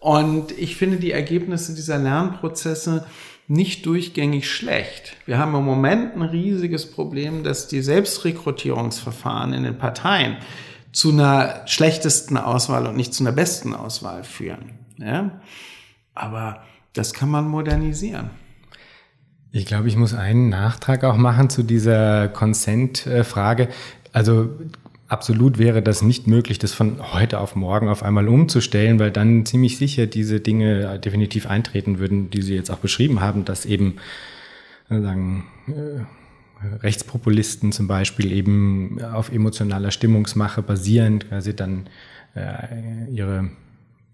Und 0.00 0.50
ich 0.58 0.76
finde 0.76 0.98
die 0.98 1.12
Ergebnisse 1.12 1.74
dieser 1.74 1.98
Lernprozesse 1.98 3.06
nicht 3.46 3.84
durchgängig 3.86 4.50
schlecht. 4.50 5.16
Wir 5.26 5.38
haben 5.38 5.54
im 5.54 5.64
Moment 5.64 6.14
ein 6.14 6.22
riesiges 6.22 6.90
Problem, 6.90 7.44
dass 7.44 7.68
die 7.68 7.82
Selbstrekrutierungsverfahren 7.82 9.52
in 9.52 9.64
den 9.64 9.76
Parteien 9.76 10.38
zu 10.92 11.10
einer 11.10 11.62
schlechtesten 11.66 12.36
Auswahl 12.36 12.86
und 12.86 12.96
nicht 12.96 13.12
zu 13.12 13.24
einer 13.24 13.32
besten 13.32 13.74
Auswahl 13.74 14.24
führen. 14.24 14.78
Ja? 14.96 15.42
Aber 16.14 16.62
das 16.92 17.12
kann 17.12 17.28
man 17.28 17.48
modernisieren. 17.48 18.30
Ich 19.50 19.66
glaube, 19.66 19.88
ich 19.88 19.96
muss 19.96 20.14
einen 20.14 20.48
Nachtrag 20.48 21.04
auch 21.04 21.16
machen 21.16 21.50
zu 21.50 21.62
dieser 21.62 22.28
Consent-Frage. 22.28 23.68
Also 24.12 24.50
absolut 25.14 25.58
wäre 25.58 25.80
das 25.80 26.02
nicht 26.02 26.26
möglich, 26.26 26.58
das 26.58 26.72
von 26.72 27.12
heute 27.14 27.38
auf 27.38 27.54
morgen 27.54 27.88
auf 27.88 28.02
einmal 28.02 28.26
umzustellen, 28.26 28.98
weil 28.98 29.12
dann 29.12 29.46
ziemlich 29.46 29.78
sicher 29.78 30.06
diese 30.06 30.40
Dinge 30.40 30.98
definitiv 30.98 31.46
eintreten 31.46 32.00
würden, 32.00 32.30
die 32.30 32.42
Sie 32.42 32.56
jetzt 32.56 32.70
auch 32.70 32.78
beschrieben 32.78 33.20
haben, 33.20 33.44
dass 33.44 33.64
eben 33.64 33.98
äh, 34.90 35.00
sagen, 35.00 35.46
äh, 35.68 36.02
Rechtspopulisten 36.82 37.70
zum 37.70 37.86
Beispiel 37.86 38.32
eben 38.32 39.00
auf 39.02 39.30
emotionaler 39.30 39.92
Stimmungsmache 39.92 40.62
basierend 40.62 41.28
quasi 41.28 41.54
dann 41.54 41.88
äh, 42.34 43.08
ihre 43.12 43.50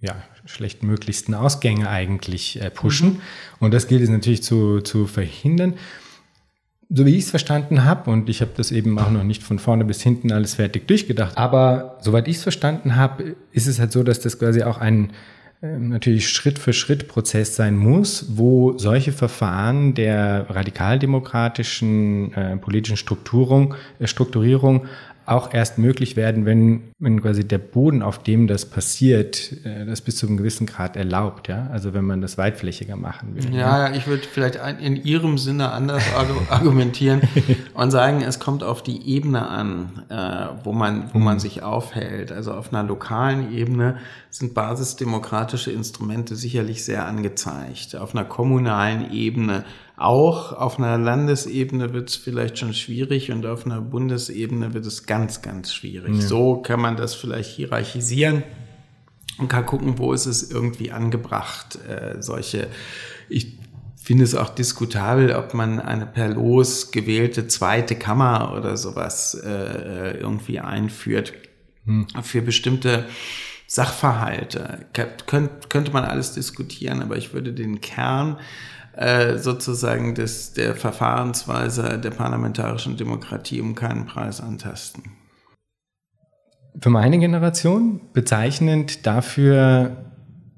ja, 0.03 0.23
schlechtmöglichsten 0.45 1.35
Ausgänge 1.35 1.89
eigentlich 1.89 2.61
äh, 2.61 2.71
pushen. 2.71 3.09
Mhm. 3.09 3.21
Und 3.61 3.73
das 3.73 3.89
gilt 3.89 4.03
es 4.03 4.11
natürlich 4.11 4.43
zu, 4.43 4.81
zu 4.83 5.07
verhindern. 5.07 5.75
So 6.93 7.07
wie 7.07 7.17
ich 7.17 7.25
es 7.25 7.31
verstanden 7.31 7.85
habe, 7.85 8.11
und 8.11 8.29
ich 8.29 8.41
habe 8.41 8.51
das 8.57 8.73
eben 8.73 8.99
auch 8.99 9.11
noch 9.11 9.23
nicht 9.23 9.45
von 9.45 9.61
vorne 9.61 9.85
bis 9.85 10.03
hinten 10.03 10.33
alles 10.33 10.55
fertig 10.55 10.89
durchgedacht, 10.89 11.39
aber 11.39 11.99
soweit 12.01 12.27
ich 12.27 12.37
es 12.37 12.43
verstanden 12.43 12.97
habe, 12.97 13.37
ist 13.53 13.69
es 13.69 13.79
halt 13.79 13.93
so, 13.93 14.03
dass 14.03 14.19
das 14.19 14.41
quasi 14.41 14.65
auch 14.65 14.79
ein 14.79 15.13
äh, 15.63 15.79
natürlich 15.79 16.29
Schritt 16.29 16.59
für 16.59 16.73
Schritt 16.73 17.07
Prozess 17.07 17.55
sein 17.55 17.77
muss, 17.77 18.37
wo 18.37 18.77
solche 18.77 19.13
Verfahren 19.13 19.95
der 19.95 20.47
radikaldemokratischen 20.51 22.33
äh, 22.35 22.57
politischen 22.57 22.97
äh, 22.97 24.07
Strukturierung 24.07 24.87
auch 25.31 25.55
erst 25.55 25.79
möglich 25.79 26.17
werden, 26.17 26.45
wenn, 26.45 26.83
wenn 26.99 27.23
quasi 27.23 27.47
der 27.47 27.59
Boden, 27.59 28.03
auf 28.03 28.21
dem 28.23 28.49
das 28.49 28.67
passiert, 28.67 29.53
äh, 29.65 29.87
das 29.87 30.01
bis 30.01 30.17
zu 30.17 30.27
einem 30.27 30.37
gewissen 30.37 30.67
Grad 30.67 30.97
erlaubt, 30.97 31.49
ja. 31.49 31.69
Also 31.73 31.95
wenn 31.95 32.05
man 32.05 32.21
das 32.21 32.37
weitflächiger 32.37 32.97
machen 32.97 33.37
will. 33.37 33.55
Ja, 33.55 33.89
ja. 33.89 33.95
ich 33.95 34.07
würde 34.09 34.25
vielleicht 34.25 34.59
in 34.81 34.97
Ihrem 34.97 35.39
Sinne 35.39 35.71
anders 35.71 36.03
argumentieren 36.51 37.23
und 37.75 37.91
sagen, 37.93 38.23
es 38.23 38.41
kommt 38.41 38.65
auf 38.65 38.83
die 38.83 39.09
Ebene 39.09 39.47
an, 39.47 40.03
äh, 40.09 40.65
wo 40.65 40.73
man, 40.73 41.11
wo 41.13 41.19
man 41.19 41.35
mhm. 41.35 41.41
sich 41.41 41.63
aufhält. 41.63 42.33
Also 42.33 42.53
auf 42.53 42.73
einer 42.73 42.83
lokalen 42.83 43.53
Ebene 43.53 43.99
sind 44.31 44.55
basisdemokratische 44.55 45.73
Instrumente 45.73 46.37
sicherlich 46.37 46.85
sehr 46.85 47.07
angezeigt. 47.07 47.97
Auf 47.97 48.15
einer 48.15 48.25
kommunalen 48.25 49.13
Ebene 49.13 49.65
auch 49.97 50.53
auf 50.53 50.79
einer 50.79 50.97
Landesebene 50.97 51.93
wird 51.93 52.09
es 52.09 52.17
vielleicht 52.17 52.59
schon 52.59 52.73
schwierig 52.73 53.31
und 53.33 53.45
auf 53.45 53.67
einer 53.67 53.83
Bundesebene 53.83 54.73
wird 54.73 54.87
es 54.87 55.05
ganz, 55.05 55.43
ganz 55.43 55.75
schwierig. 55.75 56.15
Ja. 56.15 56.21
So 56.23 56.57
kann 56.57 56.81
man 56.81 56.97
das 56.97 57.15
vielleicht 57.15 57.51
hierarchisieren 57.51 58.43
und 59.37 59.49
kann 59.49 59.67
gucken, 59.67 59.99
wo 59.99 60.15
ist 60.15 60.25
es 60.25 60.51
irgendwie 60.51 60.91
angebracht, 60.91 61.79
äh, 61.87 62.23
solche, 62.23 62.69
ich 63.29 63.59
finde 64.03 64.25
es 64.25 64.35
auch 64.35 64.49
diskutabel, 64.49 65.35
ob 65.35 65.53
man 65.53 65.81
eine 65.81 66.07
per 66.07 66.31
Los 66.31 66.93
gewählte 66.93 67.47
zweite 67.49 67.95
Kammer 67.95 68.55
oder 68.57 68.79
sowas 68.79 69.35
äh, 69.35 70.17
irgendwie 70.19 70.61
einführt 70.61 71.35
hm. 71.85 72.07
für 72.23 72.41
bestimmte 72.41 73.05
Sachverhalte. 73.73 74.87
könnte 74.93 75.93
man 75.93 76.03
alles 76.03 76.33
diskutieren, 76.33 77.03
aber 77.03 77.17
ich 77.17 77.33
würde 77.33 77.53
den 77.53 77.81
Kern 77.81 78.41
äh, 78.97 79.39
sozusagen 79.39 80.17
des, 80.17 80.55
der 80.55 80.75
Verfahrensweise 80.75 81.97
der 82.01 82.11
parlamentarischen 82.11 82.97
Demokratie 82.97 83.61
um 83.61 83.77
keinen 83.77 84.07
Preis 84.07 84.41
antasten. 84.41 85.05
Für 86.81 86.91
meine 86.91 87.21
Generation 87.21 88.01
bezeichnend 88.13 89.07
dafür, 89.07 90.13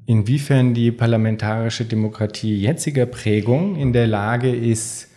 inwiefern 0.06 0.72
die 0.72 0.90
parlamentarische 0.90 1.84
Demokratie 1.84 2.56
jetziger 2.56 3.04
Prägung 3.04 3.76
in 3.76 3.92
der 3.92 4.06
Lage 4.06 4.56
ist, 4.56 5.08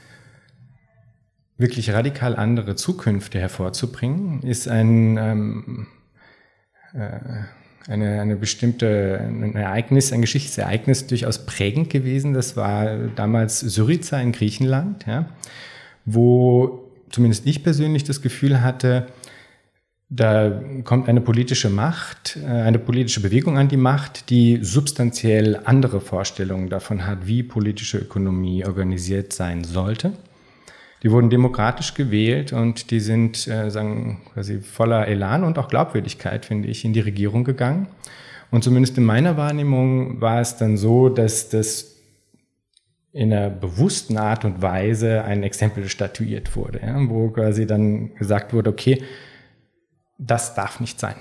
wirklich 1.55 1.93
radikal 1.93 2.35
andere 2.35 2.75
Zukünfte 2.75 3.39
hervorzubringen, 3.39 4.41
ist 4.41 4.67
ein 4.67 5.15
ähm, 5.17 5.87
äh, 6.93 7.45
eine, 7.87 8.21
eine 8.21 8.35
bestimmte 8.35 9.19
ein 9.21 9.55
Ereignis, 9.55 10.11
ein 10.11 10.21
Geschichtsereignis 10.21 11.07
durchaus 11.07 11.45
prägend 11.45 11.89
gewesen. 11.89 12.33
Das 12.33 12.55
war 12.55 12.97
damals 13.15 13.59
Syriza 13.59 14.19
in 14.19 14.31
Griechenland, 14.31 15.05
ja, 15.05 15.27
wo 16.05 16.91
zumindest 17.09 17.45
ich 17.45 17.63
persönlich 17.63 18.03
das 18.03 18.21
Gefühl 18.21 18.61
hatte, 18.61 19.07
da 20.09 20.61
kommt 20.83 21.09
eine 21.09 21.21
politische 21.21 21.69
Macht, 21.69 22.37
äh, 22.37 22.45
eine 22.45 22.77
politische 22.77 23.21
Bewegung 23.21 23.57
an 23.57 23.67
die 23.67 23.77
Macht, 23.77 24.29
die 24.29 24.59
substanziell 24.61 25.59
andere 25.65 25.99
Vorstellungen 25.99 26.69
davon 26.69 27.07
hat, 27.07 27.25
wie 27.25 27.41
politische 27.41 27.97
Ökonomie 27.97 28.65
organisiert 28.65 29.33
sein 29.33 29.63
sollte. 29.63 30.13
Die 31.05 31.11
wurden 31.11 31.29
demokratisch 31.29 31.93
gewählt 31.93 32.51
und 32.51 32.89
die 32.89 32.99
sind 32.99 33.47
äh, 33.47 33.69
sagen, 33.69 34.23
quasi 34.33 34.59
voller 34.59 35.07
Elan 35.07 35.43
und 35.43 35.59
auch 35.59 35.67
Glaubwürdigkeit, 35.67 36.47
finde 36.47 36.67
ich, 36.67 36.83
in 36.83 36.93
die 36.93 36.99
Regierung 36.99 37.43
gegangen. 37.43 37.89
Und 38.49 38.63
zumindest 38.63 38.97
in 38.97 39.03
meiner 39.03 39.37
Wahrnehmung 39.37 40.19
war 40.19 40.41
es 40.41 40.57
dann 40.57 40.77
so, 40.77 41.09
dass 41.09 41.49
das 41.49 41.97
in 43.11 43.31
einer 43.31 43.51
bewussten 43.51 44.17
Art 44.17 44.45
und 44.45 44.63
Weise 44.63 45.23
ein 45.23 45.43
Exempel 45.43 45.89
statuiert 45.89 46.55
wurde, 46.55 46.81
ja, 46.83 46.97
wo 47.07 47.29
quasi 47.29 47.67
dann 47.67 48.15
gesagt 48.15 48.51
wurde, 48.51 48.71
okay, 48.71 49.03
das 50.17 50.55
darf 50.55 50.79
nicht 50.79 50.99
sein. 50.99 51.17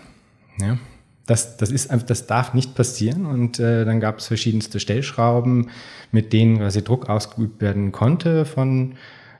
Ja. 0.62 0.78
Das, 1.26 1.58
das, 1.58 1.70
ist, 1.70 1.92
das 2.06 2.26
darf 2.26 2.54
nicht 2.54 2.74
passieren. 2.74 3.26
Und 3.26 3.60
äh, 3.60 3.84
dann 3.84 4.00
gab 4.00 4.16
es 4.16 4.28
verschiedenste 4.28 4.80
Stellschrauben, 4.80 5.68
mit 6.10 6.32
denen 6.32 6.56
quasi 6.56 6.82
Druck 6.82 7.10
ausgeübt 7.10 7.60
werden 7.60 7.92
konnte 7.92 8.46
von 8.46 8.94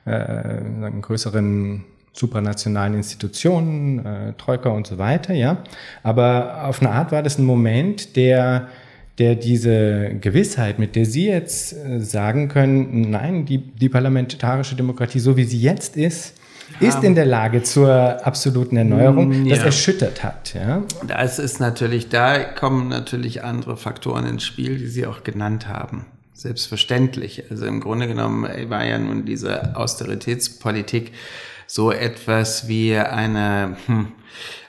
äh, 0.05 0.61
größeren 1.01 1.83
supranationalen 2.13 2.95
Institutionen, 2.95 4.05
äh, 4.05 4.33
Troika 4.37 4.69
und 4.69 4.87
so 4.87 4.97
weiter, 4.97 5.33
ja. 5.33 5.63
Aber 6.03 6.65
auf 6.65 6.81
eine 6.81 6.91
Art 6.91 7.11
war 7.11 7.21
das 7.23 7.37
ein 7.37 7.45
Moment, 7.45 8.15
der, 8.15 8.69
der 9.17 9.35
diese 9.35 10.15
Gewissheit, 10.21 10.79
mit 10.79 10.95
der 10.95 11.05
Sie 11.05 11.27
jetzt 11.27 11.73
äh, 11.73 11.99
sagen 11.99 12.47
können, 12.47 13.09
nein, 13.09 13.45
die, 13.45 13.57
die 13.57 13.89
parlamentarische 13.89 14.75
Demokratie, 14.75 15.19
so 15.19 15.35
wie 15.35 15.43
sie 15.43 15.59
jetzt 15.59 15.97
ist, 15.97 16.35
ist 16.79 17.03
in 17.03 17.15
der 17.15 17.25
Lage 17.25 17.63
zur 17.63 18.25
absoluten 18.25 18.75
Erneuerung, 18.75 19.43
mm, 19.43 19.45
ja. 19.45 19.55
das 19.55 19.65
erschüttert 19.65 20.23
hat. 20.23 20.53
Ja? 20.53 20.83
Das 21.07 21.39
ist 21.39 21.59
natürlich, 21.59 22.09
da 22.09 22.43
kommen 22.43 22.89
natürlich 22.89 23.43
andere 23.43 23.77
Faktoren 23.77 24.25
ins 24.25 24.43
Spiel, 24.43 24.77
die 24.77 24.87
Sie 24.87 25.05
auch 25.05 25.23
genannt 25.23 25.67
haben. 25.67 26.05
Selbstverständlich. 26.35 27.49
Also 27.49 27.65
im 27.65 27.79
Grunde 27.79 28.07
genommen 28.07 28.43
war 28.69 28.85
ja 28.85 28.99
nun 28.99 29.25
diese 29.25 29.77
Austeritätspolitik 29.77 31.13
so 31.65 31.91
etwas 31.91 32.67
wie 32.67 32.97
eine, 32.97 33.77
hm, 33.85 34.11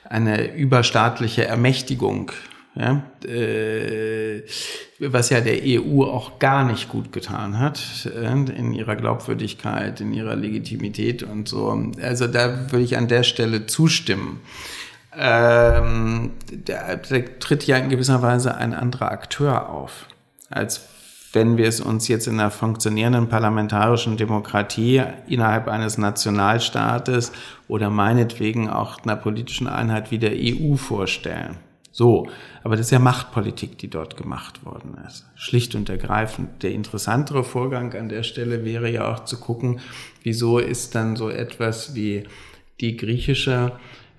eine 0.05 0.55
überstaatliche 0.55 1.45
Ermächtigung. 1.45 2.31
Ja, 2.77 3.03
äh, 3.27 4.43
was 5.01 5.31
ja 5.31 5.41
der 5.41 5.61
EU 5.65 6.05
auch 6.05 6.39
gar 6.39 6.63
nicht 6.63 6.91
gut 6.91 7.11
getan 7.11 7.59
hat 7.59 7.81
äh, 8.15 8.31
in 8.31 8.75
ihrer 8.75 8.97
Glaubwürdigkeit, 8.97 10.01
in 10.03 10.13
ihrer 10.13 10.37
Legitimität 10.37 11.23
und 11.23 11.49
so. 11.49 11.91
Also 12.03 12.27
da 12.27 12.71
würde 12.71 12.85
ich 12.85 12.99
an 12.99 13.09
der 13.09 13.23
Stelle 13.23 13.67
zustimmen. 13.67 14.41
Ähm, 15.17 16.33
da, 16.67 16.97
da 16.97 17.19
tritt 17.41 17.67
ja 17.67 17.79
in 17.79 17.89
gewisser 17.89 18.21
Weise 18.21 18.55
ein 18.55 18.75
anderer 18.75 19.11
Akteur 19.11 19.71
auf 19.71 20.07
als 20.51 20.87
wenn 21.37 21.59
wir 21.59 21.69
es 21.69 21.83
uns 21.83 22.09
jetzt 22.09 22.27
in 22.29 22.41
einer 22.41 22.51
funktionierenden 22.51 23.29
parlamentarischen 23.29 24.17
Demokratie 24.17 25.03
innerhalb 25.29 25.69
eines 25.69 25.99
Nationalstaates 25.99 27.31
oder 27.69 27.91
meinetwegen 27.91 28.71
auch 28.71 29.03
einer 29.03 29.17
politischen 29.17 29.67
Einheit 29.67 30.11
wie 30.11 30.19
der 30.19 30.33
EU 30.33 30.77
vorstellen. 30.77 31.59
So, 31.93 32.29
aber 32.65 32.77
das 32.77 32.87
ist 32.87 32.91
ja 32.91 32.99
Machtpolitik, 32.99 33.77
die 33.77 33.91
dort 33.91 34.17
gemacht 34.17 34.65
worden 34.65 34.97
ist. 35.07 35.27
Schlicht 35.35 35.75
und 35.75 35.91
ergreifend. 35.91 36.63
Der 36.63 36.73
interessantere 36.73 37.45
Vorgang 37.45 37.93
an 37.93 38.09
der 38.09 38.23
Stelle 38.23 38.65
wäre 38.65 38.91
ja 38.91 39.13
auch 39.13 39.27
zu 39.27 39.39
gucken, 39.39 39.81
wieso 40.23 40.59
ist 40.59 40.95
dann 40.95 41.17
so 41.17 41.29
etwas 41.29 41.95
wie 41.95 42.25
die 42.81 42.97
griechische 42.97 43.73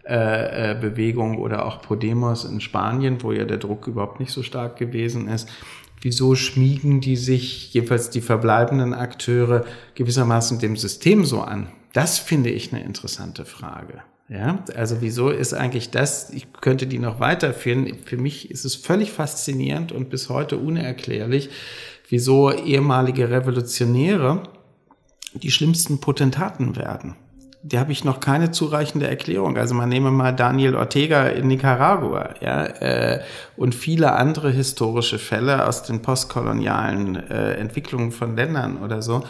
äh, 0.07 0.73
äh 0.73 0.75
Bewegung 0.79 1.39
oder 1.39 1.65
auch 1.65 1.81
Podemos 1.81 2.45
in 2.45 2.61
Spanien, 2.61 3.23
wo 3.23 3.31
ja 3.31 3.45
der 3.45 3.57
Druck 3.57 3.87
überhaupt 3.87 4.19
nicht 4.19 4.31
so 4.31 4.43
stark 4.43 4.77
gewesen 4.77 5.27
ist, 5.27 5.49
wieso 6.07 6.35
schmiegen 6.35 7.01
die 7.01 7.17
sich, 7.17 7.73
jedenfalls 7.73 8.09
die 8.09 8.21
verbleibenden 8.21 8.93
Akteure, 8.93 9.65
gewissermaßen 9.95 10.57
dem 10.57 10.77
System 10.77 11.25
so 11.25 11.41
an? 11.41 11.67
Das 11.91 12.17
finde 12.17 12.49
ich 12.49 12.71
eine 12.71 12.81
interessante 12.81 13.43
Frage. 13.43 14.03
Ja, 14.29 14.63
also 14.73 15.01
wieso 15.01 15.29
ist 15.29 15.53
eigentlich 15.53 15.89
das, 15.89 16.29
ich 16.29 16.47
könnte 16.61 16.87
die 16.87 16.97
noch 16.97 17.19
weiterführen, 17.19 17.91
für 18.05 18.15
mich 18.15 18.49
ist 18.49 18.63
es 18.63 18.77
völlig 18.77 19.11
faszinierend 19.11 19.91
und 19.91 20.09
bis 20.09 20.29
heute 20.29 20.55
unerklärlich, 20.55 21.49
wieso 22.07 22.53
ehemalige 22.53 23.29
Revolutionäre 23.29 24.43
die 25.33 25.51
schlimmsten 25.51 25.99
Potentaten 25.99 26.77
werden. 26.77 27.17
Die 27.69 27.79
habe 27.79 27.91
ich 27.91 28.05
noch 28.05 28.21
keine 28.21 28.51
zureichende 28.51 29.07
Erklärung. 29.07 29.57
Also 29.57 29.75
man 29.75 29.89
nehme 29.89 30.09
mal 30.09 30.31
Daniel 30.31 30.75
Ortega 30.75 31.27
in 31.27 31.47
Nicaragua, 31.47 32.35
ja, 32.39 32.65
äh, 32.65 33.21
und 33.57 33.75
viele 33.75 34.13
andere 34.13 34.51
historische 34.51 35.19
Fälle 35.19 35.67
aus 35.67 35.83
den 35.83 36.01
postkolonialen 36.01 37.15
äh, 37.29 37.55
Entwicklungen 37.55 38.13
von 38.13 38.37
Ländern 38.37 38.77
oder 38.77 39.01
so. 39.01 39.23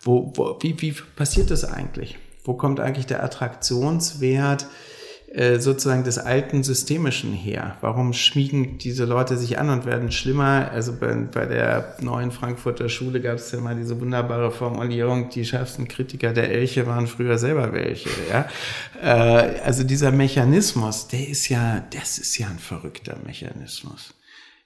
Wo, 0.00 0.32
wo, 0.36 0.56
wie, 0.62 0.80
wie 0.80 0.92
passiert 1.16 1.50
das 1.50 1.64
eigentlich? 1.64 2.18
Wo 2.44 2.54
kommt 2.54 2.80
eigentlich 2.80 3.06
der 3.06 3.22
Attraktionswert 3.22 4.66
äh, 5.34 5.60
sozusagen 5.60 6.04
des 6.04 6.18
alten 6.18 6.62
Systemischen 6.62 7.32
her? 7.32 7.78
Warum 7.80 8.12
schmiegen 8.12 8.76
diese 8.76 9.06
Leute 9.06 9.38
sich 9.38 9.58
an 9.58 9.70
und 9.70 9.86
werden 9.86 10.12
schlimmer? 10.12 10.70
Also 10.70 10.92
bei, 10.92 11.14
bei 11.14 11.46
der 11.46 11.96
neuen 12.00 12.32
Frankfurter 12.32 12.90
Schule 12.90 13.20
gab 13.22 13.36
es 13.36 13.50
ja 13.50 13.58
mal 13.60 13.74
diese 13.74 13.98
wunderbare 13.98 14.50
Formulierung, 14.50 15.30
die 15.30 15.46
schärfsten 15.46 15.88
Kritiker 15.88 16.34
der 16.34 16.50
Elche 16.50 16.86
waren 16.86 17.06
früher 17.06 17.38
selber 17.38 17.72
welche. 17.72 18.10
Ja? 18.30 18.46
Äh, 19.00 19.60
also 19.62 19.84
dieser 19.84 20.10
Mechanismus, 20.10 21.08
der 21.08 21.26
ist 21.26 21.48
ja, 21.48 21.82
das 21.98 22.18
ist 22.18 22.36
ja 22.36 22.48
ein 22.48 22.58
verrückter 22.58 23.16
Mechanismus. 23.24 24.12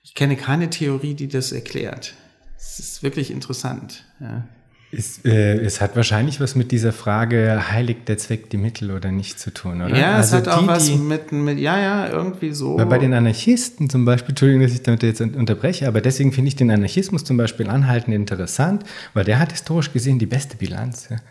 Ich 0.02 0.14
kenne 0.14 0.36
keine 0.36 0.68
Theorie, 0.68 1.14
die 1.14 1.28
das 1.28 1.52
erklärt. 1.52 2.14
Es 2.58 2.80
ist 2.80 3.02
wirklich 3.04 3.30
interessant. 3.30 4.04
Ja. 4.18 4.48
Es, 4.92 5.24
äh, 5.24 5.58
es, 5.58 5.80
hat 5.80 5.96
wahrscheinlich 5.96 6.40
was 6.40 6.54
mit 6.54 6.70
dieser 6.70 6.92
Frage, 6.92 7.70
heiligt 7.72 8.08
der 8.08 8.18
Zweck 8.18 8.50
die 8.50 8.56
Mittel 8.56 8.92
oder 8.92 9.10
nicht 9.10 9.38
zu 9.40 9.52
tun, 9.52 9.82
oder? 9.82 9.96
Ja, 9.96 10.20
es 10.20 10.32
also 10.32 10.36
hat 10.36 10.46
die, 10.46 10.50
auch 10.50 10.66
was 10.68 10.94
mit, 10.94 11.32
mit, 11.32 11.58
ja, 11.58 11.78
ja, 11.78 12.08
irgendwie 12.08 12.52
so. 12.52 12.78
Weil 12.78 12.86
bei 12.86 12.98
den 12.98 13.12
Anarchisten 13.12 13.90
zum 13.90 14.04
Beispiel, 14.04 14.30
Entschuldigung, 14.30 14.62
dass 14.62 14.72
ich 14.72 14.82
damit 14.82 15.02
jetzt 15.02 15.20
unterbreche, 15.20 15.88
aber 15.88 16.00
deswegen 16.00 16.30
finde 16.32 16.48
ich 16.48 16.56
den 16.56 16.70
Anarchismus 16.70 17.24
zum 17.24 17.36
Beispiel 17.36 17.68
anhaltend 17.68 18.14
interessant, 18.14 18.84
weil 19.12 19.24
der 19.24 19.40
hat 19.40 19.50
historisch 19.50 19.92
gesehen 19.92 20.20
die 20.20 20.26
beste 20.26 20.56
Bilanz. 20.56 21.08
Ja. 21.10 21.16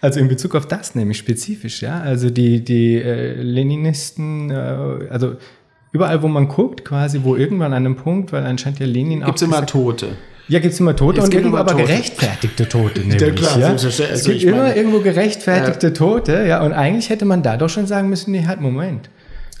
Also 0.00 0.20
in 0.20 0.28
Bezug 0.28 0.54
auf 0.54 0.66
das 0.66 0.94
nämlich 0.94 1.18
spezifisch, 1.18 1.82
ja. 1.82 2.00
Also 2.00 2.30
die, 2.30 2.64
die 2.64 2.96
äh, 2.96 3.34
Leninisten, 3.42 4.50
äh, 4.50 4.54
also 5.10 5.36
überall, 5.92 6.22
wo 6.22 6.28
man 6.28 6.48
guckt, 6.48 6.84
quasi, 6.84 7.20
wo 7.22 7.36
irgendwann 7.36 7.72
an 7.72 7.84
einem 7.84 7.96
Punkt, 7.96 8.32
weil 8.32 8.44
anscheinend 8.44 8.78
ja 8.78 8.86
Lenin 8.86 9.20
Gibt's 9.20 9.24
auch. 9.24 9.26
Gibt 9.26 9.36
es 9.36 9.42
immer 9.42 9.66
Tote. 9.66 10.16
Ja, 10.48 10.60
gibt 10.60 10.72
es 10.72 10.80
immer 10.80 10.96
Tote 10.96 11.20
es 11.20 11.26
und 11.26 11.34
irgendwo 11.34 11.58
aber 11.58 11.72
Tote. 11.72 11.84
gerechtfertigte 11.84 12.68
Tote. 12.68 13.00
Nämlich, 13.06 13.20
ja, 13.20 13.30
klar, 13.30 13.58
ja? 13.58 13.68
Also 13.68 13.88
es 13.88 14.24
gibt 14.24 14.42
immer 14.42 14.74
irgendwo 14.74 15.00
gerechtfertigte. 15.00 15.92
Tote, 15.92 16.44
ja, 16.46 16.62
und 16.62 16.72
eigentlich 16.72 17.10
hätte 17.10 17.26
man 17.26 17.42
da 17.42 17.56
doch 17.56 17.68
schon 17.68 17.86
sagen 17.86 18.08
müssen, 18.08 18.32
nee, 18.32 18.46
halt, 18.46 18.60
Moment. 18.60 19.10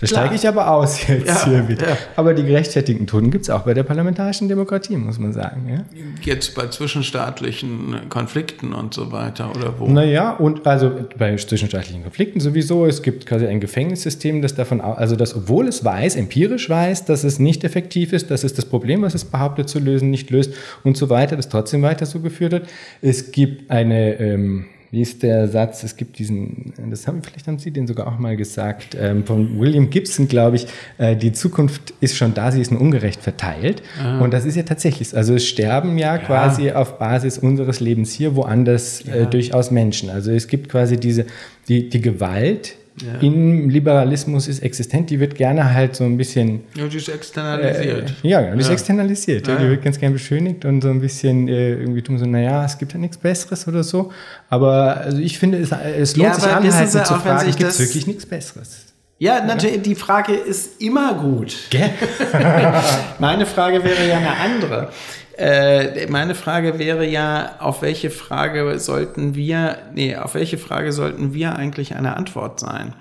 Da 0.00 0.06
steige 0.06 0.34
ich 0.36 0.46
aber 0.46 0.70
aus 0.70 1.06
jetzt 1.08 1.26
ja, 1.26 1.44
hier 1.44 1.68
wieder. 1.68 1.88
Ja. 1.88 1.96
Aber 2.14 2.34
die 2.34 2.44
gerechtfertigten 2.44 3.06
Toten 3.06 3.30
gibt 3.30 3.42
es 3.42 3.50
auch 3.50 3.62
bei 3.62 3.74
der 3.74 3.82
parlamentarischen 3.82 4.48
Demokratie, 4.48 4.96
muss 4.96 5.18
man 5.18 5.32
sagen. 5.32 5.68
Ja? 5.68 5.84
Jetzt 6.22 6.54
bei 6.54 6.68
zwischenstaatlichen 6.68 8.08
Konflikten 8.08 8.72
und 8.72 8.94
so 8.94 9.10
weiter, 9.10 9.50
oder 9.50 9.74
wo? 9.78 9.88
Naja, 9.88 10.30
und 10.30 10.66
also 10.66 10.92
bei 11.18 11.34
zwischenstaatlichen 11.34 12.02
Konflikten 12.02 12.38
sowieso. 12.38 12.86
Es 12.86 13.02
gibt 13.02 13.26
quasi 13.26 13.46
ein 13.46 13.58
Gefängnissystem, 13.58 14.40
das 14.40 14.54
davon, 14.54 14.80
also 14.80 15.16
das, 15.16 15.34
obwohl 15.34 15.66
es 15.66 15.84
weiß, 15.84 16.14
empirisch 16.14 16.70
weiß, 16.70 17.04
dass 17.04 17.24
es 17.24 17.40
nicht 17.40 17.64
effektiv 17.64 18.12
ist, 18.12 18.30
dass 18.30 18.44
es 18.44 18.54
das 18.54 18.66
Problem, 18.66 19.02
was 19.02 19.14
es 19.14 19.24
behauptet 19.24 19.68
zu 19.68 19.80
lösen, 19.80 20.10
nicht 20.10 20.30
löst 20.30 20.54
und 20.84 20.96
so 20.96 21.10
weiter, 21.10 21.36
das 21.36 21.48
trotzdem 21.48 21.82
weiter 21.82 22.06
so 22.06 22.20
geführt 22.20 22.52
wird. 22.52 22.68
Es 23.02 23.32
gibt 23.32 23.70
eine, 23.70 24.14
ähm, 24.20 24.66
wie 24.90 25.02
ist 25.02 25.22
der 25.22 25.48
Satz? 25.48 25.82
Es 25.82 25.96
gibt 25.96 26.18
diesen, 26.18 26.72
das 26.90 27.06
haben 27.06 27.22
vielleicht 27.22 27.46
haben 27.46 27.58
Sie 27.58 27.70
den 27.70 27.86
sogar 27.86 28.06
auch 28.06 28.18
mal 28.18 28.36
gesagt, 28.36 28.96
ähm, 28.98 29.24
von 29.24 29.58
William 29.58 29.90
Gibson, 29.90 30.28
glaube 30.28 30.56
ich. 30.56 30.66
Äh, 30.96 31.16
die 31.16 31.32
Zukunft 31.32 31.92
ist 32.00 32.16
schon 32.16 32.34
da, 32.34 32.50
sie 32.50 32.60
ist 32.60 32.70
nur 32.70 32.80
ungerecht 32.80 33.20
verteilt. 33.20 33.82
Ah. 34.02 34.20
Und 34.20 34.32
das 34.32 34.44
ist 34.44 34.56
ja 34.56 34.62
tatsächlich, 34.62 35.14
also 35.14 35.34
es 35.34 35.46
sterben 35.46 35.98
ja, 35.98 36.16
ja, 36.16 36.18
quasi 36.18 36.72
auf 36.72 36.98
Basis 36.98 37.38
unseres 37.38 37.80
Lebens 37.80 38.12
hier, 38.12 38.34
woanders 38.34 39.02
äh, 39.02 39.08
ja. 39.08 39.14
äh, 39.14 39.26
durchaus 39.26 39.70
Menschen. 39.70 40.10
Also 40.10 40.32
es 40.32 40.48
gibt 40.48 40.68
quasi 40.68 40.96
diese 40.96 41.26
die 41.68 41.88
die 41.88 42.00
Gewalt, 42.00 42.76
ja. 43.02 43.20
im 43.20 43.68
Liberalismus 43.68 44.48
ist 44.48 44.60
existent, 44.60 45.10
die 45.10 45.20
wird 45.20 45.34
gerne 45.34 45.72
halt 45.72 45.96
so 45.96 46.04
ein 46.04 46.16
bisschen. 46.16 46.64
Ja, 46.74 46.86
die 46.86 46.96
ist 46.96 47.08
externalisiert. 47.08 48.14
Äh, 48.22 48.28
ja, 48.28 48.54
die 48.54 48.60
ist 48.60 48.70
externalisiert. 48.70 49.48
Ja. 49.48 49.56
Die 49.56 49.68
wird 49.68 49.82
ganz 49.82 49.98
gerne 49.98 50.14
beschönigt 50.14 50.64
und 50.64 50.80
so 50.82 50.88
ein 50.88 51.00
bisschen 51.00 51.48
äh, 51.48 51.74
irgendwie 51.74 52.02
tun 52.02 52.18
so, 52.18 52.26
naja, 52.26 52.64
es 52.64 52.78
gibt 52.78 52.92
ja 52.92 52.98
nichts 52.98 53.16
Besseres 53.16 53.66
oder 53.68 53.82
so. 53.82 54.12
Aber 54.48 54.98
also 54.98 55.18
ich 55.18 55.38
finde, 55.38 55.58
es, 55.58 55.72
es 55.72 56.16
lohnt 56.16 56.34
sich 56.34 56.44
anhalten 56.44 56.90
zu 56.90 57.00
auch, 57.00 57.22
fragen, 57.22 57.50
gibt 57.50 57.62
es 57.62 57.78
wirklich 57.78 58.06
nichts 58.06 58.26
Besseres? 58.26 58.86
Ja, 59.18 59.44
natürlich, 59.44 59.82
die 59.82 59.96
Frage 59.96 60.32
ist 60.32 60.80
immer 60.80 61.14
gut. 61.14 61.56
Meine 63.18 63.46
Frage 63.46 63.82
wäre 63.82 64.08
ja 64.08 64.18
eine 64.18 64.36
andere. 64.36 64.90
Äh, 65.38 66.08
meine 66.08 66.34
Frage 66.34 66.80
wäre 66.80 67.06
ja, 67.06 67.56
auf 67.60 67.80
welche 67.80 68.10
Frage 68.10 68.78
sollten 68.80 69.36
wir, 69.36 69.78
nee, 69.94 70.16
auf 70.16 70.34
welche 70.34 70.58
Frage 70.58 70.92
sollten 70.92 71.32
wir 71.32 71.54
eigentlich 71.54 71.94
eine 71.94 72.16
Antwort 72.16 72.58
sein? 72.58 72.94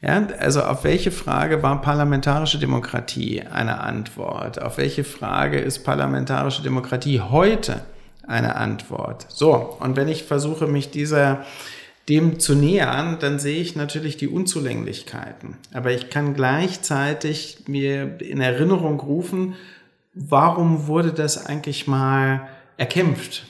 Ja, 0.00 0.26
also 0.38 0.62
auf 0.62 0.84
welche 0.84 1.10
Frage 1.10 1.62
war 1.62 1.82
parlamentarische 1.82 2.58
Demokratie 2.58 3.42
eine 3.42 3.80
Antwort? 3.80 4.60
Auf 4.60 4.78
welche 4.78 5.04
Frage 5.04 5.58
ist 5.58 5.84
parlamentarische 5.84 6.62
Demokratie 6.62 7.20
heute 7.20 7.82
eine 8.26 8.56
Antwort? 8.56 9.26
So, 9.28 9.76
und 9.78 9.96
wenn 9.96 10.08
ich 10.08 10.24
versuche, 10.24 10.66
mich 10.66 10.90
dieser 10.90 11.44
dem 12.08 12.38
zu 12.38 12.54
nähern, 12.54 13.18
dann 13.20 13.38
sehe 13.38 13.60
ich 13.60 13.74
natürlich 13.74 14.16
die 14.16 14.28
Unzulänglichkeiten. 14.28 15.56
Aber 15.74 15.90
ich 15.92 16.08
kann 16.08 16.34
gleichzeitig 16.34 17.64
mir 17.66 18.20
in 18.20 18.40
Erinnerung 18.40 19.00
rufen, 19.00 19.54
warum 20.16 20.86
wurde 20.86 21.12
das 21.12 21.46
eigentlich 21.46 21.86
mal 21.86 22.48
erkämpft? 22.78 23.46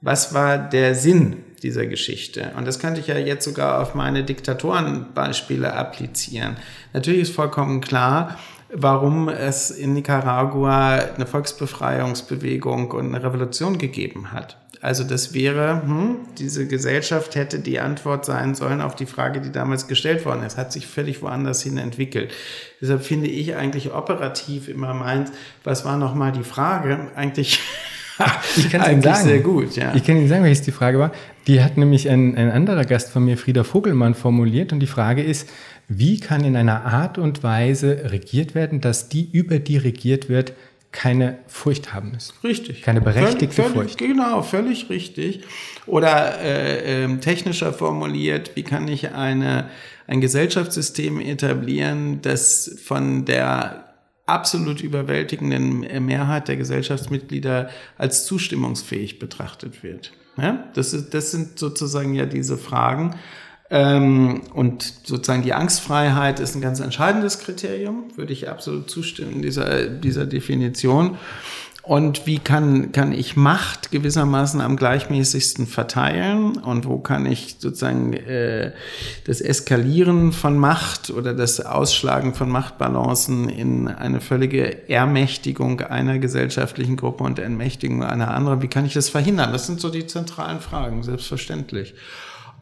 Was 0.00 0.32
war 0.32 0.56
der 0.56 0.94
Sinn 0.94 1.42
dieser 1.62 1.86
Geschichte? 1.86 2.52
Und 2.56 2.66
das 2.66 2.78
könnte 2.78 3.00
ich 3.00 3.08
ja 3.08 3.18
jetzt 3.18 3.44
sogar 3.44 3.82
auf 3.82 3.94
meine 3.94 4.22
Diktatorenbeispiele 4.22 5.72
applizieren. 5.72 6.56
Natürlich 6.92 7.22
ist 7.22 7.34
vollkommen 7.34 7.80
klar, 7.80 8.38
warum 8.72 9.28
es 9.28 9.70
in 9.70 9.94
Nicaragua 9.94 10.94
eine 10.94 11.26
Volksbefreiungsbewegung 11.26 12.90
und 12.92 13.14
eine 13.14 13.24
Revolution 13.24 13.78
gegeben 13.78 14.32
hat. 14.32 14.58
Also 14.86 15.02
das 15.02 15.34
wäre, 15.34 15.82
hm, 15.82 16.18
diese 16.38 16.68
Gesellschaft 16.68 17.34
hätte 17.34 17.58
die 17.58 17.80
Antwort 17.80 18.24
sein 18.24 18.54
sollen 18.54 18.80
auf 18.80 18.94
die 18.94 19.06
Frage, 19.06 19.40
die 19.40 19.50
damals 19.50 19.88
gestellt 19.88 20.24
worden 20.24 20.44
ist. 20.44 20.56
Hat 20.56 20.72
sich 20.72 20.86
völlig 20.86 21.22
woanders 21.22 21.60
hin 21.60 21.76
entwickelt. 21.76 22.30
Deshalb 22.80 23.02
finde 23.02 23.26
ich 23.26 23.56
eigentlich 23.56 23.92
operativ 23.92 24.68
immer 24.68 24.94
meins, 24.94 25.32
was 25.64 25.84
war 25.84 25.96
nochmal 25.96 26.30
die 26.30 26.44
Frage? 26.44 27.08
Eigentlich 27.16 27.58
ich 28.56 28.70
kann 28.70 28.80
Ihnen 28.92 29.02
sagen, 29.02 29.24
sehr 29.24 29.40
gut, 29.40 29.74
ja. 29.74 29.92
Ich 29.96 30.04
kann 30.04 30.18
Ihnen 30.18 30.28
sagen, 30.28 30.44
welches 30.44 30.62
die 30.62 30.70
Frage 30.70 31.00
war. 31.00 31.10
Die 31.48 31.64
hat 31.64 31.76
nämlich 31.76 32.08
ein, 32.08 32.36
ein 32.36 32.52
anderer 32.52 32.84
Gast 32.84 33.10
von 33.10 33.24
mir, 33.24 33.36
Frieder 33.36 33.64
Vogelmann, 33.64 34.14
formuliert. 34.14 34.72
Und 34.72 34.78
die 34.78 34.86
Frage 34.86 35.24
ist, 35.24 35.48
wie 35.88 36.20
kann 36.20 36.44
in 36.44 36.54
einer 36.54 36.84
Art 36.84 37.18
und 37.18 37.42
Weise 37.42 38.12
regiert 38.12 38.54
werden, 38.54 38.80
dass 38.80 39.08
die, 39.08 39.28
über 39.32 39.58
die 39.58 39.78
regiert 39.78 40.28
wird, 40.28 40.52
keine 40.92 41.38
Furcht 41.46 41.92
haben 41.92 42.12
müssen. 42.12 42.34
Richtig. 42.42 42.82
Keine 42.82 43.00
berechtigte 43.00 43.62
völlig, 43.62 43.72
Furcht. 43.72 43.98
Genau, 43.98 44.42
völlig 44.42 44.88
richtig. 44.88 45.42
Oder 45.86 46.40
äh, 46.40 47.04
äh, 47.04 47.16
technischer 47.18 47.72
formuliert, 47.72 48.52
wie 48.54 48.62
kann 48.62 48.88
ich 48.88 49.12
eine, 49.12 49.68
ein 50.06 50.20
Gesellschaftssystem 50.20 51.20
etablieren, 51.20 52.22
das 52.22 52.78
von 52.82 53.24
der 53.24 53.94
absolut 54.26 54.80
überwältigenden 54.80 56.04
Mehrheit 56.04 56.48
der 56.48 56.56
Gesellschaftsmitglieder 56.56 57.70
als 57.96 58.26
zustimmungsfähig 58.26 59.18
betrachtet 59.18 59.82
wird. 59.82 60.12
Ja? 60.36 60.68
Das, 60.74 60.92
ist, 60.92 61.14
das 61.14 61.30
sind 61.30 61.58
sozusagen 61.58 62.14
ja 62.14 62.26
diese 62.26 62.58
Fragen. 62.58 63.14
Ähm, 63.68 64.42
und 64.54 64.92
sozusagen 65.04 65.42
die 65.42 65.52
Angstfreiheit 65.52 66.38
ist 66.40 66.54
ein 66.54 66.60
ganz 66.60 66.80
entscheidendes 66.80 67.40
Kriterium, 67.40 68.04
würde 68.16 68.32
ich 68.32 68.48
absolut 68.48 68.88
zustimmen, 68.88 69.42
dieser, 69.42 69.86
dieser 69.86 70.26
Definition. 70.26 71.18
Und 71.86 72.26
wie 72.26 72.40
kann, 72.40 72.90
kann 72.90 73.12
ich 73.12 73.36
Macht 73.36 73.92
gewissermaßen 73.92 74.60
am 74.60 74.74
gleichmäßigsten 74.76 75.68
verteilen? 75.68 76.56
Und 76.56 76.84
wo 76.84 76.98
kann 76.98 77.26
ich 77.26 77.58
sozusagen 77.60 78.12
äh, 78.12 78.72
das 79.24 79.40
Eskalieren 79.40 80.32
von 80.32 80.58
Macht 80.58 81.10
oder 81.10 81.32
das 81.32 81.60
Ausschlagen 81.60 82.34
von 82.34 82.50
Machtbalancen 82.50 83.48
in 83.48 83.86
eine 83.86 84.20
völlige 84.20 84.88
Ermächtigung 84.88 85.80
einer 85.80 86.18
gesellschaftlichen 86.18 86.96
Gruppe 86.96 87.22
und 87.22 87.38
Entmächtigung 87.38 88.02
einer 88.02 88.34
anderen, 88.34 88.62
wie 88.62 88.68
kann 88.68 88.84
ich 88.84 88.94
das 88.94 89.08
verhindern? 89.08 89.52
Das 89.52 89.68
sind 89.68 89.80
so 89.80 89.88
die 89.88 90.08
zentralen 90.08 90.58
Fragen, 90.58 91.04
selbstverständlich. 91.04 91.94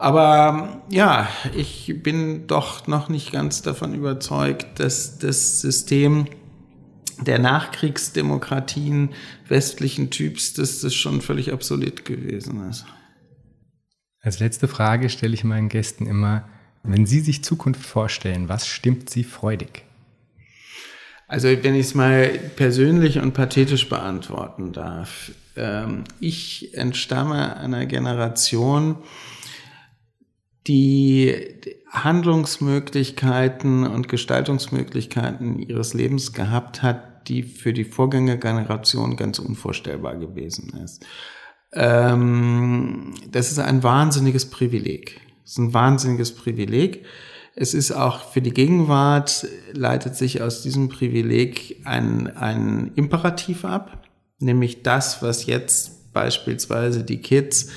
Aber 0.04 0.82
ja, 0.90 1.30
ich 1.56 1.94
bin 2.02 2.46
doch 2.46 2.86
noch 2.86 3.08
nicht 3.08 3.32
ganz 3.32 3.62
davon 3.62 3.94
überzeugt, 3.94 4.78
dass 4.78 5.18
das 5.18 5.62
System 5.62 6.26
der 7.22 7.38
Nachkriegsdemokratien 7.38 9.14
westlichen 9.48 10.10
Typs, 10.10 10.52
dass 10.52 10.82
das 10.82 10.94
schon 10.94 11.22
völlig 11.22 11.54
obsolet 11.54 12.04
gewesen 12.04 12.68
ist. 12.68 12.84
Als 14.20 14.40
letzte 14.40 14.68
Frage 14.68 15.08
stelle 15.08 15.32
ich 15.32 15.42
meinen 15.42 15.70
Gästen 15.70 16.06
immer, 16.06 16.50
Wenn 16.82 17.06
Sie 17.06 17.20
sich 17.20 17.42
Zukunft 17.42 17.86
vorstellen, 17.86 18.50
was 18.50 18.66
stimmt 18.66 19.08
Sie 19.08 19.24
freudig? 19.24 19.84
Also 21.28 21.48
wenn 21.48 21.74
ich 21.74 21.86
es 21.86 21.94
mal 21.94 22.28
persönlich 22.56 23.20
und 23.20 23.32
pathetisch 23.32 23.88
beantworten 23.88 24.72
darf. 24.72 25.32
Ähm, 25.56 26.04
ich 26.20 26.74
entstamme 26.74 27.56
einer 27.56 27.86
Generation, 27.86 28.96
die 30.66 31.34
Handlungsmöglichkeiten 31.90 33.86
und 33.86 34.08
Gestaltungsmöglichkeiten 34.08 35.58
ihres 35.58 35.94
Lebens 35.94 36.32
gehabt 36.32 36.82
hat, 36.82 37.28
die 37.28 37.42
für 37.42 37.72
die 37.72 37.84
Vorgängergeneration 37.84 39.16
ganz 39.16 39.38
unvorstellbar 39.38 40.16
gewesen 40.16 40.74
ist. 40.82 41.04
Ähm, 41.72 43.14
das 43.30 43.50
ist 43.50 43.58
ein 43.58 43.82
wahnsinniges 43.82 44.50
Privileg. 44.50 45.20
Das 45.42 45.52
ist 45.52 45.58
ein 45.58 45.74
wahnsinniges 45.74 46.34
Privileg. 46.34 47.04
Es 47.56 47.74
ist 47.74 47.92
auch 47.92 48.30
für 48.30 48.40
die 48.40 48.52
Gegenwart, 48.52 49.46
leitet 49.72 50.16
sich 50.16 50.42
aus 50.42 50.62
diesem 50.62 50.88
Privileg 50.88 51.80
ein, 51.84 52.36
ein 52.36 52.92
Imperativ 52.96 53.64
ab, 53.64 54.02
nämlich 54.38 54.82
das, 54.82 55.22
was 55.22 55.46
jetzt 55.46 56.12
beispielsweise 56.12 57.04
die 57.04 57.20
Kids 57.20 57.70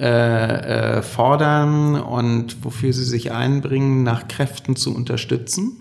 äh, 0.00 0.96
äh, 0.98 1.02
fordern 1.02 1.94
und 2.00 2.64
wofür 2.64 2.94
sie 2.94 3.04
sich 3.04 3.32
einbringen, 3.32 4.02
nach 4.02 4.28
Kräften 4.28 4.74
zu 4.74 4.94
unterstützen. 4.94 5.76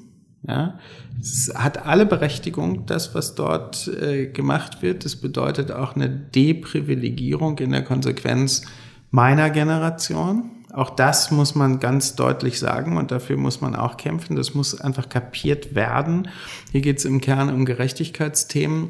Ja, 0.45 0.77
es 1.21 1.53
hat 1.55 1.85
alle 1.85 2.05
Berechtigung, 2.05 2.85
das, 2.85 3.15
was 3.15 3.35
dort 3.35 3.87
äh, 3.87 4.27
gemacht 4.27 4.81
wird. 4.81 5.05
Das 5.05 5.15
bedeutet 5.15 5.71
auch 5.71 5.95
eine 5.95 6.09
Deprivilegierung 6.09 7.59
in 7.59 7.71
der 7.71 7.85
Konsequenz 7.85 8.63
meiner 9.09 9.49
Generation. 9.51 10.51
Auch 10.73 10.89
das 10.89 11.31
muss 11.31 11.55
man 11.55 11.79
ganz 11.79 12.15
deutlich 12.15 12.59
sagen 12.59 12.97
und 12.97 13.11
dafür 13.11 13.37
muss 13.37 13.61
man 13.61 13.73
auch 13.73 13.95
kämpfen. 13.95 14.35
Das 14.35 14.53
muss 14.53 14.81
einfach 14.81 15.07
kapiert 15.07 15.75
werden. 15.75 16.27
Hier 16.73 16.81
geht 16.81 16.97
es 16.97 17.05
im 17.05 17.21
Kern 17.21 17.49
um 17.53 17.63
Gerechtigkeitsthemen. 17.63 18.89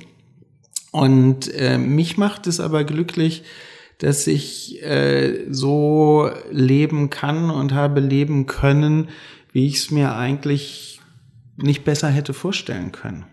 Und 0.92 1.54
äh, 1.54 1.78
mich 1.78 2.18
macht 2.18 2.48
es 2.48 2.60
aber 2.60 2.84
glücklich, 2.84 3.44
dass 4.00 4.28
ich 4.28 4.82
äh, 4.84 5.46
so 5.50 6.30
leben 6.52 7.10
kann 7.10 7.52
und 7.52 7.74
habe 7.74 8.00
leben 8.00 8.46
können, 8.48 9.10
wie 9.52 9.68
ich 9.68 9.76
es 9.76 9.92
mir 9.92 10.16
eigentlich 10.16 11.02
nicht 11.58 11.84
besser 11.84 12.08
hätte 12.08 12.34
vorstellen 12.34 12.92
können. 12.92 13.26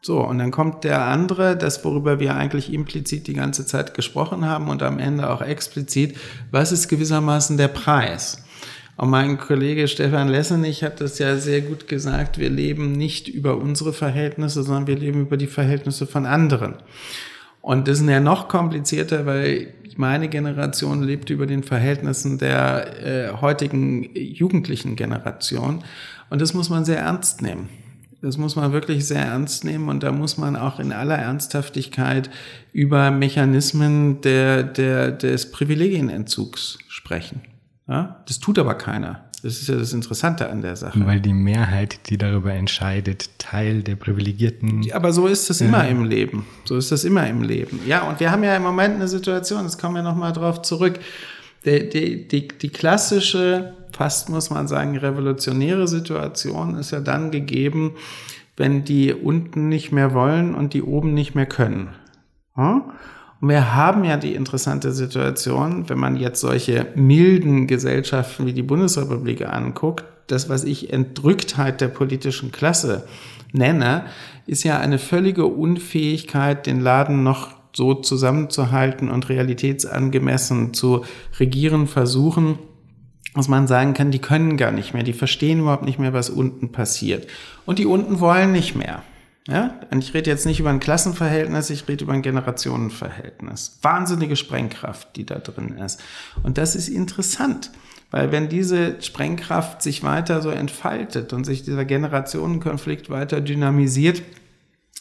So, 0.00 0.20
und 0.20 0.38
dann 0.38 0.52
kommt 0.52 0.84
der 0.84 1.04
andere, 1.06 1.56
das, 1.56 1.84
worüber 1.84 2.20
wir 2.20 2.36
eigentlich 2.36 2.72
implizit 2.72 3.26
die 3.26 3.34
ganze 3.34 3.66
Zeit 3.66 3.94
gesprochen 3.94 4.44
haben 4.44 4.68
und 4.68 4.84
am 4.84 5.00
Ende 5.00 5.28
auch 5.28 5.42
explizit, 5.42 6.16
was 6.52 6.70
ist 6.70 6.86
gewissermaßen 6.86 7.56
der 7.56 7.68
Preis? 7.68 8.44
Und 8.96 9.10
mein 9.10 9.36
Kollege 9.36 9.88
Stefan 9.88 10.28
Lessenich 10.28 10.84
hat 10.84 11.00
das 11.00 11.18
ja 11.18 11.36
sehr 11.36 11.60
gut 11.60 11.88
gesagt, 11.88 12.38
wir 12.38 12.48
leben 12.48 12.92
nicht 12.92 13.26
über 13.26 13.56
unsere 13.56 13.92
Verhältnisse, 13.92 14.62
sondern 14.62 14.86
wir 14.86 14.96
leben 14.96 15.22
über 15.22 15.36
die 15.36 15.48
Verhältnisse 15.48 16.06
von 16.06 16.24
anderen. 16.24 16.76
Und 17.66 17.88
das 17.88 18.00
ist 18.00 18.08
ja 18.08 18.20
noch 18.20 18.46
komplizierter, 18.46 19.26
weil 19.26 19.74
meine 19.96 20.28
Generation 20.28 21.02
lebt 21.02 21.30
über 21.30 21.46
den 21.46 21.64
Verhältnissen 21.64 22.38
der 22.38 23.02
äh, 23.04 23.32
heutigen 23.40 24.14
jugendlichen 24.14 24.94
Generation. 24.94 25.82
Und 26.30 26.40
das 26.40 26.54
muss 26.54 26.70
man 26.70 26.84
sehr 26.84 27.00
ernst 27.00 27.42
nehmen. 27.42 27.68
Das 28.22 28.38
muss 28.38 28.54
man 28.54 28.70
wirklich 28.70 29.04
sehr 29.04 29.22
ernst 29.22 29.64
nehmen 29.64 29.88
und 29.88 30.04
da 30.04 30.12
muss 30.12 30.38
man 30.38 30.54
auch 30.54 30.78
in 30.78 30.92
aller 30.92 31.16
Ernsthaftigkeit 31.16 32.30
über 32.72 33.10
Mechanismen 33.10 34.20
der, 34.20 34.62
der, 34.62 35.10
des 35.10 35.50
Privilegienentzugs 35.50 36.78
sprechen. 36.86 37.40
Ja? 37.88 38.22
Das 38.28 38.38
tut 38.38 38.60
aber 38.60 38.76
keiner. 38.76 39.24
Das 39.42 39.60
ist 39.60 39.68
ja 39.68 39.76
das 39.76 39.92
Interessante 39.92 40.48
an 40.48 40.62
der 40.62 40.76
Sache. 40.76 40.98
Weil 41.04 41.20
die 41.20 41.34
Mehrheit, 41.34 42.08
die 42.08 42.16
darüber 42.16 42.52
entscheidet, 42.52 43.30
Teil 43.38 43.82
der 43.82 43.96
privilegierten. 43.96 44.90
Aber 44.92 45.12
so 45.12 45.26
ist 45.26 45.50
es 45.50 45.60
immer 45.60 45.86
im 45.86 46.04
Leben. 46.04 46.46
So 46.64 46.76
ist 46.76 46.90
das 46.90 47.04
immer 47.04 47.28
im 47.28 47.42
Leben. 47.42 47.80
Ja, 47.86 48.02
und 48.08 48.18
wir 48.18 48.30
haben 48.30 48.42
ja 48.42 48.56
im 48.56 48.62
Moment 48.62 48.96
eine 48.96 49.08
Situation, 49.08 49.64
jetzt 49.64 49.78
kommen 49.78 49.96
wir 49.96 50.02
nochmal 50.02 50.32
drauf 50.32 50.62
zurück. 50.62 50.98
Die, 51.64 51.88
die, 51.88 52.28
die, 52.28 52.48
die 52.48 52.68
klassische, 52.70 53.74
fast 53.92 54.30
muss 54.30 54.50
man 54.50 54.68
sagen, 54.68 54.96
revolutionäre 54.96 55.86
Situation 55.86 56.76
ist 56.76 56.92
ja 56.92 57.00
dann 57.00 57.30
gegeben, 57.30 57.92
wenn 58.56 58.84
die 58.84 59.12
unten 59.12 59.68
nicht 59.68 59.92
mehr 59.92 60.14
wollen 60.14 60.54
und 60.54 60.72
die 60.72 60.82
oben 60.82 61.12
nicht 61.12 61.34
mehr 61.34 61.46
können. 61.46 61.90
Hm? 62.54 62.82
Und 63.40 63.48
wir 63.50 63.74
haben 63.74 64.04
ja 64.04 64.16
die 64.16 64.34
interessante 64.34 64.92
Situation, 64.92 65.88
wenn 65.88 65.98
man 65.98 66.16
jetzt 66.16 66.40
solche 66.40 66.86
milden 66.94 67.66
Gesellschaften 67.66 68.46
wie 68.46 68.52
die 68.52 68.62
Bundesrepublik 68.62 69.46
anguckt, 69.46 70.04
das, 70.26 70.48
was 70.48 70.64
ich 70.64 70.92
Entrücktheit 70.92 71.80
der 71.80 71.88
politischen 71.88 72.50
Klasse 72.50 73.06
nenne, 73.52 74.06
ist 74.46 74.64
ja 74.64 74.78
eine 74.78 74.98
völlige 74.98 75.46
Unfähigkeit, 75.46 76.66
den 76.66 76.80
Laden 76.80 77.22
noch 77.22 77.54
so 77.72 77.94
zusammenzuhalten 77.94 79.10
und 79.10 79.28
realitätsangemessen 79.28 80.72
zu 80.72 81.04
regieren 81.38 81.86
versuchen, 81.86 82.58
dass 83.34 83.48
man 83.48 83.66
sagen 83.66 83.92
kann, 83.92 84.10
die 84.10 84.18
können 84.18 84.56
gar 84.56 84.72
nicht 84.72 84.94
mehr, 84.94 85.02
die 85.02 85.12
verstehen 85.12 85.60
überhaupt 85.60 85.84
nicht 85.84 85.98
mehr, 85.98 86.14
was 86.14 86.30
unten 86.30 86.72
passiert. 86.72 87.26
Und 87.66 87.78
die 87.78 87.84
unten 87.84 88.18
wollen 88.18 88.50
nicht 88.50 88.74
mehr. 88.74 89.02
Ja? 89.46 89.80
Und 89.90 90.02
ich 90.02 90.12
rede 90.12 90.30
jetzt 90.30 90.46
nicht 90.46 90.60
über 90.60 90.70
ein 90.70 90.80
Klassenverhältnis, 90.80 91.70
ich 91.70 91.86
rede 91.88 92.04
über 92.04 92.12
ein 92.12 92.22
Generationenverhältnis. 92.22 93.78
Wahnsinnige 93.82 94.36
Sprengkraft, 94.36 95.14
die 95.16 95.24
da 95.24 95.38
drin 95.38 95.78
ist. 95.78 96.02
Und 96.42 96.58
das 96.58 96.74
ist 96.74 96.88
interessant, 96.88 97.70
weil 98.10 98.32
wenn 98.32 98.48
diese 98.48 99.00
Sprengkraft 99.00 99.82
sich 99.82 100.02
weiter 100.02 100.42
so 100.42 100.50
entfaltet 100.50 101.32
und 101.32 101.44
sich 101.44 101.62
dieser 101.62 101.84
Generationenkonflikt 101.84 103.08
weiter 103.10 103.40
dynamisiert, 103.40 104.22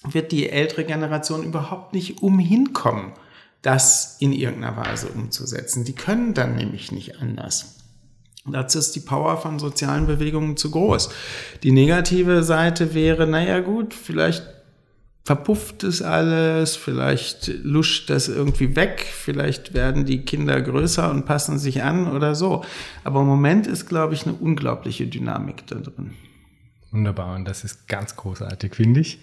wird 0.03 0.31
die 0.31 0.49
ältere 0.49 0.85
Generation 0.85 1.43
überhaupt 1.43 1.93
nicht 1.93 2.21
umhinkommen, 2.21 3.13
das 3.63 4.17
in 4.19 4.33
irgendeiner 4.33 4.77
Weise 4.77 5.07
umzusetzen. 5.07 5.83
Die 5.83 5.93
können 5.93 6.35
dann 6.35 6.55
nämlich 6.55 6.91
nicht 6.91 7.19
anders. 7.19 7.74
Dazu 8.47 8.77
ist 8.77 8.95
die 8.95 8.99
Power 8.99 9.37
von 9.37 9.57
sozialen 9.57 10.05
Bewegungen 10.05 10.55
zu 10.55 10.69
groß. 10.69 11.09
Die 11.63 11.71
negative 11.71 12.43
Seite 12.43 12.93
wäre, 12.93 13.25
naja 13.25 13.59
gut, 13.59 13.93
vielleicht 13.93 14.43
verpufft 15.23 15.83
es 15.83 16.03
alles, 16.03 16.75
vielleicht 16.75 17.47
luscht 17.63 18.11
das 18.11 18.27
irgendwie 18.27 18.75
weg, 18.75 19.03
vielleicht 19.11 19.73
werden 19.73 20.05
die 20.05 20.21
Kinder 20.21 20.61
größer 20.61 21.09
und 21.09 21.25
passen 21.25 21.57
sich 21.57 21.81
an 21.81 22.07
oder 22.07 22.35
so. 22.35 22.63
Aber 23.03 23.21
im 23.21 23.27
Moment 23.27 23.65
ist, 23.65 23.87
glaube 23.87 24.13
ich, 24.13 24.27
eine 24.27 24.35
unglaubliche 24.35 25.07
Dynamik 25.07 25.65
da 25.65 25.75
drin. 25.77 26.13
Wunderbar, 26.91 27.35
und 27.35 27.45
das 27.45 27.63
ist 27.63 27.87
ganz 27.87 28.15
großartig, 28.15 28.75
finde 28.75 28.99
ich. 28.99 29.19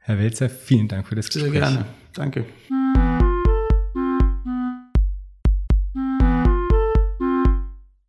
Herr 0.00 0.18
Welzer, 0.18 0.50
vielen 0.50 0.88
Dank 0.88 1.08
für 1.08 1.14
das 1.14 1.30
Gespräch. 1.30 1.52
Sehr 1.52 1.60
gerne. 1.60 1.86
Danke. 2.12 2.44